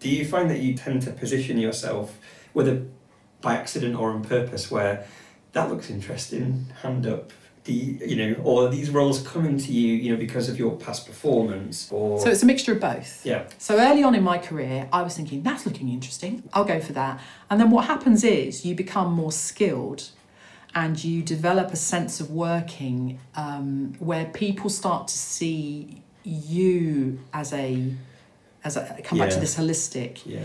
Do 0.00 0.08
you 0.08 0.24
find 0.24 0.48
that 0.50 0.60
you 0.60 0.74
tend 0.74 1.02
to 1.02 1.10
position 1.10 1.58
yourself, 1.58 2.18
whether 2.52 2.82
by 3.40 3.54
accident 3.56 3.96
or 3.96 4.10
on 4.10 4.22
purpose, 4.22 4.70
where 4.70 5.06
that 5.52 5.70
looks 5.70 5.90
interesting, 5.90 6.66
hand 6.82 7.06
up? 7.06 7.32
The, 7.64 7.72
you, 7.72 8.16
know, 8.16 8.40
or 8.44 8.70
these 8.70 8.88
roles 8.88 9.20
coming 9.26 9.58
to 9.58 9.72
you, 9.72 9.92
you 9.94 10.10
know, 10.10 10.16
because 10.16 10.48
of 10.48 10.58
your 10.58 10.74
past 10.76 11.06
performance, 11.06 11.92
or 11.92 12.18
so 12.18 12.30
it's 12.30 12.42
a 12.42 12.46
mixture 12.46 12.72
of 12.72 12.80
both 12.80 13.26
yeah, 13.26 13.44
So 13.58 13.78
early 13.78 14.02
on 14.02 14.14
in 14.14 14.22
my 14.22 14.38
career, 14.38 14.88
I 14.90 15.02
was 15.02 15.14
thinking, 15.14 15.42
that's 15.42 15.66
looking 15.66 15.90
interesting. 15.90 16.48
I'll 16.54 16.64
go 16.64 16.80
for 16.80 16.94
that. 16.94 17.20
And 17.50 17.60
then 17.60 17.70
what 17.70 17.84
happens 17.84 18.24
is 18.24 18.64
you 18.64 18.74
become 18.74 19.12
more 19.12 19.32
skilled 19.32 20.08
and 20.74 21.02
you 21.02 21.22
develop 21.22 21.72
a 21.72 21.76
sense 21.76 22.20
of 22.20 22.30
working 22.30 23.18
um, 23.34 23.94
where 23.98 24.26
people 24.26 24.70
start 24.70 25.08
to 25.08 25.18
see 25.18 26.02
you 26.24 27.20
as 27.32 27.52
a 27.52 27.92
as 28.64 28.76
a 28.76 29.00
come 29.02 29.18
back 29.18 29.30
to 29.30 29.40
this 29.40 29.56
holistic 29.56 30.20
yeah, 30.26 30.40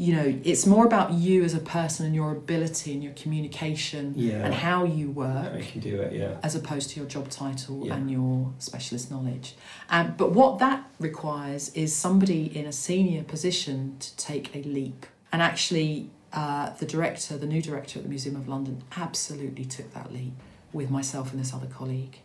you 0.00 0.14
know 0.14 0.40
it's 0.44 0.64
more 0.64 0.86
about 0.86 1.12
you 1.12 1.42
as 1.42 1.54
a 1.54 1.58
person 1.58 2.06
and 2.06 2.14
your 2.14 2.30
ability 2.30 2.92
and 2.94 3.02
your 3.02 3.12
communication 3.14 4.12
yeah, 4.16 4.44
and 4.44 4.54
how 4.54 4.84
you 4.84 5.10
work 5.10 5.50
how 5.50 5.56
you 5.58 5.64
can 5.64 5.80
do 5.80 6.00
it, 6.00 6.12
yeah, 6.12 6.36
as 6.44 6.54
opposed 6.54 6.90
to 6.90 7.00
your 7.00 7.08
job 7.08 7.28
title 7.28 7.84
Yeah. 7.84 7.96
and 7.96 8.08
your 8.08 8.52
specialist 8.60 9.10
knowledge. 9.10 9.56
Um, 9.90 10.14
but 10.16 10.30
what 10.30 10.60
that 10.60 10.88
requires 11.00 11.70
is 11.74 11.94
somebody 11.94 12.42
in 12.56 12.64
a 12.64 12.72
senior 12.72 13.24
position 13.24 13.96
to 13.98 14.16
take 14.16 14.54
a 14.54 14.62
leap. 14.62 15.04
And 15.32 15.42
actually, 15.42 16.10
uh, 16.32 16.70
the 16.78 16.86
director, 16.86 17.36
the 17.36 17.46
new 17.46 17.60
director 17.60 17.98
at 17.98 18.04
the 18.04 18.08
Museum 18.08 18.36
of 18.36 18.46
London, 18.48 18.82
absolutely 18.96 19.64
took 19.64 19.92
that 19.94 20.12
leap 20.12 20.32
with 20.72 20.90
myself 20.90 21.32
and 21.32 21.40
this 21.40 21.52
other 21.52 21.66
colleague. 21.66 22.18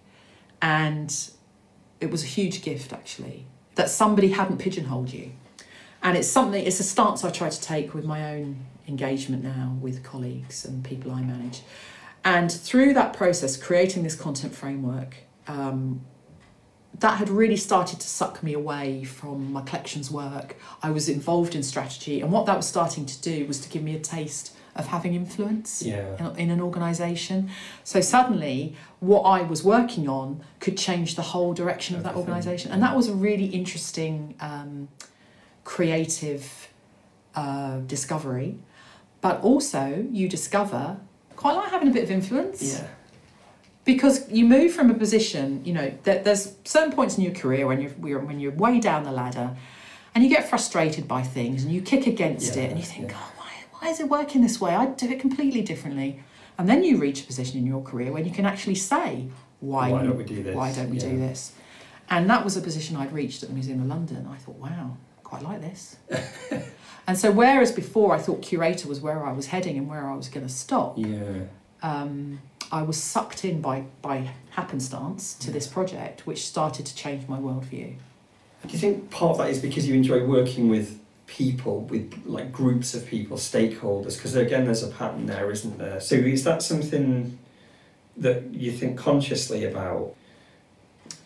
And 0.61 1.09
it 1.99 2.11
was 2.11 2.21
a 2.23 2.27
huge 2.27 2.61
gift, 2.61 2.93
actually, 2.93 3.45
that 3.75 3.89
somebody 3.89 4.29
hadn't 4.29 4.59
pigeonholed 4.59 5.11
you. 5.11 5.31
And 6.03 6.17
it's 6.17 6.27
something, 6.27 6.63
it's 6.63 6.79
a 6.79 6.83
stance 6.83 7.23
I 7.23 7.31
try 7.31 7.49
to 7.49 7.61
take 7.61 7.93
with 7.93 8.05
my 8.05 8.33
own 8.33 8.57
engagement 8.87 9.43
now 9.43 9.77
with 9.81 10.03
colleagues 10.03 10.65
and 10.65 10.83
people 10.83 11.11
I 11.11 11.21
manage. 11.21 11.61
And 12.25 12.51
through 12.51 12.93
that 12.93 13.13
process, 13.13 13.57
creating 13.57 14.03
this 14.03 14.15
content 14.15 14.53
framework, 14.53 15.15
um, 15.47 16.01
that 16.99 17.17
had 17.17 17.29
really 17.29 17.57
started 17.57 17.99
to 17.99 18.07
suck 18.07 18.43
me 18.43 18.53
away 18.53 19.03
from 19.03 19.51
my 19.51 19.61
collections 19.61 20.11
work. 20.11 20.55
I 20.81 20.91
was 20.91 21.09
involved 21.09 21.55
in 21.55 21.63
strategy, 21.63 22.21
and 22.21 22.31
what 22.31 22.45
that 22.45 22.55
was 22.55 22.67
starting 22.67 23.05
to 23.05 23.21
do 23.21 23.45
was 23.45 23.59
to 23.61 23.69
give 23.69 23.81
me 23.81 23.95
a 23.95 23.99
taste 23.99 24.55
of 24.75 24.87
having 24.87 25.13
influence 25.13 25.83
yeah, 25.83 26.17
in, 26.17 26.35
in 26.37 26.49
an 26.51 26.61
organisation. 26.61 27.49
So 27.83 27.99
suddenly, 28.01 28.75
what 28.99 29.21
I 29.21 29.41
was 29.41 29.63
working 29.63 30.07
on 30.07 30.43
could 30.59 30.77
change 30.77 31.15
the 31.15 31.21
whole 31.21 31.53
direction 31.53 31.95
of 31.95 32.03
that 32.03 32.15
organisation, 32.15 32.71
and 32.71 32.81
that 32.83 32.95
was 32.95 33.07
a 33.07 33.13
really 33.13 33.45
interesting, 33.45 34.35
um, 34.39 34.87
creative 35.63 36.69
uh, 37.35 37.77
discovery. 37.79 38.59
But 39.21 39.41
also, 39.41 40.05
you 40.11 40.27
discover 40.27 40.97
quite 41.35 41.53
like 41.55 41.69
having 41.71 41.87
a 41.87 41.91
bit 41.91 42.03
of 42.03 42.11
influence. 42.11 42.79
Yeah, 42.79 42.87
because 43.85 44.29
you 44.31 44.45
move 44.45 44.71
from 44.73 44.89
a 44.89 44.93
position 44.93 45.63
you 45.65 45.73
know 45.73 45.93
there, 46.03 46.23
there's 46.23 46.55
certain 46.63 46.93
points 46.93 47.17
in 47.17 47.23
your 47.23 47.33
career 47.33 47.67
when 47.67 47.81
you're 47.81 48.19
when 48.19 48.39
you're 48.39 48.51
way 48.53 48.79
down 48.79 49.03
the 49.03 49.11
ladder 49.11 49.55
and 50.15 50.23
you 50.23 50.29
get 50.29 50.47
frustrated 50.47 51.05
by 51.07 51.21
things 51.21 51.63
and 51.63 51.73
you 51.73 51.81
kick 51.81 52.07
against 52.07 52.55
Yeah, 52.55 52.63
it 52.63 52.71
and 52.71 52.79
you 52.79 52.85
think 52.85 53.11
yeah. 53.11 53.17
oh 53.19 53.31
why, 53.37 53.51
why 53.79 53.89
is 53.89 53.99
it 53.99 54.07
working 54.09 54.41
this 54.41 54.61
way? 54.61 54.73
I'd 54.75 54.95
do 54.95 55.09
it 55.09 55.19
completely 55.19 55.61
differently. 55.61 56.23
And 56.57 56.69
then 56.69 56.83
you 56.83 56.97
reach 56.97 57.23
a 57.23 57.25
position 57.25 57.57
in 57.57 57.65
your 57.65 57.81
career 57.81 58.11
when 58.13 58.25
you 58.25 58.31
can 58.31 58.45
actually 58.45 58.75
say 58.75 59.27
why, 59.59 59.91
Why 59.91 60.03
don't 60.03 60.17
we 60.17 60.23
do 60.23 60.43
this? 60.43 60.55
why 60.55 60.71
don't 60.71 60.89
we 60.89 60.97
do 60.99 61.17
this? 61.17 61.53
And 62.09 62.29
that 62.29 62.43
was 62.45 62.55
a 62.57 62.61
position 62.61 62.95
i'd 62.97 63.11
reached 63.11 63.43
at 63.43 63.49
the 63.49 63.55
museum 63.55 63.81
of 63.81 63.87
london. 63.87 64.27
I 64.31 64.37
thought 64.37 64.55
wow 64.55 64.97
quite 65.33 65.41
like 65.41 65.61
this 65.61 65.97
and 67.07 67.17
so 67.17 67.31
whereas 67.31 67.71
before 67.71 68.13
i 68.13 68.19
thought 68.19 68.41
curator 68.41 68.87
was 68.87 68.99
where 69.01 69.25
i 69.25 69.31
was 69.31 69.47
heading 69.47 69.77
and 69.77 69.89
where 69.89 70.07
i 70.07 70.15
was 70.15 70.29
going 70.29 70.45
to 70.45 70.53
stop 70.53 70.93
yeah, 70.97 71.43
um, 71.81 72.39
I 72.71 72.81
was 72.81 72.97
sucked 72.97 73.45
in 73.45 73.61
by, 73.61 73.83
by 74.01 74.31
happenstance 74.51 75.35
to 75.35 75.51
this 75.51 75.67
project, 75.67 76.25
which 76.25 76.43
started 76.47 76.87
to 76.87 76.95
change 76.95 77.27
my 77.27 77.37
worldview. 77.37 77.95
Do 78.65 78.69
you 78.69 78.79
think 78.79 79.11
part 79.11 79.33
of 79.33 79.37
that 79.39 79.49
is 79.49 79.59
because 79.59 79.87
you 79.87 79.93
enjoy 79.93 80.25
working 80.25 80.69
with 80.69 80.99
people, 81.27 81.81
with 81.81 82.23
like 82.25 82.51
groups 82.51 82.95
of 82.95 83.05
people, 83.05 83.37
stakeholders? 83.37 84.15
Because 84.15 84.35
again, 84.35 84.65
there's 84.65 84.81
a 84.81 84.87
pattern 84.87 85.27
there, 85.27 85.51
isn't 85.51 85.77
there? 85.77 85.99
So 85.99 86.15
is 86.15 86.45
that 86.45 86.63
something 86.63 87.37
that 88.17 88.51
you 88.53 88.71
think 88.71 88.97
consciously 88.97 89.65
about? 89.65 90.15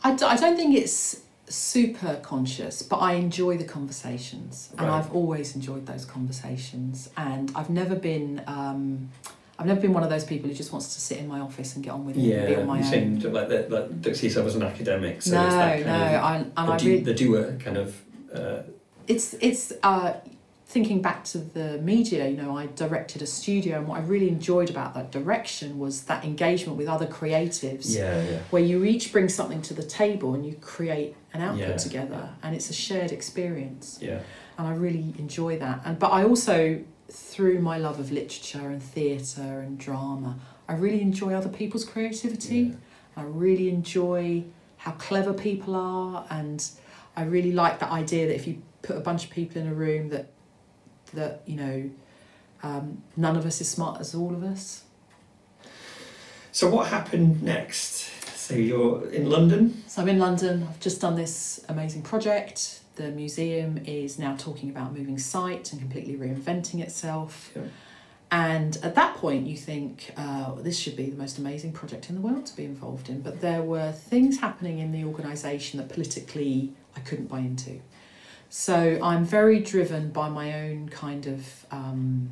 I, 0.03 0.15
d- 0.15 0.25
I 0.25 0.35
don't 0.35 0.57
think 0.57 0.75
it's 0.75 1.21
super 1.49 2.19
conscious, 2.23 2.81
but 2.81 2.97
I 2.97 3.13
enjoy 3.13 3.57
the 3.57 3.63
conversations, 3.63 4.69
and 4.77 4.87
I've 4.89 5.13
always 5.13 5.55
enjoyed 5.55 5.85
those 5.85 6.05
conversations. 6.05 7.09
And 7.17 7.51
I've 7.55 7.69
never 7.69 7.95
been 7.95 8.43
um, 8.47 9.09
I've 9.59 9.65
never 9.65 9.79
been 9.81 9.93
one 9.93 10.03
of 10.03 10.09
those 10.09 10.23
people 10.23 10.49
who 10.49 10.55
just 10.55 10.71
wants 10.71 10.93
to 10.93 11.01
sit 11.01 11.17
in 11.17 11.27
my 11.27 11.39
office 11.39 11.75
and 11.75 11.83
get 11.83 11.91
on 11.91 12.05
with 12.05 12.15
it 12.15 12.21
and 12.21 12.47
be 12.47 12.53
Yeah, 12.53 12.59
on 12.59 12.67
my 12.67 12.79
you 12.79 12.85
own. 12.85 12.91
seem 12.91 13.19
to 13.21 13.29
like 13.29 13.49
that. 13.49 13.71
Like, 13.71 14.15
see 14.15 14.27
yourself 14.27 14.47
as 14.47 14.55
an 14.55 14.63
academic. 14.63 15.21
So 15.21 15.31
no, 15.33 15.45
it's 15.45 15.55
that 15.55 15.79
no, 15.79 15.85
kind 15.85 16.15
of 16.15 16.23
I, 16.23 16.35
and 16.37 16.53
the, 16.55 16.73
I 16.73 16.77
do, 16.77 16.89
really 16.89 17.03
the 17.03 17.13
doer 17.13 17.57
kind 17.59 17.77
of. 17.77 18.01
Uh, 18.33 18.61
it's 19.07 19.33
it's 19.35 19.73
uh, 19.83 20.13
thinking 20.67 21.01
back 21.01 21.23
to 21.23 21.37
the 21.37 21.77
media 21.77 22.27
you 22.27 22.35
know 22.35 22.57
i 22.57 22.65
directed 22.75 23.21
a 23.21 23.25
studio 23.25 23.77
and 23.77 23.87
what 23.87 23.97
i 23.97 24.03
really 24.03 24.27
enjoyed 24.27 24.69
about 24.69 24.93
that 24.93 25.09
direction 25.11 25.79
was 25.79 26.03
that 26.03 26.25
engagement 26.25 26.77
with 26.77 26.89
other 26.89 27.07
creatives 27.07 27.95
yeah, 27.95 28.21
yeah, 28.21 28.39
where 28.49 28.61
you 28.61 28.83
each 28.83 29.13
bring 29.13 29.29
something 29.29 29.61
to 29.61 29.73
the 29.73 29.81
table 29.81 30.33
and 30.33 30.45
you 30.45 30.53
create 30.55 31.15
an 31.37 31.41
output 31.47 31.69
Yeah. 31.69 31.77
together 31.87 32.29
and 32.43 32.55
it's 32.55 32.69
a 32.69 32.73
shared 32.73 33.11
experience 33.11 33.99
yeah, 34.01 34.19
and 34.57 34.67
i 34.67 34.73
really 34.73 35.13
enjoy 35.17 35.57
that 35.59 35.81
and 35.85 35.97
but 35.99 36.11
i 36.19 36.23
also 36.23 36.79
through 37.09 37.59
my 37.61 37.77
love 37.77 37.99
of 37.99 38.11
literature 38.11 38.67
and 38.73 38.81
theatre 38.83 39.59
and 39.65 39.77
drama 39.77 40.31
i 40.67 40.73
really 40.73 41.01
enjoy 41.01 41.33
other 41.33 41.49
people's 41.49 41.85
creativity 41.85 42.59
yeah. 42.59 42.75
I 43.19 43.23
really 43.23 43.67
enjoy 43.69 44.43
how 44.77 44.91
clever 44.91 45.33
people 45.33 45.73
are, 45.75 46.27
and 46.29 46.63
I 47.15 47.23
really 47.23 47.51
like 47.51 47.79
the 47.79 47.91
idea 47.91 48.27
that 48.27 48.35
if 48.35 48.45
you 48.45 48.61
put 48.83 48.95
a 48.95 48.99
bunch 48.99 49.23
of 49.25 49.31
people 49.31 49.59
in 49.59 49.67
a 49.67 49.73
room, 49.73 50.09
that 50.09 50.27
that 51.15 51.41
you 51.47 51.55
know, 51.55 51.89
um, 52.61 53.01
none 53.15 53.35
of 53.35 53.43
us 53.47 53.59
is 53.59 53.67
smart 53.67 53.99
as 54.01 54.13
all 54.13 54.33
of 54.35 54.43
us. 54.43 54.83
So 56.51 56.69
what 56.69 56.89
happened 56.89 57.41
next? 57.41 58.07
So 58.47 58.55
you're 58.55 59.09
in 59.09 59.29
London. 59.29 59.83
So 59.87 60.01
I'm 60.01 60.07
in 60.07 60.19
London. 60.19 60.65
I've 60.69 60.79
just 60.79 61.01
done 61.01 61.15
this 61.15 61.65
amazing 61.67 62.01
project. 62.01 62.79
The 62.95 63.11
museum 63.11 63.77
is 63.85 64.17
now 64.17 64.37
talking 64.37 64.69
about 64.69 64.95
moving 64.95 65.17
site 65.17 65.73
and 65.73 65.81
completely 65.81 66.15
reinventing 66.15 66.79
itself. 66.79 67.51
Yeah. 67.53 67.63
And 68.31 68.77
at 68.83 68.95
that 68.95 69.17
point, 69.17 69.47
you 69.47 69.57
think, 69.57 70.13
uh, 70.15 70.53
this 70.53 70.79
should 70.79 70.95
be 70.95 71.09
the 71.09 71.17
most 71.17 71.37
amazing 71.37 71.73
project 71.73 72.07
in 72.07 72.15
the 72.15 72.21
world 72.21 72.45
to 72.45 72.55
be 72.55 72.63
involved 72.63 73.09
in. 73.09 73.19
But 73.19 73.41
there 73.41 73.63
were 73.63 73.91
things 73.91 74.39
happening 74.39 74.79
in 74.79 74.93
the 74.93 75.03
organisation 75.03 75.77
that 75.79 75.89
politically 75.89 76.71
I 76.95 77.01
couldn't 77.01 77.27
buy 77.27 77.39
into. 77.39 77.81
So 78.47 78.97
I'm 79.03 79.25
very 79.25 79.59
driven 79.59 80.11
by 80.11 80.29
my 80.29 80.53
own 80.53 80.87
kind 80.87 81.27
of 81.27 81.65
um, 81.69 82.29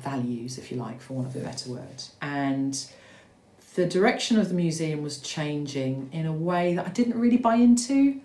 values, 0.00 0.58
if 0.58 0.70
you 0.70 0.76
like, 0.76 1.00
for 1.00 1.14
want 1.14 1.28
of 1.28 1.36
a 1.36 1.38
better 1.38 1.70
word. 1.70 2.02
And 2.20 2.78
the 3.74 3.86
direction 3.86 4.38
of 4.38 4.48
the 4.48 4.54
museum 4.54 5.02
was 5.02 5.18
changing 5.18 6.10
in 6.12 6.26
a 6.26 6.32
way 6.32 6.74
that 6.74 6.86
I 6.86 6.90
didn't 6.90 7.18
really 7.18 7.38
buy 7.38 7.54
into. 7.56 8.20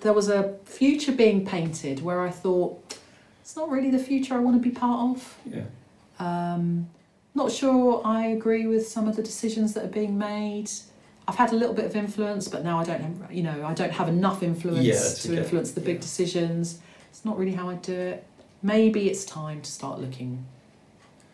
There 0.00 0.12
was 0.12 0.28
a 0.28 0.56
future 0.64 1.12
being 1.12 1.44
painted 1.44 2.02
where 2.02 2.20
I 2.22 2.30
thought, 2.30 2.98
it's 3.42 3.56
not 3.56 3.68
really 3.70 3.90
the 3.90 3.98
future 3.98 4.34
I 4.34 4.38
want 4.38 4.56
to 4.62 4.66
be 4.66 4.74
part 4.74 5.00
of. 5.16 5.36
Yeah. 5.44 5.62
Um, 6.18 6.88
not 7.34 7.52
sure 7.52 8.00
I 8.04 8.26
agree 8.28 8.66
with 8.66 8.86
some 8.88 9.08
of 9.08 9.16
the 9.16 9.22
decisions 9.22 9.74
that 9.74 9.84
are 9.84 9.88
being 9.88 10.16
made. 10.16 10.70
I've 11.26 11.36
had 11.36 11.52
a 11.52 11.56
little 11.56 11.74
bit 11.74 11.84
of 11.84 11.94
influence, 11.94 12.48
but 12.48 12.64
now 12.64 12.78
I 12.78 12.84
don't 12.84 13.00
have, 13.02 13.32
you 13.32 13.42
know, 13.42 13.64
I 13.66 13.74
don't 13.74 13.92
have 13.92 14.08
enough 14.08 14.42
influence 14.42 14.84
Yeah, 14.84 14.94
to 15.22 15.32
okay. 15.32 15.42
influence 15.42 15.72
the 15.72 15.80
big 15.82 15.96
Yeah. 15.96 16.00
decisions. 16.02 16.78
It's 17.10 17.24
not 17.24 17.38
really 17.38 17.52
how 17.52 17.68
I 17.68 17.74
do 17.74 17.92
it. 17.94 18.24
Maybe 18.62 19.08
it's 19.10 19.24
time 19.24 19.60
to 19.60 19.70
start 19.70 20.00
looking 20.00 20.46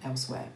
elsewhere. 0.03 0.49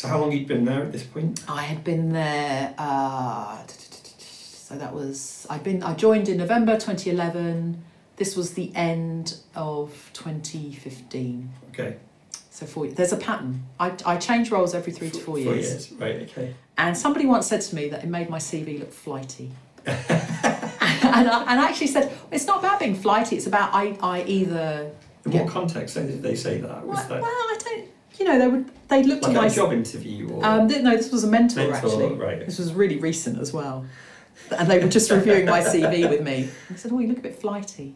So 0.00 0.08
how 0.08 0.18
long 0.18 0.32
you'd 0.32 0.48
been 0.48 0.64
there 0.64 0.82
at 0.82 0.92
this 0.92 1.02
point? 1.02 1.44
I 1.46 1.60
had 1.60 1.84
been 1.84 2.14
there. 2.14 2.72
Uh, 2.78 3.58
so 3.66 4.78
that 4.78 4.94
was 4.94 5.46
I'd 5.50 5.62
been. 5.62 5.82
I 5.82 5.92
joined 5.92 6.30
in 6.30 6.38
November 6.38 6.78
2011. 6.78 7.84
This 8.16 8.34
was 8.34 8.54
the 8.54 8.74
end 8.74 9.36
of 9.54 10.08
2015. 10.14 11.50
Okay. 11.68 11.96
So 12.48 12.64
four. 12.64 12.86
There's 12.86 13.12
a 13.12 13.18
pattern. 13.18 13.66
I, 13.78 13.92
I 14.06 14.16
change 14.16 14.50
roles 14.50 14.74
every 14.74 14.94
three 14.94 15.10
to 15.10 15.18
four 15.18 15.34
Four 15.36 15.38
years. 15.38 15.68
years. 15.68 15.92
Right. 15.92 16.22
Okay. 16.22 16.54
And 16.78 16.96
somebody 16.96 17.26
once 17.26 17.46
said 17.46 17.60
to 17.60 17.74
me 17.76 17.90
that 17.90 18.02
it 18.02 18.08
made 18.08 18.30
my 18.30 18.38
CV 18.38 18.78
look 18.78 18.94
flighty. 18.94 19.50
and, 19.86 19.98
I, 21.28 21.44
and 21.46 21.60
I 21.60 21.68
actually 21.68 21.88
said, 21.88 22.10
it's 22.32 22.46
not 22.46 22.60
about 22.60 22.80
being 22.80 22.94
flighty, 22.94 23.36
it's 23.36 23.46
about 23.46 23.74
I, 23.74 23.98
I 24.02 24.22
either. 24.22 24.90
In 25.26 25.32
Yeah. 25.32 25.42
what 25.42 25.50
context 25.52 25.94
did 25.94 26.22
they 26.22 26.34
say 26.36 26.58
that? 26.58 26.86
Was 26.86 26.96
Well, 27.00 27.08
that 27.08 27.20
well, 27.20 27.30
I 27.30 27.58
don't. 27.62 27.88
You 28.20 28.26
know, 28.26 28.38
they 28.38 28.48
would. 28.48 28.70
They 28.88 29.02
looked 29.02 29.22
like 29.22 29.34
at 29.34 29.40
my. 29.40 29.46
a 29.46 29.50
job 29.50 29.72
interview 29.72 30.28
or? 30.28 30.44
Um, 30.44 30.68
th- 30.68 30.82
no, 30.82 30.94
this 30.94 31.10
was 31.10 31.24
a 31.24 31.26
mentor, 31.26 31.60
Mentor, 31.60 31.74
actually. 31.74 32.14
right. 32.14 32.44
This 32.44 32.58
was 32.58 32.74
really 32.74 32.98
recent 32.98 33.38
as 33.38 33.50
well. 33.52 33.86
And 34.56 34.70
they 34.70 34.78
were 34.78 34.88
just 34.88 35.10
reviewing 35.10 35.46
my 35.46 35.60
CV 35.60 36.08
with 36.10 36.20
me. 36.20 36.42
And 36.42 36.50
they 36.68 36.76
said, 36.76 36.92
Oh, 36.92 36.98
you 36.98 37.08
look 37.08 37.18
a 37.18 37.22
bit 37.22 37.40
flighty. 37.40 37.94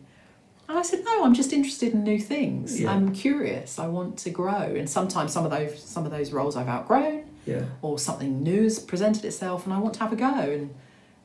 And 0.67 0.79
I 0.79 0.83
said, 0.83 1.05
No, 1.05 1.25
I'm 1.25 1.35
just 1.35 1.53
interested 1.53 1.93
in 1.93 2.05
new 2.05 2.19
things. 2.19 2.81
Yeah. 2.81 2.93
I'm 2.93 3.13
curious. 3.13 3.79
I 3.79 3.87
want 3.87 4.17
to 4.21 4.31
grow. 4.31 4.63
And 4.63 4.89
sometimes 4.89 5.33
some 5.33 5.45
of 5.45 5.51
those 5.51 5.83
some 5.83 6.07
of 6.07 6.11
those 6.11 6.33
roles 6.33 6.57
I've 6.57 6.69
outgrown 6.69 7.25
yeah. 7.45 7.65
or 7.83 7.99
something 7.99 8.43
new 8.43 8.63
has 8.63 8.79
presented 8.79 9.27
itself 9.27 9.67
and 9.67 9.75
I 9.75 9.79
want 9.79 9.95
to 9.95 10.01
have 10.01 10.13
a 10.13 10.17
go. 10.17 10.33
And 10.33 10.75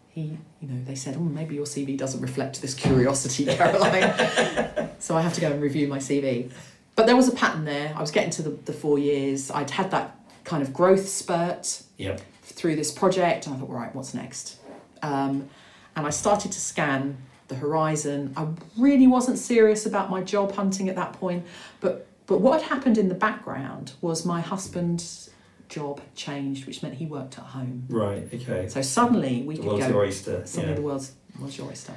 he, 0.09 0.37
you 0.59 0.67
know, 0.67 0.83
they 0.83 0.95
said, 0.95 1.15
Oh, 1.15 1.21
maybe 1.21 1.55
your 1.55 1.65
CV 1.65 1.97
doesn't 1.97 2.21
reflect 2.21 2.61
this 2.61 2.73
curiosity, 2.73 3.45
Caroline. 3.55 4.89
so 4.99 5.15
I 5.15 5.21
have 5.21 5.33
to 5.35 5.41
go 5.41 5.51
and 5.51 5.61
review 5.61 5.87
my 5.87 5.99
CV. 5.99 6.51
But 6.99 7.05
there 7.05 7.15
was 7.15 7.29
a 7.29 7.31
pattern 7.31 7.63
there. 7.63 7.93
I 7.95 8.01
was 8.01 8.11
getting 8.11 8.29
to 8.31 8.41
the, 8.41 8.49
the 8.49 8.73
four 8.73 8.99
years. 8.99 9.49
I'd 9.51 9.69
had 9.69 9.89
that 9.91 10.19
kind 10.43 10.61
of 10.61 10.73
growth 10.73 11.07
spurt 11.07 11.81
Yeah. 11.95 12.17
through 12.43 12.75
this 12.75 12.91
project 12.91 13.47
and 13.47 13.55
I 13.55 13.59
thought, 13.59 13.69
right, 13.69 13.95
what's 13.95 14.13
next? 14.13 14.57
Um, 15.01 15.47
and 15.95 16.05
I 16.05 16.09
started 16.09 16.51
to 16.51 16.59
scan 16.59 17.17
the 17.47 17.55
horizon. 17.55 18.33
I 18.35 18.47
really 18.77 19.07
wasn't 19.07 19.37
serious 19.37 19.85
about 19.85 20.09
my 20.09 20.21
job 20.21 20.51
hunting 20.51 20.89
at 20.89 20.97
that 20.97 21.13
point, 21.13 21.45
but 21.79 22.05
but 22.27 22.41
what 22.41 22.61
had 22.61 22.69
happened 22.69 22.97
in 22.97 23.07
the 23.07 23.15
background 23.15 23.93
was 24.01 24.25
my 24.25 24.41
husband's 24.41 25.29
job 25.69 26.01
had 26.01 26.15
changed, 26.15 26.67
which 26.67 26.83
meant 26.83 26.95
he 26.95 27.05
worked 27.05 27.37
at 27.37 27.45
home. 27.45 27.85
Right. 27.87 28.27
Okay. 28.33 28.67
So 28.67 28.81
suddenly 28.81 29.43
we 29.43 29.55
the 29.55 29.61
could 29.61 29.67
world's 29.69 29.85
go. 29.85 29.91
your 29.93 30.03
oyster. 30.03 30.45
Suddenly 30.45 30.71
yeah. 30.73 30.75
the 30.75 30.81
world's 30.81 31.13
was 31.39 31.57
your 31.57 31.69
oyster. 31.69 31.93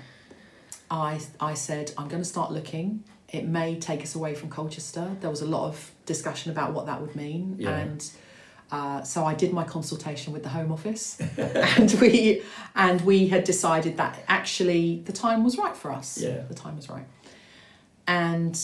I 0.92 1.18
I 1.40 1.55
said 1.55 1.90
I'm 1.98 2.07
going 2.07 2.22
to 2.22 2.28
start 2.28 2.53
looking. 2.53 3.03
It 3.33 3.47
may 3.47 3.76
take 3.80 4.03
us 4.03 4.14
away 4.14 4.35
from 4.35 4.51
Colchester. 4.51 5.16
There 5.20 5.30
was 5.30 5.41
a 5.41 5.47
lot 5.47 5.66
of 5.66 5.91
discussion 6.07 6.53
about 6.53 6.72
what 6.74 6.87
that 6.87 7.01
would 7.01 7.16
mean, 7.16 7.57
Yeah. 7.59 7.76
and 7.76 8.11
uh, 8.70 9.03
so 9.03 9.24
I 9.24 9.35
did 9.35 9.53
my 9.53 9.64
consultation 9.64 10.33
with 10.33 10.43
the 10.43 10.49
Home 10.51 10.70
Office, 10.72 11.18
and 11.39 11.91
we 12.01 12.43
and 12.74 13.01
we 13.03 13.28
had 13.28 13.45
decided 13.45 13.97
that 13.97 14.18
actually 14.28 15.03
the 15.07 15.12
time 15.12 15.45
was 15.45 15.57
right 15.59 15.76
for 15.76 15.91
us. 15.91 16.18
Yeah. 16.18 16.43
the 16.49 16.55
time 16.55 16.76
was 16.76 16.89
right, 16.89 17.07
and 18.07 18.59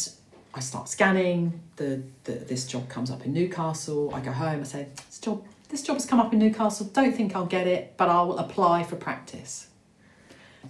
I 0.55 0.61
start 0.61 0.89
scanning. 0.89 1.61
The, 1.77 2.03
the 2.25 2.33
this 2.33 2.67
job 2.67 2.89
comes 2.89 3.11
up 3.11 3.25
in 3.25 3.33
Newcastle. 3.33 4.13
I 4.15 4.21
go 4.21 4.33
home. 4.33 4.61
I 4.61 4.65
say 4.65 4.89
this 5.07 5.19
job 5.19 5.45
this 5.69 5.83
job 5.83 5.97
has 5.97 6.07
come 6.07 6.21
up 6.21 6.33
in 6.33 6.39
Newcastle. 6.39 6.87
Don't 6.87 7.15
think 7.15 7.37
I'll 7.37 7.47
get 7.47 7.67
it, 7.67 7.95
but 7.97 8.09
I'll 8.09 8.39
apply 8.39 8.85
for 8.85 8.97
practice. 8.97 9.69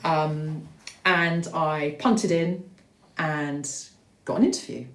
Um, 0.05 0.68
and 1.05 1.46
I 1.55 1.96
punted 1.99 2.30
in 2.30 2.67
and 3.18 3.68
got 4.24 4.38
an 4.38 4.44
interview. 4.44 4.86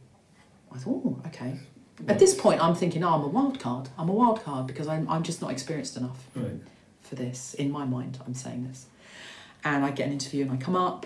I 0.73 0.77
thought, 0.77 1.01
oh, 1.05 1.21
okay. 1.27 1.59
At 2.07 2.19
this 2.19 2.33
point, 2.33 2.61
I'm 2.61 2.75
thinking, 2.75 3.03
oh, 3.03 3.09
I'm 3.13 3.23
a 3.23 3.27
wild 3.27 3.59
card. 3.59 3.89
I'm 3.97 4.09
a 4.09 4.13
wild 4.13 4.43
card 4.43 4.67
because 4.67 4.87
I'm, 4.87 5.07
I'm 5.09 5.23
just 5.23 5.41
not 5.41 5.51
experienced 5.51 5.95
enough 5.97 6.27
Right. 6.35 6.59
for 7.01 7.15
this. 7.15 7.53
In 7.53 7.71
my 7.71 7.85
mind, 7.85 8.19
I'm 8.25 8.33
saying 8.33 8.67
this. 8.67 8.87
And 9.63 9.85
I 9.85 9.91
get 9.91 10.07
an 10.07 10.13
interview 10.13 10.43
and 10.43 10.51
I 10.51 10.57
come 10.57 10.75
up, 10.75 11.05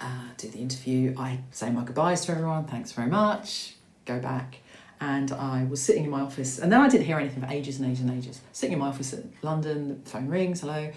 uh, 0.00 0.06
do 0.36 0.48
the 0.48 0.58
interview. 0.58 1.14
I 1.18 1.40
say 1.50 1.70
my 1.70 1.82
goodbyes 1.84 2.24
to 2.26 2.32
everyone, 2.32 2.64
thanks 2.64 2.92
very 2.92 3.10
much, 3.10 3.74
go 4.06 4.18
back. 4.20 4.58
And 5.00 5.32
I 5.32 5.64
was 5.64 5.82
sitting 5.82 6.04
in 6.04 6.10
my 6.10 6.20
office, 6.20 6.60
and 6.60 6.70
then 6.70 6.80
I 6.80 6.88
didn't 6.88 7.06
hear 7.06 7.18
anything 7.18 7.42
for 7.42 7.52
ages 7.52 7.80
and 7.80 7.90
ages 7.90 8.02
and 8.02 8.10
ages. 8.16 8.40
Sitting 8.52 8.74
in 8.74 8.78
my 8.78 8.86
office 8.86 9.12
at 9.12 9.24
London, 9.42 10.00
the 10.04 10.08
phone 10.10 10.28
rings, 10.28 10.60
hello. 10.60 10.90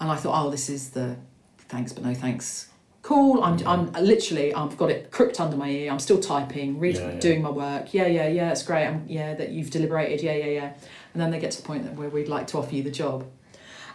And 0.00 0.10
I 0.10 0.14
thought, 0.14 0.40
oh, 0.40 0.50
this 0.50 0.68
is 0.70 0.90
the 0.90 1.16
thanks 1.58 1.92
but 1.92 2.04
no 2.04 2.14
thanks 2.14 2.68
call. 3.04 3.44
I'm, 3.44 3.64
I'm 3.66 3.92
literally, 3.92 4.52
I've 4.52 4.76
got 4.76 4.90
it 4.90 5.10
crooked 5.12 5.38
under 5.38 5.56
my 5.56 5.68
ear. 5.68 5.92
I'm 5.92 6.00
still 6.00 6.18
typing, 6.18 6.80
read, 6.80 6.96
Yeah, 6.96 7.12
yeah. 7.12 7.20
doing 7.20 7.42
my 7.42 7.50
work. 7.50 7.94
Yeah, 7.94 8.06
yeah, 8.06 8.26
yeah, 8.28 8.50
it's 8.50 8.62
great. 8.64 8.86
I'm, 8.86 9.04
yeah, 9.06 9.34
that 9.34 9.50
you've 9.50 9.70
deliberated. 9.70 10.22
Yeah, 10.22 10.32
yeah, 10.34 10.46
yeah. 10.46 10.72
And 11.12 11.22
then 11.22 11.30
they 11.30 11.38
get 11.38 11.52
to 11.52 11.62
the 11.62 11.66
point 11.66 11.92
where 11.92 12.08
we'd 12.08 12.28
like 12.28 12.48
to 12.48 12.58
offer 12.58 12.74
you 12.74 12.82
the 12.82 12.90
job. 12.90 13.24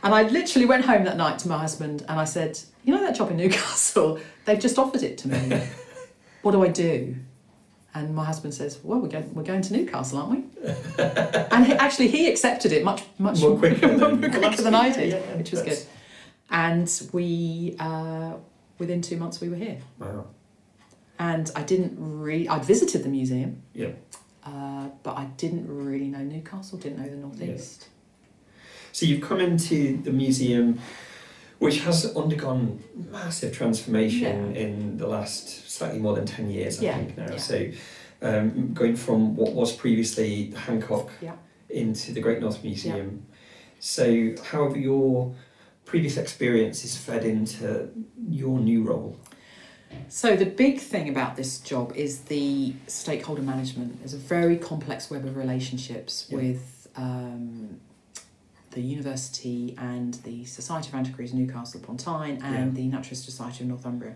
And 0.04 0.14
I 0.14 0.24
literally 0.24 0.66
went 0.66 0.86
home 0.86 1.04
that 1.04 1.18
night 1.18 1.40
to 1.40 1.50
my 1.50 1.58
husband 1.58 2.06
and 2.08 2.20
I 2.20 2.24
said, 2.24 2.58
You 2.86 2.94
know 2.94 3.02
that 3.02 3.16
job 3.16 3.32
in 3.32 3.38
Newcastle? 3.38 4.20
They've 4.46 4.60
just 4.60 4.80
offered 4.80 5.04
it 5.04 5.18
to 5.20 5.28
me. 5.28 5.62
what 6.44 6.52
do 6.54 6.64
I 6.64 6.70
do? 6.70 7.16
And 7.96 8.16
my 8.16 8.24
husband 8.24 8.54
says, 8.54 8.80
Well, 8.84 9.00
we're 9.00 9.10
going, 9.10 9.34
we're 9.34 9.44
going 9.44 9.62
to 9.64 9.74
Newcastle, 9.74 10.20
aren't 10.20 10.32
we? 10.32 10.72
and 11.52 11.66
he, 11.66 11.74
actually, 11.74 12.08
he 12.10 12.30
accepted 12.30 12.72
it 12.72 12.86
much, 12.86 13.02
much 13.18 13.42
More 13.42 13.58
quicker 13.58 13.88
than- 13.88 14.22
more 14.22 14.30
quicker 14.30 14.62
than 14.62 14.76
I 14.76 14.92
did, 14.92 15.10
Yeah, 15.10 15.20
yeah, 15.20 15.36
which 15.36 15.52
was 15.52 15.64
good. 15.64 15.80
And 16.52 16.90
we, 17.12 17.76
uh, 17.80 18.34
within 18.80 19.02
two 19.02 19.18
months, 19.18 19.40
we 19.42 19.50
were 19.50 19.56
here. 19.56 19.78
Wow. 20.00 20.26
And 21.20 21.52
I 21.56 21.64
didn't 21.64 21.96
really, 22.00 22.48
I'd 22.48 22.64
visited 22.66 23.04
the 23.04 23.10
museum, 23.10 23.62
Yeah. 23.74 23.90
uh, 24.44 24.88
but 25.04 25.18
I 25.18 25.26
didn't 25.38 25.68
really 25.68 26.08
know 26.08 26.20
Newcastle, 26.24 26.80
didn't 26.80 27.00
know 27.00 27.10
the 27.10 27.18
Northeast. 27.18 27.90
So 28.94 29.06
you've 29.06 29.22
come 29.22 29.40
into 29.42 29.98
the 29.98 30.12
museum, 30.12 30.80
which 31.60 31.82
has 31.82 32.16
undergone 32.16 32.82
massive 33.12 33.54
transformation 33.54 34.54
Yeah. 34.56 34.62
in 34.62 34.98
the 34.98 35.08
last 35.08 35.70
slightly 35.70 36.00
more 36.00 36.16
than 36.16 36.26
ten 36.26 36.50
years, 36.50 36.80
I 36.80 36.84
Yeah, 36.86 36.98
think 36.98 37.18
now. 37.18 37.32
yeah. 37.32 37.38
So 37.38 37.70
um, 38.22 38.74
going 38.74 38.96
from 38.96 39.36
what 39.36 39.54
was 39.54 39.74
previously 39.74 40.52
the 40.52 40.58
Hancock 40.60 41.10
Yeah. 41.22 41.36
into 41.70 42.14
the 42.14 42.22
Great 42.22 42.40
North 42.42 42.64
Museum. 42.64 43.26
So 43.80 44.36
how 44.44 44.68
have 44.68 44.78
your 44.78 45.34
previous 45.90 46.18
experiences 46.18 46.96
fed 46.96 47.24
into 47.26 47.90
your 48.30 48.60
new 48.60 48.84
role? 48.84 49.18
So 50.08 50.36
the 50.36 50.46
big 50.46 50.80
thing 50.80 51.10
about 51.10 51.36
this 51.36 51.60
job 51.60 51.94
is 51.96 52.22
the 52.36 52.74
stakeholder 52.86 53.42
management. 53.42 53.98
There's 54.00 54.14
a 54.14 54.18
very 54.38 54.56
complex 54.58 55.10
web 55.10 55.26
of 55.26 55.36
relationships 55.36 56.28
Yeah. 56.30 56.38
with 56.38 56.88
um, 56.96 57.80
the 58.72 58.82
university 58.82 59.76
and 59.80 60.14
the 60.30 60.46
Society 60.46 60.90
of 60.90 60.96
Antiquaries 60.96 61.34
Newcastle 61.34 61.82
upon 61.82 61.98
Tyne 61.98 62.40
and 62.44 62.76
the 62.76 62.84
Natural 62.88 63.10
History 63.10 63.32
Society 63.32 63.64
of 63.64 63.70
Northumbria. 63.70 64.14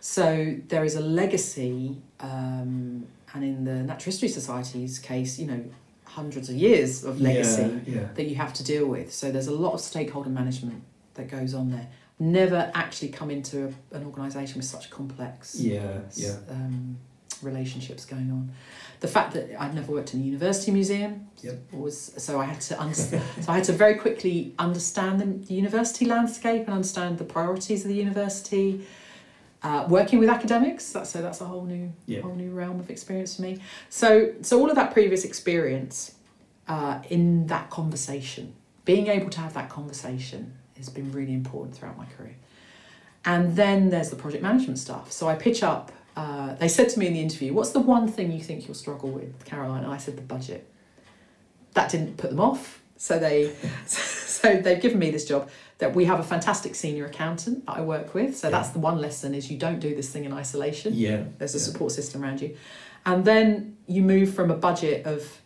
So 0.00 0.56
there 0.68 0.84
is 0.84 0.94
a 0.96 1.00
legacy, 1.02 1.96
um, 2.20 3.06
and 3.34 3.44
in 3.44 3.64
the 3.64 3.82
Natural 3.90 4.06
History 4.12 4.28
Society's 4.28 4.98
case, 4.98 5.38
you 5.38 5.46
know, 5.46 5.62
hundreds 6.06 6.48
of 6.48 6.54
years 6.56 7.04
of 7.04 7.20
legacy 7.20 7.62
Yeah, 7.86 7.94
yeah. 8.00 8.06
that 8.14 8.24
you 8.24 8.36
have 8.36 8.54
to 8.54 8.64
deal 8.64 8.86
with. 8.86 9.12
So 9.12 9.30
there's 9.32 9.48
a 9.48 9.58
lot 9.66 9.72
of 9.74 9.80
stakeholder 9.80 10.30
management 10.30 10.82
that 11.14 11.28
goes 11.28 11.54
on 11.54 11.70
there. 11.70 11.88
Never 12.18 12.70
actually 12.74 13.08
come 13.08 13.30
into 13.30 13.72
a, 13.92 13.96
an 13.96 14.04
organisation 14.04 14.56
with 14.58 14.66
such 14.66 14.90
complex 14.90 15.56
Yeah, 15.58 16.00
yeah. 16.16 16.36
um, 16.50 16.96
relationships 17.42 18.04
going 18.04 18.30
on. 18.30 18.52
The 19.00 19.08
fact 19.08 19.34
that 19.34 19.60
I'd 19.60 19.74
never 19.74 19.92
worked 19.92 20.14
in 20.14 20.20
a 20.20 20.24
university 20.24 20.70
museum 20.70 21.28
Yep. 21.42 21.58
was 21.72 22.12
so 22.16 22.40
I 22.40 22.44
had 22.46 22.60
to 22.62 22.94
so 22.94 23.20
I 23.48 23.56
had 23.56 23.64
to 23.64 23.72
very 23.72 23.96
quickly 23.96 24.54
understand 24.58 25.20
the, 25.20 25.26
the 25.46 25.52
university 25.54 26.06
landscape 26.06 26.62
and 26.64 26.70
understand 26.72 27.18
the 27.18 27.24
priorities 27.24 27.82
of 27.84 27.88
the 27.88 27.96
university. 27.96 28.86
Uh, 29.62 29.86
working 29.88 30.18
with 30.18 30.28
academics, 30.28 30.92
that's, 30.92 31.08
so 31.10 31.22
that's 31.22 31.40
a 31.40 31.44
whole 31.46 31.64
new 31.64 31.90
Yeah. 32.06 32.20
whole 32.20 32.34
new 32.34 32.50
realm 32.50 32.78
of 32.80 32.90
experience 32.90 33.36
for 33.36 33.42
me. 33.42 33.58
So 33.90 34.32
so 34.42 34.58
all 34.60 34.70
of 34.70 34.76
that 34.76 34.92
previous 34.92 35.24
experience 35.24 36.14
uh, 36.68 37.00
in 37.10 37.46
that 37.48 37.68
conversation, 37.70 38.54
being 38.86 39.08
able 39.08 39.28
to 39.30 39.40
have 39.40 39.52
that 39.54 39.68
conversation 39.68 40.54
has 40.76 40.88
been 40.88 41.10
really 41.12 41.32
important 41.32 41.76
throughout 41.76 41.96
my 41.96 42.06
career. 42.16 42.36
And 43.24 43.56
then 43.56 43.90
there's 43.90 44.10
the 44.10 44.16
project 44.16 44.42
management 44.42 44.78
stuff. 44.78 45.10
So 45.12 45.28
I 45.28 45.34
pitch 45.34 45.62
up. 45.62 45.92
Uh, 46.16 46.54
they 46.54 46.68
said 46.68 46.88
to 46.90 46.98
me 46.98 47.06
in 47.06 47.14
the 47.14 47.20
interview, 47.20 47.52
"What's 47.54 47.70
the 47.70 47.80
one 47.80 48.06
thing 48.06 48.30
you 48.30 48.40
think 48.40 48.66
you'll 48.66 48.74
struggle 48.74 49.10
with, 49.10 49.44
Caroline?" 49.44 49.82
And 49.84 49.92
I 49.92 49.96
said, 49.96 50.16
"The 50.16 50.22
budget." 50.22 50.68
That 51.72 51.90
didn't 51.90 52.16
put 52.18 52.30
them 52.30 52.40
off. 52.40 52.80
So 52.96 53.18
they, 53.18 53.52
so 53.86 54.56
they've 54.56 54.80
given 54.80 54.98
me 54.98 55.10
this 55.10 55.24
job. 55.24 55.48
That 55.78 55.94
we 55.94 56.04
have 56.04 56.20
a 56.20 56.22
fantastic 56.22 56.76
senior 56.76 57.06
accountant 57.06 57.66
that 57.66 57.76
I 57.78 57.80
work 57.80 58.14
with. 58.14 58.36
So 58.36 58.46
Yeah. 58.48 58.52
that's 58.52 58.68
the 58.70 58.78
one 58.78 59.00
lesson: 59.00 59.34
is 59.34 59.50
you 59.50 59.58
don't 59.58 59.80
do 59.80 59.94
this 59.94 60.10
thing 60.10 60.24
in 60.24 60.32
isolation. 60.32 60.92
Yeah. 60.94 61.24
There's 61.38 61.54
a 61.54 61.58
yeah. 61.58 61.64
support 61.64 61.92
system 61.92 62.22
around 62.22 62.40
you, 62.40 62.56
and 63.06 63.24
then 63.24 63.76
you 63.86 64.02
move 64.02 64.34
from 64.34 64.50
a 64.50 64.56
budget 64.56 65.04
of 65.06 65.40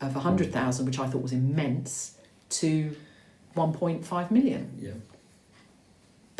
of 0.00 0.16
a 0.16 0.20
hundred 0.20 0.52
thousand, 0.52 0.86
which 0.86 0.98
I 0.98 1.06
thought 1.06 1.20
was 1.22 1.32
immense, 1.32 2.16
to 2.50 2.96
one 3.54 3.72
point 3.72 4.04
five 4.04 4.30
million. 4.30 4.72
Yeah. 4.78 4.92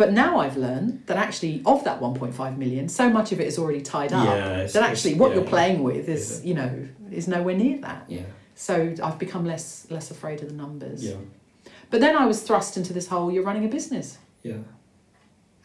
But 0.00 0.14
now 0.14 0.38
I've 0.38 0.56
learned 0.56 1.02
that 1.08 1.18
actually 1.18 1.60
of 1.66 1.84
that 1.84 2.00
1.5 2.00 2.56
million, 2.56 2.88
so 2.88 3.10
much 3.10 3.32
of 3.32 3.40
it 3.40 3.46
is 3.46 3.58
already 3.58 3.82
tied 3.82 4.14
up 4.14 4.24
Yeah, 4.24 4.64
that 4.64 4.82
actually 4.82 5.12
what 5.12 5.28
yeah, 5.28 5.34
you're 5.34 5.44
playing 5.44 5.82
with 5.82 6.08
is, 6.08 6.38
Is 6.38 6.46
you 6.46 6.54
know, 6.54 6.88
is 7.10 7.28
nowhere 7.28 7.54
near 7.54 7.76
that. 7.82 8.06
Yeah. 8.08 8.22
So 8.54 8.94
I've 9.02 9.18
become 9.18 9.44
less 9.44 9.86
less 9.90 10.10
afraid 10.10 10.42
of 10.42 10.48
the 10.48 10.54
numbers. 10.54 11.04
Yeah. 11.04 11.16
But 11.90 12.00
then 12.00 12.16
I 12.16 12.24
was 12.24 12.42
thrust 12.42 12.78
into 12.78 12.94
this 12.94 13.08
whole 13.08 13.30
you're 13.30 13.44
running 13.44 13.66
a 13.66 13.68
business. 13.68 14.16
Yeah. 14.42 14.62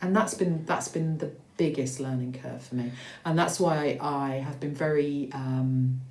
And 0.02 0.14
that's 0.14 0.34
been 0.34 0.66
that's 0.66 0.90
been 0.90 1.18
the 1.20 1.32
biggest 1.56 2.02
learning 2.02 2.34
curve 2.34 2.62
for 2.62 2.76
me, 2.76 2.92
and 3.24 3.40
that's 3.40 3.58
why 3.58 3.98
I 4.02 4.44
have 4.46 4.60
been 4.60 4.76
very. 4.76 5.30
Um, 5.32 6.02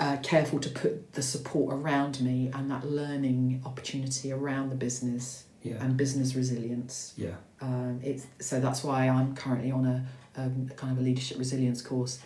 uh, 0.00 0.16
careful 0.22 0.58
to 0.60 0.68
put 0.70 1.12
the 1.12 1.22
support 1.22 1.74
around 1.74 2.20
me 2.20 2.50
and 2.54 2.70
that 2.70 2.84
learning 2.88 3.62
opportunity 3.64 4.32
around 4.32 4.70
the 4.70 4.76
business 4.76 5.44
Yeah. 5.62 5.82
and 5.82 5.96
business 5.96 6.34
resilience. 6.34 7.14
Yeah. 7.16 7.36
Um, 7.60 8.00
it's 8.02 8.26
so 8.40 8.58
that's 8.60 8.82
why 8.82 9.08
I'm 9.08 9.34
currently 9.34 9.70
on 9.70 9.86
a, 9.86 10.04
um, 10.36 10.68
a 10.70 10.74
kind 10.74 10.92
of 10.92 10.98
a 10.98 11.02
leadership 11.02 11.38
resilience 11.38 11.82
course. 11.82 12.18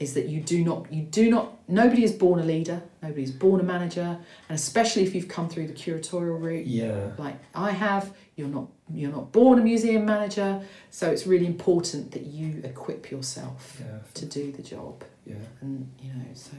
Is 0.00 0.14
that 0.14 0.26
you 0.28 0.40
do 0.40 0.64
not 0.64 0.92
you 0.92 1.02
do 1.02 1.30
not 1.30 1.52
nobody 1.68 2.02
is 2.02 2.10
born 2.12 2.40
a 2.40 2.42
leader, 2.42 2.82
nobody 3.00 3.22
is 3.22 3.30
born 3.30 3.60
a 3.60 3.62
manager, 3.62 4.18
and 4.48 4.56
especially 4.56 5.02
if 5.04 5.14
you've 5.14 5.28
come 5.28 5.48
through 5.48 5.68
the 5.68 5.72
curatorial 5.72 6.38
route, 6.42 6.66
Yeah. 6.66 7.12
like 7.16 7.36
I 7.54 7.70
have, 7.70 8.12
you're 8.36 8.48
not 8.48 8.66
you're 8.92 9.12
not 9.12 9.30
born 9.30 9.60
a 9.60 9.62
museum 9.62 10.04
manager. 10.04 10.60
So 10.90 11.10
it's 11.12 11.26
really 11.28 11.46
important 11.46 12.10
that 12.10 12.26
you 12.26 12.60
equip 12.64 13.10
yourself 13.12 13.80
Yeah. 13.80 13.98
to 14.14 14.26
do 14.26 14.50
the 14.50 14.62
job, 14.62 15.04
Yeah. 15.24 15.36
and 15.60 15.88
you 16.02 16.12
know 16.12 16.24
so 16.34 16.56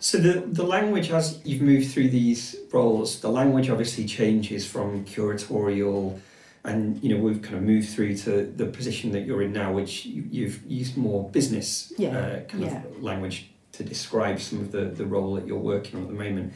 So 0.00 0.18
the 0.18 0.40
the 0.40 0.64
language 0.64 1.10
as 1.10 1.40
you've 1.44 1.62
moved 1.62 1.90
through 1.90 2.08
these 2.08 2.56
roles, 2.72 3.20
the 3.20 3.30
language 3.30 3.70
obviously 3.70 4.04
changes 4.04 4.66
from 4.66 5.04
curatorial, 5.04 6.20
and 6.64 7.02
you 7.02 7.14
know 7.14 7.22
we've 7.22 7.40
kind 7.40 7.56
of 7.56 7.62
moved 7.62 7.88
through 7.88 8.16
to 8.18 8.44
the 8.44 8.66
position 8.66 9.12
that 9.12 9.20
you're 9.20 9.42
in 9.42 9.52
now, 9.52 9.72
which 9.72 10.04
you, 10.04 10.24
you've 10.30 10.64
used 10.66 10.96
more 10.96 11.30
business 11.30 11.92
Yeah, 11.96 12.18
uh, 12.18 12.40
kind 12.44 12.64
yeah. 12.64 12.82
of 12.84 13.02
language 13.02 13.50
to 13.72 13.82
describe 13.84 14.40
some 14.40 14.60
of 14.60 14.72
the 14.72 14.84
the 14.84 15.06
role 15.06 15.34
that 15.34 15.46
you're 15.46 15.58
working 15.58 15.96
on 15.96 16.02
at 16.02 16.08
the 16.08 16.14
moment. 16.14 16.52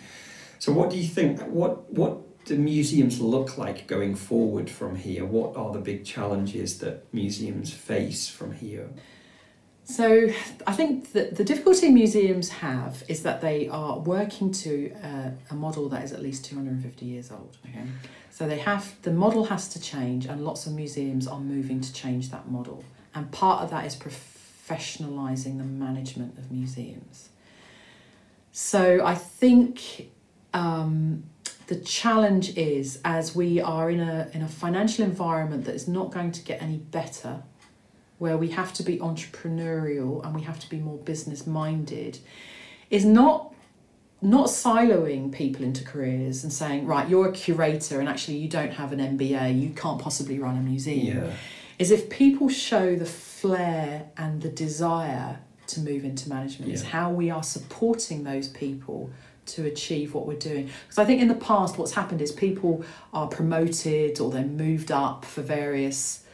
So 0.58 0.72
what 0.72 0.90
do 0.90 0.96
you 0.98 1.08
think? 1.08 1.40
What 1.42 1.92
what 1.92 2.44
do 2.44 2.56
museums 2.56 3.20
look 3.20 3.58
like 3.58 3.86
going 3.86 4.14
forward 4.14 4.70
from 4.70 4.96
here? 4.96 5.24
What 5.24 5.56
are 5.56 5.72
the 5.72 5.80
big 5.80 6.04
challenges 6.04 6.78
that 6.78 7.12
museums 7.12 7.72
face 7.72 8.28
from 8.28 8.52
here? 8.54 8.88
So 9.88 10.28
I 10.66 10.72
think 10.74 11.12
that 11.12 11.36
the 11.36 11.44
difficulty 11.44 11.90
museums 11.90 12.50
have 12.50 13.02
is 13.08 13.22
that 13.22 13.40
they 13.40 13.68
are 13.68 13.98
working 13.98 14.52
to 14.52 14.92
uh, 15.02 15.30
a 15.50 15.54
model 15.54 15.88
that 15.88 16.04
is 16.04 16.12
at 16.12 16.20
least 16.20 16.44
250 16.44 17.06
years 17.06 17.32
old. 17.32 17.56
Okay, 17.64 17.86
so 18.30 18.46
they 18.46 18.58
have 18.58 18.94
the 19.00 19.10
model 19.10 19.44
has 19.44 19.66
to 19.70 19.80
change, 19.80 20.26
and 20.26 20.44
lots 20.44 20.66
of 20.66 20.74
museums 20.74 21.26
are 21.26 21.40
moving 21.40 21.80
to 21.80 21.90
change 21.90 22.30
that 22.30 22.50
model. 22.50 22.84
And 23.14 23.32
part 23.32 23.62
of 23.62 23.70
that 23.70 23.86
is 23.86 23.96
professionalising 23.96 25.56
the 25.56 25.64
management 25.64 26.36
of 26.36 26.52
museums. 26.52 27.30
So 28.52 29.00
I 29.02 29.14
think 29.14 30.10
um, 30.52 31.24
the 31.68 31.76
challenge 31.76 32.58
is 32.58 33.00
as 33.06 33.34
we 33.34 33.58
are 33.58 33.88
in 33.88 34.00
a 34.00 34.28
in 34.34 34.42
a 34.42 34.48
financial 34.48 35.06
environment 35.06 35.64
that 35.64 35.74
is 35.74 35.88
not 35.88 36.12
going 36.12 36.32
to 36.32 36.42
get 36.42 36.60
any 36.60 36.76
better 36.76 37.42
where 38.18 38.36
we 38.36 38.48
have 38.48 38.72
to 38.74 38.82
be 38.82 38.98
entrepreneurial 38.98 40.24
and 40.24 40.34
we 40.34 40.42
have 40.42 40.58
to 40.60 40.68
be 40.68 40.78
more 40.78 40.98
business 40.98 41.46
minded 41.46 42.18
is 42.90 43.04
not 43.04 43.54
not 44.20 44.48
siloing 44.48 45.30
people 45.32 45.64
into 45.64 45.84
careers 45.84 46.42
and 46.42 46.52
saying 46.52 46.84
right 46.84 47.08
you're 47.08 47.28
a 47.28 47.32
curator 47.32 48.00
and 48.00 48.08
actually 48.08 48.36
you 48.36 48.48
don't 48.48 48.72
have 48.72 48.92
an 48.92 48.98
MBA 48.98 49.60
you 49.60 49.70
can't 49.70 50.00
possibly 50.00 50.38
run 50.38 50.56
a 50.56 50.60
museum. 50.60 51.18
Yeah. 51.18 51.32
is 51.78 51.90
if 51.90 52.10
people 52.10 52.48
show 52.48 52.96
the 52.96 53.06
flair 53.06 54.10
and 54.16 54.42
the 54.42 54.48
desire 54.48 55.38
to 55.68 55.80
move 55.80 56.04
into 56.04 56.28
management 56.28 56.72
is 56.72 56.82
how 56.82 57.10
we 57.10 57.30
are 57.30 57.42
supporting 57.42 58.24
those 58.24 58.48
people 58.48 59.10
to 59.44 59.66
achieve 59.66 60.14
what 60.14 60.26
we're 60.26 60.38
doing. 60.38 60.66
Because 60.66 60.98
i 60.98 61.04
think 61.04 61.22
in 61.22 61.28
the 61.28 61.34
past 61.34 61.78
what's 61.78 61.92
happened 61.92 62.20
is 62.20 62.32
people 62.32 62.84
are 63.12 63.28
promoted 63.28 64.18
or 64.18 64.30
they're 64.30 64.44
moved 64.44 64.90
up 64.90 65.24
for 65.24 65.42
various 65.42 66.24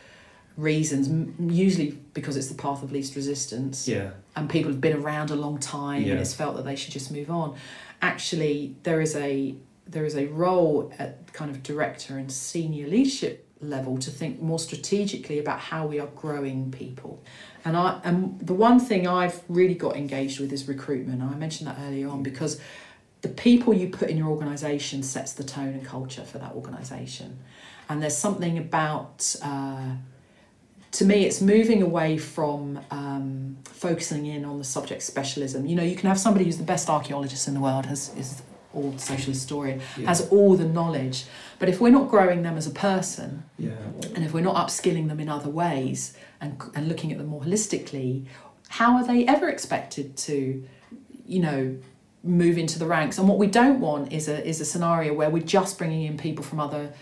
reasons 0.57 1.09
usually 1.53 1.91
because 2.13 2.37
it's 2.37 2.49
the 2.49 2.55
path 2.55 2.83
of 2.83 2.93
least 2.93 3.17
resistance. 3.17 3.89
Yeah. 3.89 4.11
and 4.37 4.49
people 4.51 4.71
have 4.71 4.81
been 4.81 4.97
around 4.97 5.31
a 5.31 5.37
long 5.37 5.59
time 5.59 6.03
Yeah. 6.03 6.13
and 6.13 6.21
it's 6.21 6.35
felt 6.35 6.57
that 6.57 6.65
they 6.65 6.77
should 6.77 6.93
just 6.93 7.11
move 7.11 7.31
on. 7.31 7.57
Actually 8.03 8.77
there 8.83 9.01
is 9.01 9.17
a 9.17 9.55
there 9.87 10.05
is 10.05 10.17
a 10.17 10.27
role 10.27 10.93
at 10.99 11.33
kind 11.33 11.51
of 11.51 11.63
director 11.63 12.17
and 12.19 12.31
senior 12.33 12.87
leadership 12.87 13.47
level 13.61 13.99
to 13.99 14.11
think 14.11 14.41
more 14.41 14.59
strategically 14.59 15.39
about 15.39 15.59
how 15.59 15.87
we 15.87 15.99
are 16.01 16.09
growing 16.09 16.71
people. 16.71 17.23
And 17.65 17.77
i 17.77 18.01
and 18.05 18.39
the 18.41 18.55
one 18.55 18.79
thing 18.79 19.07
i've 19.09 19.43
really 19.49 19.75
got 19.75 19.97
engaged 19.97 20.39
with 20.41 20.53
is 20.53 20.69
recruitment. 20.69 21.23
I 21.23 21.35
mentioned 21.35 21.69
that 21.69 21.79
earlier 21.81 22.09
on 22.09 22.23
because 22.23 22.61
the 23.23 23.29
people 23.29 23.73
you 23.75 23.89
put 23.89 24.09
in 24.11 24.17
your 24.19 24.29
organization 24.29 25.03
sets 25.03 25.33
the 25.33 25.45
tone 25.45 25.69
and 25.69 25.85
culture 25.85 26.25
for 26.25 26.39
that 26.39 26.53
organization. 26.53 27.39
And 27.89 28.03
there's 28.03 28.17
something 28.17 28.59
about 28.59 29.35
uh, 29.43 29.93
to 30.95 31.05
me 31.05 31.25
it's 31.27 31.41
moving 31.41 31.83
away 31.83 32.17
from 32.19 32.79
um, 32.91 33.57
focusing 33.65 34.27
in 34.27 34.45
on 34.45 34.59
the 34.59 34.65
subject 34.77 35.03
specialism 35.03 35.67
you 35.67 35.77
know 35.77 35.83
you 35.83 35.97
can 35.97 36.09
have 36.09 36.19
somebody 36.19 36.45
who's 36.45 36.59
the 36.59 36.65
best 36.75 36.89
archaeologist 36.89 37.49
in 37.49 37.55
the 37.55 37.61
world 37.61 37.87
has 37.87 38.13
is 38.17 38.43
or 38.73 38.93
social 38.99 39.33
historian 39.33 39.81
Yeah. 39.97 40.07
has 40.09 40.29
all 40.31 40.57
the 40.57 40.65
knowledge 40.79 41.25
but 41.61 41.69
if 41.69 41.81
we're 41.81 41.91
not 42.01 42.09
growing 42.09 42.43
them 42.43 42.57
as 42.57 42.67
a 42.67 42.71
person 42.71 43.45
Yeah. 43.59 43.71
and 44.15 44.25
if 44.25 44.33
we're 44.35 44.49
not 44.51 44.57
upskilling 44.57 45.07
them 45.09 45.21
in 45.21 45.29
other 45.29 45.51
ways 45.51 46.17
and, 46.41 46.61
and 46.75 46.89
looking 46.89 47.13
at 47.13 47.19
them 47.19 47.29
more 47.29 47.43
holistically 47.43 48.27
how 48.69 48.97
are 48.97 49.07
they 49.07 49.27
ever 49.27 49.49
expected 49.49 50.17
to 50.29 50.65
you 51.27 51.41
know 51.41 51.77
move 52.23 52.57
into 52.59 52.79
the 52.79 52.87
ranks 52.87 53.19
and 53.19 53.29
what 53.29 53.39
we 53.39 53.47
don't 53.47 53.81
want 53.81 54.13
is 54.13 54.29
a 54.29 54.37
is 54.49 54.61
a 54.61 54.65
scenario 54.65 55.13
where 55.13 55.29
we're 55.31 55.43
just 55.59 55.77
bringing 55.79 56.03
in 56.03 56.17
people 56.17 56.43
from 56.45 56.59
other 56.59 56.93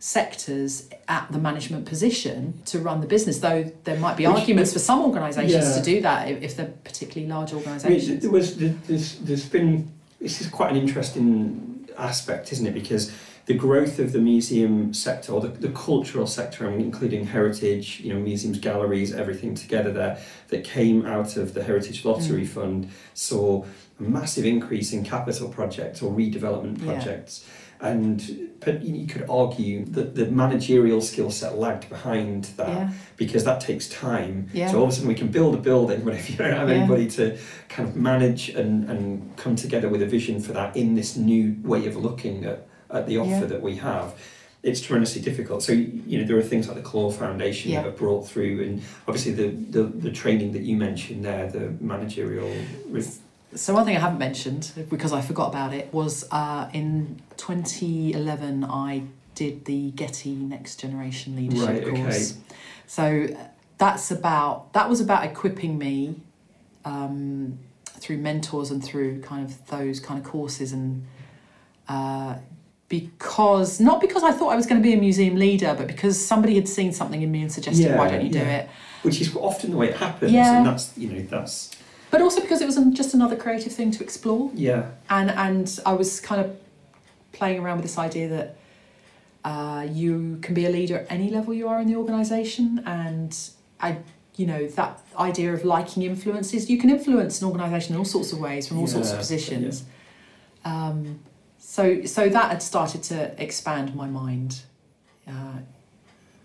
sectors 0.00 0.88
at 1.08 1.30
the 1.30 1.38
management 1.38 1.84
position 1.84 2.54
to 2.64 2.78
run 2.78 3.02
the 3.02 3.06
business 3.06 3.38
though 3.40 3.62
there 3.84 3.98
might 3.98 4.16
be 4.16 4.26
Which- 4.26 4.34
arguments 4.38 4.72
for 4.72 4.78
some 4.78 5.02
organizations 5.02 5.52
Yeah. 5.68 5.74
to 5.74 5.82
do 5.82 6.00
that 6.00 6.28
if, 6.42 6.56
they're 6.56 6.72
particularly 6.84 7.28
large 7.30 7.52
I 7.52 7.56
mean, 7.56 7.64
organizations 7.66 8.22
there 8.22 8.30
was 8.30 8.56
there's, 8.56 9.16
there's 9.18 9.46
been 9.46 9.92
this 10.18 10.40
is 10.40 10.48
quite 10.48 10.70
an 10.70 10.76
interesting 10.78 11.86
aspect, 11.98 12.50
isn't 12.52 12.66
it? 12.66 12.72
Because 12.74 13.12
the 13.46 13.54
growth 13.54 13.98
of 13.98 14.12
the 14.12 14.18
museum 14.18 14.92
sector 14.94 15.32
or 15.32 15.40
the, 15.40 15.48
the 15.48 15.70
cultural 15.70 16.26
sector, 16.26 16.66
I'm 16.68 16.78
including 16.78 17.26
heritage, 17.26 18.00
you 18.00 18.12
know, 18.14 18.20
museums, 18.20 18.58
galleries, 18.58 19.12
everything 19.14 19.54
together 19.54 19.92
there, 19.92 20.18
that 20.48 20.62
came 20.64 21.04
out 21.06 21.36
of 21.36 21.54
the 21.54 21.62
Heritage 21.62 22.04
Lottery 22.04 22.42
Mm. 22.44 22.48
Fund, 22.48 22.90
saw 23.14 23.64
a 23.98 24.02
massive 24.02 24.44
increase 24.44 24.92
in 24.92 25.04
capital 25.04 25.48
projects 25.48 26.00
or 26.02 26.12
redevelopment 26.12 26.84
Yeah. 26.84 26.92
And 27.82 28.48
but 28.60 28.82
you 28.84 29.06
could 29.06 29.24
argue 29.30 29.86
that 29.86 30.14
the 30.14 30.26
managerial 30.26 31.00
skill 31.00 31.30
set 31.30 31.56
lagged 31.56 31.88
behind 31.88 32.44
that 32.56 32.68
yeah 32.68 32.90
because 33.16 33.44
that 33.44 33.60
takes 33.60 33.86
time. 33.88 34.48
Yeah. 34.52 34.70
So 34.70 34.78
all 34.78 34.84
of 34.84 34.90
a 34.90 34.92
sudden 34.92 35.08
we 35.08 35.14
can 35.14 35.28
build 35.28 35.54
a 35.54 35.58
building, 35.58 36.00
but 36.06 36.14
if 36.14 36.30
you 36.30 36.36
don't 36.36 36.52
have 36.52 36.68
Yeah. 36.68 36.76
anybody 36.76 37.08
to 37.12 37.38
kind 37.68 37.88
of 37.88 37.94
manage 37.96 38.48
and, 38.50 38.88
and 38.90 39.36
come 39.36 39.56
together 39.56 39.88
with 39.88 40.02
a 40.02 40.06
vision 40.06 40.40
for 40.40 40.52
that 40.54 40.74
in 40.76 40.94
this 40.94 41.16
new 41.16 41.56
way 41.62 41.86
of 41.86 41.96
looking 41.96 42.44
at, 42.44 42.66
at 42.90 43.06
the 43.06 43.18
offer 43.18 43.46
that 43.46 43.60
we 43.62 43.76
have, 43.76 44.14
it's 44.62 44.80
tremendously 44.80 45.22
difficult. 45.22 45.62
So 45.62 45.72
you 45.72 46.18
know 46.18 46.24
there 46.26 46.36
are 46.38 46.42
things 46.42 46.66
like 46.68 46.76
the 46.76 46.82
Clore 46.82 47.12
Foundation 47.14 47.70
Yeah. 47.72 47.82
that 47.82 47.88
are 47.88 47.92
brought 48.04 48.28
through, 48.28 48.62
and 48.62 48.82
obviously 49.08 49.32
the, 49.32 49.48
the 49.48 49.82
the 49.84 50.10
training 50.10 50.52
that 50.52 50.62
you 50.62 50.76
mentioned 50.76 51.24
there, 51.24 51.48
the 51.50 51.72
managerial. 51.80 52.50
With, 52.90 53.20
So 53.54 53.74
one 53.74 53.84
thing 53.84 53.96
I 53.96 54.00
haven't 54.00 54.18
mentioned 54.18 54.70
because 54.88 55.12
I 55.12 55.20
forgot 55.20 55.48
about 55.48 55.74
it 55.74 55.92
was 55.92 56.24
uh, 56.30 56.68
in 56.72 57.20
2011 57.36 58.64
I 58.64 59.02
did 59.34 59.64
the 59.64 59.90
Getty 59.92 60.34
Next 60.34 60.80
Generation 60.80 61.34
Leadership 61.36 61.68
Right, 61.68 61.84
okay. 61.84 62.02
course. 62.02 62.38
So 62.86 63.26
uh, 63.36 63.44
that's 63.78 64.10
about 64.10 64.72
that 64.74 64.88
was 64.88 65.00
about 65.00 65.24
equipping 65.24 65.78
me 65.78 66.16
um, 66.84 67.58
through 67.86 68.18
mentors 68.18 68.70
and 68.70 68.82
through 68.84 69.20
kind 69.22 69.44
of 69.44 69.66
those 69.66 69.98
kind 70.00 70.18
of 70.18 70.24
courses 70.30 70.72
and 70.72 71.06
uh, 71.88 72.36
because 72.88 73.80
not 73.80 74.00
because 74.00 74.22
I 74.22 74.30
thought 74.32 74.50
I 74.50 74.56
was 74.56 74.66
going 74.66 74.80
to 74.80 74.86
be 74.86 74.92
a 74.94 75.00
museum 75.00 75.36
leader, 75.36 75.74
but 75.76 75.86
because 75.86 76.24
somebody 76.24 76.54
had 76.54 76.68
seen 76.68 76.92
something 76.92 77.22
in 77.22 77.30
me 77.32 77.42
and 77.42 77.50
suggested, 77.52 77.82
Yeah, 77.84 77.96
why 77.98 78.10
don't 78.10 78.22
you 78.24 78.30
do 78.30 78.38
it? 78.40 78.68
which 79.02 79.20
is 79.20 79.34
often 79.34 79.70
the 79.70 79.76
way 79.76 79.88
it 79.88 79.96
happens, 79.96 80.30
Yeah. 80.32 80.58
and 80.58 80.66
that's 80.66 80.96
you 80.98 81.08
know 81.10 81.22
that's 81.22 81.70
But 82.10 82.20
also 82.22 82.40
because 82.40 82.60
it 82.60 82.66
was 82.66 82.76
just 82.92 83.14
another 83.14 83.36
creative 83.36 83.72
thing 83.72 83.90
to 83.92 84.02
explore. 84.02 84.50
yeah 84.54 84.90
and 85.08 85.30
and 85.30 85.78
I 85.86 85.92
was 85.92 86.20
kind 86.20 86.40
of 86.44 86.56
playing 87.32 87.60
around 87.60 87.76
with 87.76 87.84
this 87.84 87.98
idea 87.98 88.28
that 88.28 88.56
uh, 89.44 89.86
you 89.90 90.38
can 90.42 90.54
be 90.54 90.66
a 90.66 90.70
leader 90.70 90.98
at 90.98 91.06
any 91.10 91.30
level 91.30 91.54
you 91.54 91.68
are 91.68 91.80
in 91.80 91.88
the 91.88 91.96
organisation, 91.96 92.82
and 92.84 93.36
I, 93.80 93.98
you 94.36 94.46
know, 94.46 94.66
that 94.66 95.00
idea 95.18 95.54
of 95.54 95.64
liking 95.64 96.02
influences. 96.02 96.68
You 96.68 96.78
can 96.78 96.90
influence 96.90 97.40
an 97.40 97.48
organisation 97.48 97.94
in 97.94 97.98
all 97.98 98.04
sorts 98.04 98.32
of 98.32 98.38
ways 98.40 98.68
from 98.68 98.78
all 98.78 98.86
sorts 98.86 99.08
of 99.08 99.14
Yeah, 99.14 99.20
positions. 99.20 99.84
Um, 100.64 101.20
so 101.58 102.04
so 102.04 102.28
that 102.28 102.50
had 102.50 102.62
started 102.62 103.02
to 103.04 103.42
expand 103.42 103.94
my 103.94 104.06
mind. 104.06 104.62
Uh, 105.26 105.60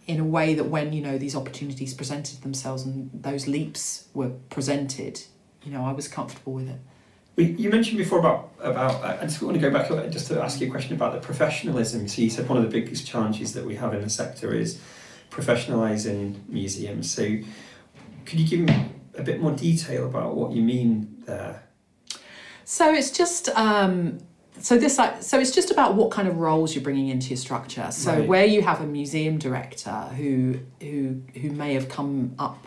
in 0.07 0.19
a 0.19 0.23
way 0.23 0.53
that 0.53 0.65
when 0.65 0.93
you 0.93 1.01
know 1.01 1.17
these 1.17 1.35
opportunities 1.35 1.93
presented 1.93 2.41
themselves 2.43 2.83
and 2.83 3.09
those 3.11 3.47
leaps 3.47 4.07
were 4.13 4.29
presented, 4.51 5.23
you 5.65 5.71
know 5.71 5.83
I 5.83 5.91
was 5.91 6.07
comfortable 6.07 6.53
with 6.53 6.69
it. 6.69 6.79
You 7.37 7.69
mentioned 7.69 7.97
before 7.97 8.19
about 8.19 8.51
about. 8.59 9.03
I 9.03 9.23
just 9.23 9.41
want 9.41 9.55
to 9.55 9.59
go 9.59 9.69
back 9.69 9.89
just 10.09 10.27
to 10.27 10.41
ask 10.41 10.61
you 10.61 10.67
a 10.67 10.71
question 10.71 10.95
about 10.95 11.13
the 11.13 11.19
professionalism. 11.19 12.07
So 12.07 12.21
you 12.21 12.29
said 12.29 12.47
one 12.47 12.57
of 12.57 12.63
the 12.63 12.69
biggest 12.69 13.05
challenges 13.05 13.53
that 13.53 13.65
we 13.65 13.75
have 13.75 13.93
in 13.93 14.01
the 14.01 14.09
sector 14.09 14.53
is 14.53 14.79
professionalising 15.31 16.47
museums. 16.47 17.11
So 17.11 17.23
could 18.25 18.39
you 18.39 18.47
give 18.47 18.59
me 18.61 18.89
a 19.17 19.23
bit 19.23 19.41
more 19.41 19.51
detail 19.51 20.05
about 20.05 20.35
what 20.35 20.51
you 20.51 20.61
mean 20.61 21.23
there? 21.25 21.63
So 22.63 22.93
it's 22.93 23.11
just 23.11 23.49
um, 23.49 24.19
so 24.59 24.77
this 24.77 24.97
like 24.97 25.21
so 25.21 25.39
it's 25.39 25.51
just 25.51 25.71
about 25.71 25.95
what 25.95 26.11
kind 26.11 26.27
of 26.27 26.37
roles 26.37 26.73
you're 26.73 26.83
bringing 26.83 27.09
into 27.09 27.29
your 27.29 27.37
structure. 27.37 27.91
So 27.91 28.13
Right. 28.13 28.27
where 28.27 28.45
you 28.45 28.61
have 28.61 28.81
a 28.81 28.87
museum 28.87 29.37
director 29.37 29.91
who 30.15 30.59
who 30.81 31.21
who 31.41 31.49
may 31.51 31.73
have 31.73 31.89
come 31.89 32.33
up 32.39 32.65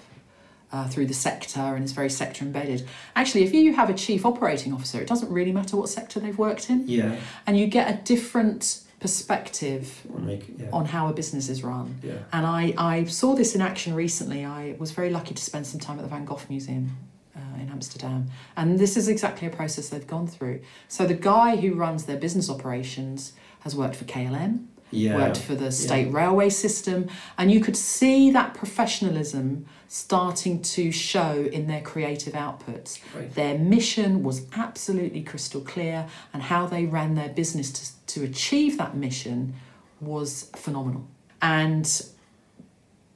uh, 0.73 0.87
through 0.89 1.07
the 1.07 1.15
sector 1.15 1.61
and 1.61 1.85
is 1.85 1.93
very 1.93 2.11
sector 2.11 2.45
embedded. 2.45 2.87
Actually, 3.17 3.45
if 3.45 3.55
you 3.55 3.75
have 3.75 3.89
a 3.91 3.95
chief 3.95 4.27
operating 4.27 4.73
officer, 4.73 5.01
it 5.01 5.07
doesn't 5.09 5.31
really 5.33 5.53
matter 5.53 5.77
what 5.77 5.89
sector 5.89 6.21
they've 6.21 6.39
worked 6.39 6.69
in, 6.71 6.87
Yeah. 6.87 7.17
and 7.47 7.59
you 7.59 7.67
get 7.67 7.89
a 7.93 8.03
different 8.05 8.81
perspective 9.01 10.01
make, 10.19 10.45
yeah. 10.59 10.67
on 10.73 10.85
how 10.87 11.09
a 11.09 11.13
business 11.13 11.49
is 11.49 11.63
run. 11.63 11.97
yeah. 12.03 12.15
And 12.33 12.45
I, 12.47 12.75
I 12.77 13.05
saw 13.05 13.35
this 13.35 13.55
in 13.55 13.61
action 13.61 13.95
recently. 13.95 14.45
I 14.45 14.75
was 14.79 14.91
very 14.91 15.11
lucky 15.11 15.35
to 15.35 15.43
spend 15.43 15.67
some 15.67 15.81
time 15.81 15.99
at 15.99 16.03
the 16.03 16.09
Van 16.09 16.25
Gogh 16.25 16.41
Museum 16.49 16.97
uh, 17.37 17.41
in 17.63 17.69
Amsterdam. 17.71 18.27
And 18.57 18.79
this 18.79 18.97
is 18.97 19.09
exactly 19.09 19.47
a 19.47 19.51
process 19.51 19.89
they've 19.89 20.07
gone 20.07 20.27
through. 20.27 20.61
So 20.89 21.07
the 21.07 21.15
guy 21.15 21.57
who 21.57 21.75
runs 21.75 22.05
their 22.07 22.17
business 22.17 22.51
operations 22.51 23.33
has 23.61 23.75
worked 23.77 23.97
for 23.97 24.05
KLM, 24.05 24.67
Yeah. 24.91 25.17
worked 25.17 25.39
for 25.39 25.55
the 25.55 25.71
state 25.71 26.13
railway 26.13 26.49
system, 26.51 27.09
and 27.37 27.51
you 27.51 27.61
could 27.61 27.77
see 27.77 28.31
that 28.31 28.55
professionalism 28.55 29.67
starting 29.89 30.61
to 30.61 30.93
show 30.93 31.49
in 31.53 31.67
their 31.67 31.81
creative 31.81 32.35
outputs. 32.35 33.01
Right. 33.15 33.35
Their 33.35 33.59
mission 33.59 34.23
was 34.23 34.47
absolutely 34.57 35.23
crystal 35.23 35.61
clear, 35.61 36.07
and 36.33 36.43
how 36.43 36.67
they 36.67 36.85
ran 36.85 37.15
their 37.15 37.31
business 37.31 37.71
to, 38.07 38.15
to 38.15 38.25
achieve 38.25 38.79
that 38.79 38.97
mission 38.97 39.55
was 40.01 40.51
phenomenal. 40.57 41.07
And 41.41 42.03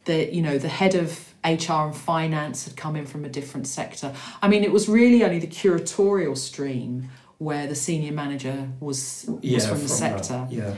the 0.05 0.35
you 0.35 0.43
know 0.43 0.59
the 0.59 0.69
head 0.69 0.95
of 0.95 1.33
HR 1.45 1.87
and 1.89 1.97
finance 1.97 2.65
had 2.65 2.77
come 2.77 2.97
in 2.97 3.07
from 3.07 3.25
a 3.25 3.29
different 3.29 3.67
sector. 3.67 4.15
I 4.41 4.49
mean, 4.49 4.63
it 4.63 4.73
was 4.73 4.89
really 4.89 5.25
only 5.25 5.39
the 5.41 5.47
curatorial 5.49 6.37
stream 6.37 7.09
where 7.39 7.67
the 7.67 7.75
senior 7.75 8.13
manager 8.13 8.69
was 8.81 9.29
Yeah, 9.41 9.57
was 9.57 9.67
from 9.67 9.79
the 9.79 9.85
that, 9.85 9.89
sector. 9.89 10.47
Yeah. 10.51 10.75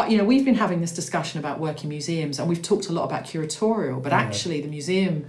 But 0.00 0.10
you 0.10 0.16
know, 0.16 0.24
we've 0.24 0.46
been 0.46 0.54
having 0.54 0.80
this 0.80 0.92
discussion 0.92 1.40
about 1.40 1.60
working 1.60 1.90
museums, 1.90 2.38
and 2.38 2.48
we've 2.48 2.62
talked 2.62 2.88
a 2.88 2.92
lot 2.92 3.04
about 3.04 3.24
curatorial. 3.24 4.02
But 4.02 4.12
Yeah. 4.12 4.20
actually, 4.20 4.62
the 4.62 4.68
museum, 4.68 5.26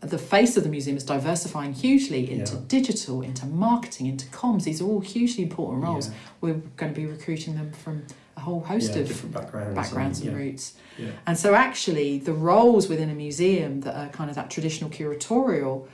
the 0.00 0.16
face 0.16 0.56
of 0.56 0.62
the 0.62 0.70
museum 0.70 0.96
is 0.96 1.04
diversifying 1.04 1.74
hugely 1.74 2.30
into 2.30 2.54
Yeah. 2.54 2.60
digital, 2.66 3.20
into 3.20 3.44
marketing, 3.44 4.06
into 4.06 4.24
comms. 4.28 4.64
These 4.64 4.80
are 4.80 4.86
all 4.86 5.00
hugely 5.00 5.42
important 5.44 5.84
roles. 5.84 6.08
Yeah. 6.08 6.14
We're 6.40 6.60
going 6.78 6.94
to 6.94 6.98
be 6.98 7.04
recruiting 7.04 7.56
them 7.56 7.72
from 7.72 8.04
a 8.38 8.40
whole 8.40 8.60
host 8.60 8.96
of 8.96 9.06
different 9.06 9.34
backgrounds. 9.34 9.74
backgrounds 9.74 10.20
and, 10.22 10.34
routes. 10.34 10.72
Yeah. 10.98 11.08
And 11.26 11.36
so, 11.36 11.54
actually, 11.54 12.16
the 12.16 12.32
roles 12.32 12.88
within 12.88 13.10
a 13.10 13.14
museum 13.14 13.82
that 13.82 13.94
are 13.94 14.08
kind 14.08 14.30
of 14.30 14.36
that 14.36 14.48
traditional 14.48 14.88
curatorial, 14.88 15.88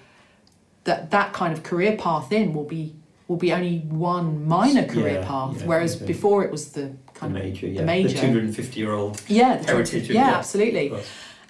that 0.84 1.10
that 1.10 1.32
kind 1.32 1.52
of 1.52 1.64
career 1.64 1.96
path 1.96 2.30
in 2.30 2.54
will 2.54 2.70
be 2.76 2.94
will 3.26 3.36
be 3.36 3.52
only 3.52 3.78
one 3.88 4.44
minor 4.48 4.84
career 4.84 5.20
Yeah, 5.20 5.24
path, 5.24 5.60
yeah, 5.60 5.66
whereas 5.66 5.94
before 5.94 6.42
it 6.44 6.50
was 6.50 6.72
The 6.72 6.90
kind 7.20 7.36
of 7.36 7.42
major, 7.42 7.66
yeah. 7.66 7.82
major. 7.84 8.08
The 8.08 8.14
250 8.20 8.80
year 8.80 8.92
old 8.92 9.22
yeah, 9.28 9.56
the 9.58 9.66
heritage. 9.66 10.10
yeah, 10.10 10.30
of- 10.30 10.34
absolutely. 10.36 10.92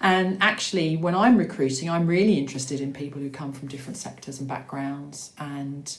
And 0.03 0.39
actually, 0.41 0.97
when 0.97 1.14
I'm 1.14 1.37
recruiting, 1.37 1.91
I'm 1.91 2.07
really 2.07 2.39
interested 2.39 2.81
in 2.81 2.93
people 2.93 3.21
who 3.21 3.29
come 3.31 3.53
from 3.53 3.68
different 3.68 3.99
sectors 3.99 4.39
and 4.41 4.49
backgrounds, 4.49 5.33
and 5.39 5.95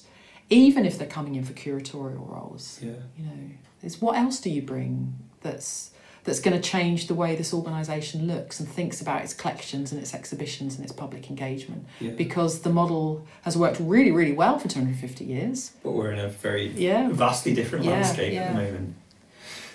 even 0.50 0.86
if 0.86 0.98
they're 0.98 1.08
coming 1.08 1.36
in 1.36 1.44
for 1.44 1.54
curatorial 1.54 2.28
roles, 2.28 2.80
Yeah. 2.84 2.94
you 3.18 3.26
know, 3.26 3.52
is 3.84 4.02
what 4.02 4.18
else 4.18 4.40
do 4.40 4.50
you 4.50 4.62
bring 4.62 5.14
that's 5.42 5.92
that's 6.24 6.40
going 6.40 6.56
to 6.60 6.62
change 6.70 7.08
the 7.08 7.16
way 7.16 7.36
this 7.36 7.52
organisation 7.52 8.28
looks 8.28 8.60
and 8.60 8.70
thinks 8.70 9.02
about 9.02 9.24
its 9.24 9.34
collections 9.34 9.92
and 9.92 10.00
its 10.00 10.14
exhibitions 10.14 10.76
and 10.76 10.84
its 10.84 10.94
public 10.94 11.30
engagement? 11.32 11.86
yeah. 12.00 12.12
Because 12.12 12.62
the 12.62 12.70
model 12.70 13.26
has 13.44 13.56
worked 13.58 13.80
really, 13.80 14.12
really 14.12 14.32
well 14.34 14.60
for 14.60 14.68
250 14.68 15.26
years. 15.26 15.72
But 15.84 15.92
we're 15.94 16.12
in 16.12 16.20
a 16.20 16.28
very 16.30 16.68
Yeah. 16.76 17.10
vastly 17.12 17.54
different 17.56 17.86
Yeah, 17.86 17.92
landscape 17.92 18.34
yeah. 18.34 18.42
at 18.42 18.56
the 18.56 18.62
moment. 18.64 18.96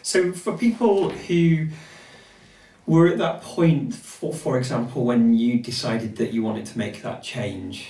So 0.06 0.32
for 0.32 0.56
people 0.56 1.10
who 1.10 1.66
were 2.86 3.08
at 3.08 3.18
that 3.18 3.42
point, 3.42 3.92
for, 3.92 4.32
for 4.32 4.56
example, 4.56 5.04
when 5.04 5.34
you 5.34 5.58
decided 5.58 6.14
that 6.18 6.32
you 6.32 6.44
wanted 6.44 6.64
to 6.66 6.78
make 6.78 7.02
that 7.02 7.24
change, 7.24 7.88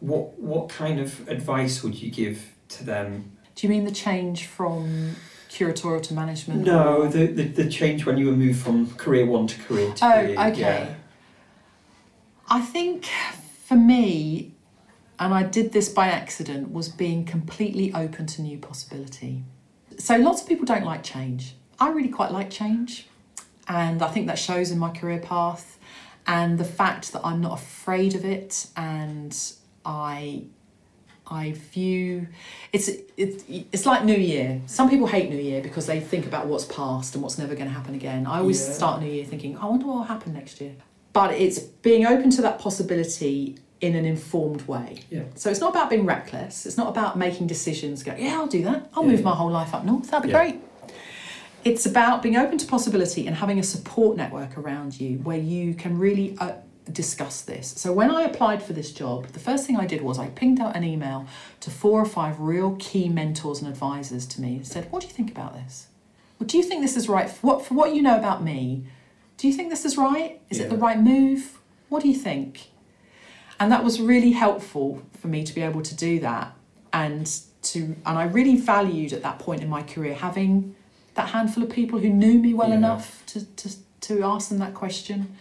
what 0.00 0.38
what 0.40 0.70
kind 0.70 0.98
of 0.98 1.28
advice 1.28 1.82
would 1.82 2.00
you 2.00 2.10
give 2.10 2.54
to 2.70 2.82
them? 2.82 3.36
Do 3.54 3.66
you 3.66 3.68
mean 3.68 3.84
the 3.84 3.90
change 3.90 4.46
from 4.46 5.16
curatorial 5.50 6.02
to 6.04 6.14
management? 6.14 6.64
No, 6.64 7.02
or- 7.02 7.08
the, 7.08 7.26
the, 7.26 7.42
the 7.42 7.68
change 7.68 8.06
when 8.06 8.16
you 8.16 8.28
were 8.28 8.36
moved 8.44 8.60
from 8.62 8.94
career 8.94 9.26
one 9.26 9.46
to 9.48 9.60
career 9.60 9.92
two. 9.92 10.06
Oh, 10.06 10.20
okay. 10.48 10.60
Yeah. 10.60 10.94
I 12.48 12.62
think 12.62 13.04
for 13.66 13.76
me, 13.76 14.54
and 15.18 15.34
I 15.34 15.42
did 15.42 15.72
this 15.74 15.90
by 15.90 16.06
accident, 16.08 16.72
was 16.72 16.88
being 16.88 17.26
completely 17.26 17.92
open 17.92 18.24
to 18.28 18.40
new 18.40 18.56
possibility. 18.56 19.42
So 19.98 20.16
lots 20.16 20.42
of 20.42 20.48
people 20.48 20.64
don't 20.64 20.84
like 20.84 21.02
change. 21.02 21.54
I 21.80 21.90
really 21.90 22.08
quite 22.08 22.32
like 22.32 22.50
change, 22.50 23.06
and 23.66 24.02
I 24.02 24.08
think 24.08 24.26
that 24.28 24.38
shows 24.38 24.70
in 24.70 24.78
my 24.78 24.90
career 24.90 25.18
path, 25.18 25.78
and 26.26 26.58
the 26.58 26.64
fact 26.64 27.12
that 27.12 27.22
I'm 27.24 27.40
not 27.40 27.52
afraid 27.54 28.14
of 28.14 28.24
it, 28.24 28.68
and 28.76 29.36
I. 29.84 30.44
I 31.30 31.52
view 31.52 32.26
it's 32.72 32.88
it's 33.18 33.44
it's 33.48 33.84
like 33.84 34.02
New 34.02 34.16
Year. 34.16 34.62
Some 34.64 34.88
people 34.88 35.06
hate 35.06 35.28
New 35.28 35.36
Year 35.36 35.60
because 35.60 35.84
they 35.84 36.00
think 36.00 36.24
about 36.24 36.46
what's 36.46 36.64
past 36.64 37.12
and 37.14 37.22
what's 37.22 37.36
never 37.36 37.54
going 37.54 37.66
to 37.68 37.74
happen 37.74 37.94
again. 37.94 38.26
I 38.26 38.38
always 38.38 38.66
Yeah. 38.66 38.72
start 38.72 39.02
New 39.02 39.10
Year 39.10 39.26
thinking, 39.26 39.58
I 39.58 39.66
wonder 39.66 39.84
what 39.88 39.96
will 39.96 40.02
happen 40.04 40.32
next 40.32 40.58
year. 40.58 40.72
But 41.12 41.32
it's 41.34 41.58
being 41.58 42.06
open 42.06 42.30
to 42.30 42.40
that 42.40 42.58
possibility 42.58 43.58
in 43.80 43.94
an 43.94 44.04
informed 44.04 44.66
way. 44.66 44.98
Yeah. 45.10 45.22
So 45.36 45.50
it's 45.50 45.60
not 45.60 45.70
about 45.70 45.88
being 45.90 46.04
reckless. 46.04 46.66
It's 46.66 46.76
not 46.76 46.88
about 46.88 47.16
making 47.16 47.46
decisions. 47.46 48.02
Go, 48.02 48.14
yeah, 48.18 48.34
I'll 48.34 48.46
do 48.48 48.62
that. 48.64 48.88
I'll 48.94 49.04
Yeah, 49.04 49.10
move 49.10 49.20
yeah. 49.20 49.24
my 49.26 49.34
whole 49.34 49.50
life 49.50 49.72
up 49.74 49.84
north. 49.84 50.10
That'd 50.10 50.24
be 50.24 50.28
Yeah. 50.30 50.38
great. 50.44 50.60
It's 51.64 51.86
about 51.86 52.22
being 52.22 52.36
open 52.36 52.58
to 52.58 52.66
possibility 52.66 53.26
and 53.26 53.36
having 53.36 53.58
a 53.58 53.62
support 53.62 54.16
network 54.16 54.56
around 54.56 55.00
you 55.00 55.18
where 55.18 55.38
you 55.38 55.74
can 55.74 55.98
really 55.98 56.36
uh, 56.38 56.52
discuss 56.90 57.42
this. 57.42 57.68
So 57.76 57.92
when 57.92 58.10
I 58.10 58.22
applied 58.22 58.62
for 58.62 58.72
this 58.72 58.90
job, 58.92 59.26
the 59.28 59.40
first 59.40 59.66
thing 59.66 59.76
I 59.76 59.86
did 59.86 60.00
was 60.02 60.18
I 60.18 60.28
pinged 60.28 60.60
out 60.60 60.74
an 60.76 60.84
email 60.84 61.26
to 61.60 61.70
four 61.70 62.00
or 62.00 62.06
five 62.06 62.40
real 62.40 62.76
key 62.78 63.08
mentors 63.08 63.60
and 63.60 63.68
advisors 63.68 64.24
to 64.26 64.40
me 64.40 64.56
and 64.56 64.66
said, 64.66 64.90
"What 64.90 65.02
do 65.02 65.08
you 65.08 65.12
think 65.12 65.30
about 65.30 65.54
this? 65.54 65.88
Well, 66.38 66.46
do 66.46 66.56
you 66.56 66.62
think 66.62 66.80
this 66.80 66.96
is 66.96 67.08
right? 67.08 67.28
For 67.28 67.46
what 67.46 67.66
for 67.66 67.74
what 67.74 67.94
you 67.94 68.02
know 68.02 68.16
about 68.16 68.42
me? 68.42 68.84
Do 69.36 69.46
you 69.48 69.52
think 69.52 69.68
this 69.70 69.84
is 69.84 69.96
right? 69.98 70.40
Is 70.50 70.60
it 70.60 70.70
the 70.70 70.76
right 70.76 70.98
move? 71.00 71.60
What 71.90 72.02
do 72.02 72.08
you 72.08 72.14
think?" 72.14 72.70
And 73.60 73.72
that 73.72 73.82
was 73.84 74.00
really 74.00 74.32
helpful 74.32 75.02
for 75.20 75.28
me 75.28 75.42
to 75.44 75.52
be 75.54 75.62
able 75.62 75.82
to 75.82 75.94
do 75.96 76.20
that 76.20 76.54
and 76.92 77.30
to 77.62 77.96
and 78.06 78.18
I 78.18 78.24
really 78.24 78.56
valued 78.56 79.12
at 79.12 79.22
that 79.22 79.38
point 79.40 79.62
in 79.62 79.68
my 79.68 79.82
career 79.82 80.14
having 80.14 80.74
that 81.14 81.30
handful 81.30 81.64
of 81.64 81.70
people 81.70 81.98
who 81.98 82.08
knew 82.08 82.38
me 82.38 82.54
well 82.54 82.68
Yeah. 82.70 82.76
enough 82.76 83.24
to, 83.26 83.44
to, 83.56 83.68
to 84.02 84.22
ask 84.22 84.48
them 84.48 84.58
that 84.58 84.74
question. 84.74 85.36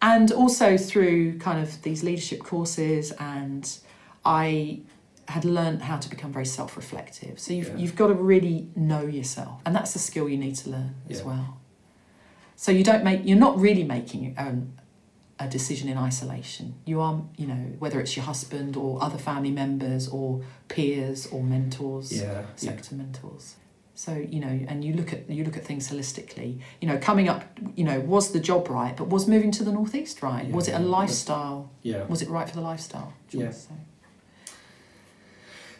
And 0.00 0.30
also 0.30 0.76
through 0.76 1.38
kind 1.38 1.60
of 1.60 1.82
these 1.82 2.04
leadership 2.04 2.40
courses, 2.44 3.10
and 3.18 3.76
I 4.24 4.80
had 5.26 5.44
learned 5.44 5.82
how 5.82 5.96
to 5.96 6.08
become 6.08 6.32
very 6.32 6.46
self 6.46 6.76
reflective. 6.76 7.40
So 7.40 7.52
you've, 7.54 7.68
Yeah. 7.70 7.76
you've 7.76 7.96
got 7.96 8.08
to 8.08 8.14
really 8.14 8.68
know 8.76 9.02
yourself, 9.02 9.60
and 9.66 9.74
that's 9.74 9.96
a 9.96 9.98
skill 9.98 10.28
you 10.28 10.36
need 10.36 10.54
to 10.56 10.70
learn 10.70 10.94
as 11.10 11.24
well. 11.24 11.58
So 12.54 12.70
you 12.72 12.84
don't 12.84 13.02
make, 13.02 13.22
you're 13.24 13.38
not 13.38 13.58
really 13.58 13.82
making 13.84 14.22
your 14.24 14.34
um, 14.38 14.72
a 15.38 15.46
decision 15.46 15.88
in 15.88 15.98
isolation. 15.98 16.74
You 16.86 17.00
are, 17.02 17.22
you 17.36 17.46
know, 17.46 17.72
whether 17.78 18.00
it's 18.00 18.16
your 18.16 18.24
husband 18.24 18.76
or 18.76 19.02
other 19.02 19.18
family 19.18 19.50
members 19.50 20.08
or 20.08 20.42
peers 20.68 21.26
or 21.26 21.42
mentors 21.42 22.10
Yeah. 22.12 22.32
yeah. 22.32 22.42
sector 22.56 22.94
mentors. 22.94 23.56
So 23.94 24.12
you 24.14 24.40
know, 24.40 24.60
and 24.68 24.84
you 24.84 24.92
look 24.94 25.12
at 25.12 25.28
you 25.30 25.42
look 25.44 25.56
at 25.56 25.64
things 25.64 25.90
holistically. 25.90 26.60
You 26.80 26.88
know, 26.88 26.98
coming 26.98 27.28
up, 27.28 27.44
you 27.74 27.84
know, 27.84 27.98
was 28.00 28.32
the 28.32 28.40
job 28.40 28.68
right? 28.70 28.94
But 28.96 29.08
was 29.08 29.26
moving 29.26 29.50
to 29.52 29.64
the 29.64 29.72
northeast 29.72 30.22
right? 30.22 30.50
Was 30.50 30.68
it 30.68 30.72
a 30.72 30.80
Yeah. 30.80 30.86
lifestyle? 30.98 31.70
Yeah. 31.82 32.04
Was 32.06 32.20
it 32.22 32.28
right 32.28 32.48
for 32.48 32.54
the 32.54 32.60
lifestyle? 32.62 33.12
Yeah. 33.30 33.50
So, 33.52 33.70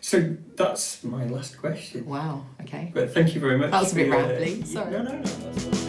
So 0.00 0.36
that's 0.54 1.02
my 1.02 1.24
last 1.26 1.58
question. 1.58 2.06
wow. 2.06 2.46
Okay. 2.62 2.90
But 2.94 3.12
thank 3.12 3.34
you 3.34 3.40
very 3.40 3.58
much. 3.58 3.70
That 3.70 3.82
was 3.82 3.92
a 3.92 3.96
bit 3.96 4.08
for 4.08 4.14
your- 4.16 4.28
rambly, 4.28 4.58
Yeah, 4.58 4.64
sorry. 4.64 4.90
No, 4.92 5.02
no, 5.02 5.12
no. 5.18 5.85